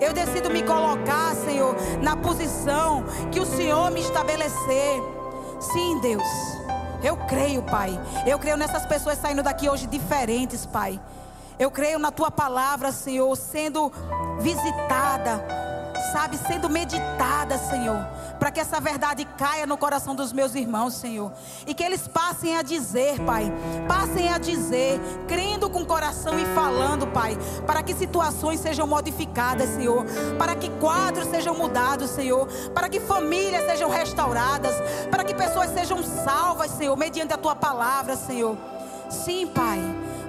Eu 0.00 0.12
decido 0.12 0.50
me 0.50 0.62
colocar, 0.62 1.34
Senhor, 1.34 1.74
na 2.00 2.16
posição 2.16 3.04
que 3.30 3.40
o 3.40 3.46
Senhor 3.46 3.90
me 3.90 4.00
estabelecer. 4.00 5.02
Sim, 5.60 6.00
Deus. 6.00 6.26
Eu 7.02 7.16
creio, 7.16 7.62
Pai. 7.62 7.98
Eu 8.26 8.38
creio 8.38 8.56
nessas 8.56 8.86
pessoas 8.86 9.18
saindo 9.18 9.42
daqui 9.42 9.68
hoje 9.68 9.86
diferentes, 9.86 10.66
Pai. 10.66 11.00
Eu 11.58 11.70
creio 11.70 11.98
na 11.98 12.12
tua 12.12 12.30
palavra, 12.30 12.92
Senhor, 12.92 13.34
sendo 13.36 13.92
visitada, 14.38 15.44
sabe, 16.12 16.36
sendo 16.38 16.68
meditada, 16.68 17.58
Senhor 17.58 18.18
para 18.38 18.50
que 18.50 18.60
essa 18.60 18.80
verdade 18.80 19.24
caia 19.36 19.66
no 19.66 19.76
coração 19.76 20.14
dos 20.14 20.32
meus 20.32 20.54
irmãos, 20.54 20.94
Senhor. 20.94 21.32
E 21.66 21.74
que 21.74 21.82
eles 21.82 22.06
passem 22.06 22.56
a 22.56 22.62
dizer, 22.62 23.20
Pai, 23.20 23.52
passem 23.86 24.32
a 24.32 24.38
dizer, 24.38 25.00
crendo 25.26 25.68
com 25.68 25.82
o 25.82 25.86
coração 25.86 26.38
e 26.38 26.44
falando, 26.54 27.06
Pai, 27.08 27.36
para 27.66 27.82
que 27.82 27.94
situações 27.94 28.60
sejam 28.60 28.86
modificadas, 28.86 29.70
Senhor, 29.70 30.04
para 30.38 30.54
que 30.54 30.70
quadros 30.70 31.28
sejam 31.28 31.54
mudados, 31.54 32.10
Senhor, 32.10 32.46
para 32.72 32.88
que 32.88 33.00
famílias 33.00 33.64
sejam 33.66 33.90
restauradas, 33.90 34.74
para 35.10 35.24
que 35.24 35.34
pessoas 35.34 35.70
sejam 35.70 36.02
salvas, 36.02 36.70
Senhor, 36.70 36.96
mediante 36.96 37.34
a 37.34 37.38
tua 37.38 37.56
palavra, 37.56 38.16
Senhor. 38.16 38.56
Sim, 39.10 39.46
Pai. 39.48 39.80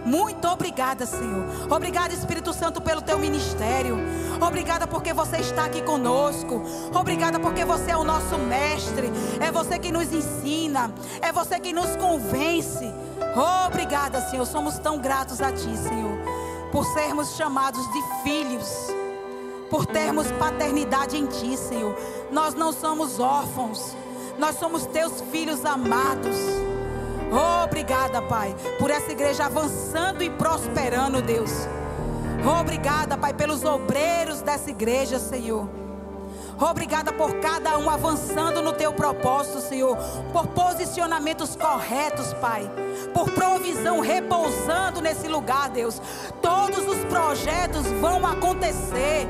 Muito 0.05 0.47
obrigada, 0.47 1.05
Senhor. 1.05 1.45
Obrigada, 1.69 2.13
Espírito 2.13 2.53
Santo, 2.53 2.81
pelo 2.81 3.01
teu 3.01 3.17
ministério. 3.17 3.97
Obrigada 4.41 4.87
porque 4.87 5.13
você 5.13 5.37
está 5.37 5.65
aqui 5.65 5.81
conosco. 5.81 6.61
Obrigada 6.93 7.39
porque 7.39 7.65
você 7.65 7.91
é 7.91 7.97
o 7.97 8.03
nosso 8.03 8.37
mestre. 8.37 9.11
É 9.39 9.51
você 9.51 9.77
que 9.77 9.91
nos 9.91 10.11
ensina. 10.11 10.91
É 11.21 11.31
você 11.31 11.59
que 11.59 11.73
nos 11.73 11.95
convence. 11.97 12.91
Obrigada, 13.67 14.21
Senhor. 14.21 14.45
Somos 14.45 14.79
tão 14.79 14.97
gratos 14.99 15.41
a 15.41 15.51
Ti, 15.51 15.77
Senhor, 15.77 16.17
por 16.71 16.85
sermos 16.85 17.35
chamados 17.35 17.85
de 17.91 18.01
filhos. 18.23 18.87
Por 19.69 19.85
termos 19.85 20.31
paternidade 20.31 21.17
em 21.17 21.27
Ti, 21.27 21.55
Senhor. 21.55 21.95
Nós 22.31 22.55
não 22.55 22.71
somos 22.71 23.19
órfãos. 23.19 23.95
Nós 24.37 24.55
somos 24.57 24.85
Teus 24.85 25.21
filhos 25.31 25.65
amados. 25.65 26.68
Obrigada, 27.31 28.21
Pai, 28.21 28.55
por 28.77 28.89
essa 28.89 29.11
igreja 29.11 29.45
avançando 29.45 30.23
e 30.23 30.29
prosperando, 30.29 31.21
Deus. 31.21 31.51
Obrigada, 32.59 33.17
Pai, 33.17 33.33
pelos 33.33 33.63
obreiros 33.63 34.41
dessa 34.41 34.69
igreja, 34.69 35.19
Senhor. 35.19 35.69
Obrigada 36.59 37.13
por 37.13 37.35
cada 37.35 37.77
um 37.77 37.89
avançando 37.89 38.61
no 38.61 38.73
teu 38.73 38.91
propósito, 38.91 39.61
Senhor. 39.61 39.97
Por 40.33 40.47
posicionamentos 40.47 41.55
corretos, 41.55 42.33
Pai. 42.33 42.69
Por 43.13 43.31
provisão 43.31 44.01
repousando 44.01 44.99
nesse 44.99 45.27
lugar, 45.27 45.69
Deus. 45.69 46.01
Todos 46.41 46.85
os 46.85 46.97
projetos 47.05 47.85
vão 48.01 48.25
acontecer. 48.27 49.25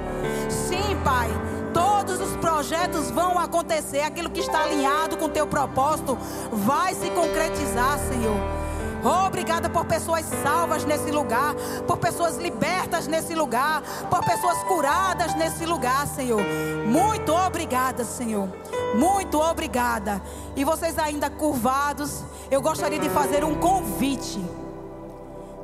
Sim, 0.50 0.98
Pai. 1.04 1.30
Todos 1.74 2.20
os 2.20 2.36
projetos 2.38 3.12
vão 3.12 3.38
acontecer. 3.38 4.02
Aquilo 4.02 4.30
que 4.30 4.40
está 4.40 4.64
alinhado 4.64 5.18
com 5.18 5.26
o 5.26 5.30
teu 5.30 5.48
propósito 5.48 6.18
vai 6.52 6.94
se 6.94 7.10
concretizar, 7.12 8.00
Senhor. 8.00 8.60
Obrigada 9.04 9.70
por 9.70 9.86
pessoas 9.86 10.26
salvas 10.44 10.84
nesse 10.84 11.10
lugar, 11.10 11.56
por 11.88 11.98
pessoas 11.98 12.38
libertas 12.38 13.08
nesse 13.08 13.34
lugar, 13.34 13.82
por 14.10 14.24
pessoas 14.26 14.58
curadas 14.64 15.34
nesse 15.36 15.66
lugar, 15.66 16.06
Senhor. 16.06 16.42
Muito 16.86 17.32
obrigada, 17.32 18.04
Senhor. 18.04 18.50
Muito 18.96 19.40
obrigada. 19.40 20.22
E 20.56 20.66
vocês 20.66 20.98
ainda 21.00 21.30
curvados, 21.30 22.24
eu 22.52 22.62
gostaria 22.62 23.00
de 23.00 23.10
fazer 23.10 23.44
um 23.44 23.56
convite. 23.56 24.44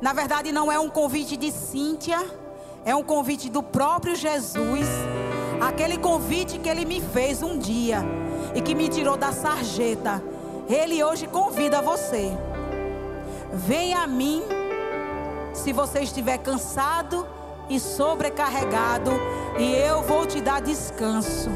Na 0.00 0.12
verdade, 0.12 0.50
não 0.50 0.72
é 0.72 0.78
um 0.78 0.88
convite 0.88 1.36
de 1.36 1.50
Cíntia, 1.50 2.24
é 2.84 2.94
um 2.94 3.02
convite 3.02 3.50
do 3.50 3.62
próprio 3.62 4.14
Jesus 4.14 4.86
Aquele 5.60 5.96
convite 5.96 6.58
que 6.58 6.68
ele 6.68 6.84
me 6.84 7.00
fez 7.00 7.42
um 7.42 7.58
dia 7.58 8.04
e 8.54 8.60
que 8.60 8.74
me 8.74 8.88
tirou 8.88 9.16
da 9.16 9.32
sarjeta, 9.32 10.22
ele 10.68 11.02
hoje 11.02 11.26
convida 11.26 11.80
você. 11.80 12.30
Venha 13.52 14.00
a 14.00 14.06
mim 14.06 14.42
se 15.54 15.72
você 15.72 16.00
estiver 16.00 16.38
cansado 16.38 17.26
e 17.68 17.80
sobrecarregado, 17.80 19.10
e 19.58 19.74
eu 19.74 20.02
vou 20.02 20.26
te 20.26 20.40
dar 20.40 20.60
descanso. 20.60 21.50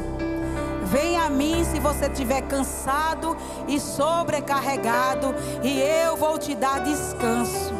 Venha 0.83 1.23
a 1.23 1.29
mim 1.29 1.63
se 1.63 1.79
você 1.79 2.07
estiver 2.07 2.41
cansado 2.41 3.37
e 3.67 3.79
sobrecarregado, 3.79 5.33
e 5.63 5.79
eu 5.79 6.17
vou 6.17 6.37
te 6.37 6.53
dar 6.55 6.79
descanso. 6.79 7.73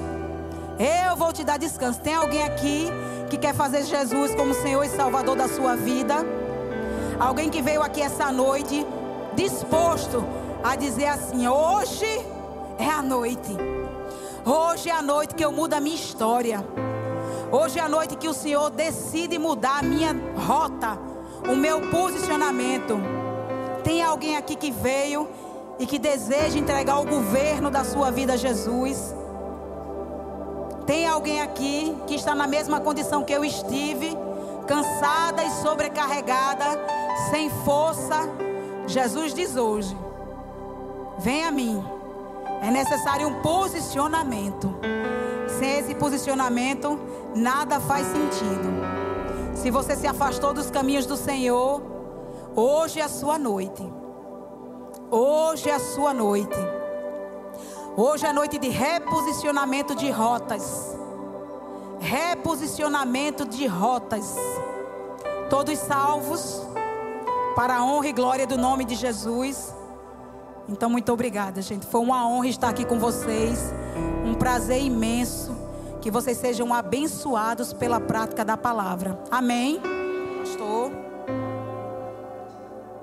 Eu 0.79 1.15
vou 1.15 1.33
te 1.33 1.43
dar 1.43 1.57
descanso. 1.57 1.99
Tem 1.99 2.15
alguém 2.15 2.43
aqui 2.43 2.87
que 3.31 3.37
quer 3.37 3.55
fazer 3.55 3.85
Jesus 3.85 4.35
como 4.35 4.53
Senhor 4.53 4.83
e 4.83 4.89
Salvador 4.89 5.37
da 5.37 5.47
sua 5.47 5.73
vida. 5.73 6.15
Alguém 7.17 7.49
que 7.49 7.61
veio 7.61 7.81
aqui 7.81 8.01
essa 8.01 8.29
noite 8.29 8.85
disposto 9.33 10.21
a 10.61 10.75
dizer 10.75 11.05
assim: 11.05 11.47
hoje 11.47 12.05
é 12.77 12.89
a 12.89 13.01
noite. 13.01 13.55
Hoje 14.45 14.89
é 14.89 14.91
a 14.91 15.01
noite 15.01 15.33
que 15.33 15.45
eu 15.45 15.51
mudo 15.51 15.75
a 15.75 15.79
minha 15.79 15.95
história. 15.95 16.61
Hoje 17.49 17.79
é 17.79 17.81
a 17.81 17.87
noite 17.87 18.17
que 18.17 18.27
o 18.27 18.33
Senhor 18.33 18.69
decide 18.69 19.39
mudar 19.39 19.79
a 19.79 19.81
minha 19.81 20.13
rota, 20.35 20.99
o 21.49 21.55
meu 21.55 21.79
posicionamento. 21.89 22.99
Tem 23.81 24.03
alguém 24.03 24.35
aqui 24.35 24.57
que 24.57 24.71
veio 24.71 25.25
e 25.79 25.85
que 25.85 25.97
deseja 25.97 26.59
entregar 26.59 26.99
o 26.99 27.05
governo 27.05 27.71
da 27.71 27.85
sua 27.85 28.11
vida 28.11 28.33
a 28.33 28.37
Jesus? 28.37 29.20
Tem 30.85 31.07
alguém 31.07 31.41
aqui 31.41 31.95
que 32.07 32.15
está 32.15 32.33
na 32.33 32.47
mesma 32.47 32.79
condição 32.79 33.23
que 33.23 33.33
eu 33.33 33.45
estive, 33.45 34.17
cansada 34.67 35.43
e 35.43 35.51
sobrecarregada, 35.51 36.65
sem 37.29 37.49
força? 37.49 38.27
Jesus 38.87 39.33
diz 39.33 39.55
hoje: 39.55 39.95
Vem 41.19 41.45
a 41.45 41.51
mim. 41.51 41.83
É 42.61 42.69
necessário 42.69 43.27
um 43.27 43.41
posicionamento. 43.41 44.73
Sem 45.59 45.79
esse 45.79 45.95
posicionamento, 45.95 46.99
nada 47.35 47.79
faz 47.79 48.07
sentido. 48.07 48.69
Se 49.55 49.69
você 49.69 49.95
se 49.95 50.07
afastou 50.07 50.53
dos 50.53 50.69
caminhos 50.69 51.05
do 51.05 51.17
Senhor, 51.17 51.81
hoje 52.55 52.99
é 52.99 53.03
a 53.03 53.09
sua 53.09 53.37
noite. 53.37 53.83
Hoje 55.09 55.69
é 55.69 55.75
a 55.75 55.79
sua 55.79 56.13
noite. 56.13 56.80
Hoje 57.97 58.25
é 58.25 58.31
noite 58.31 58.57
de 58.57 58.69
reposicionamento 58.69 59.93
de 59.93 60.09
rotas. 60.09 60.95
Reposicionamento 61.99 63.45
de 63.45 63.67
rotas. 63.67 64.33
Todos 65.49 65.77
salvos 65.77 66.65
para 67.53 67.75
a 67.75 67.83
honra 67.83 68.07
e 68.07 68.13
glória 68.13 68.47
do 68.47 68.57
nome 68.57 68.85
de 68.85 68.95
Jesus. 68.95 69.75
Então, 70.69 70.89
muito 70.89 71.11
obrigada, 71.11 71.61
gente. 71.61 71.85
Foi 71.85 71.99
uma 71.99 72.25
honra 72.25 72.47
estar 72.47 72.69
aqui 72.69 72.85
com 72.85 72.97
vocês. 72.97 73.73
Um 74.25 74.35
prazer 74.35 74.81
imenso. 74.81 75.53
Que 75.99 76.09
vocês 76.09 76.37
sejam 76.37 76.73
abençoados 76.73 77.73
pela 77.73 77.99
prática 77.99 78.45
da 78.45 78.55
palavra. 78.55 79.21
Amém. 79.29 79.81
Pastor. 80.39 81.10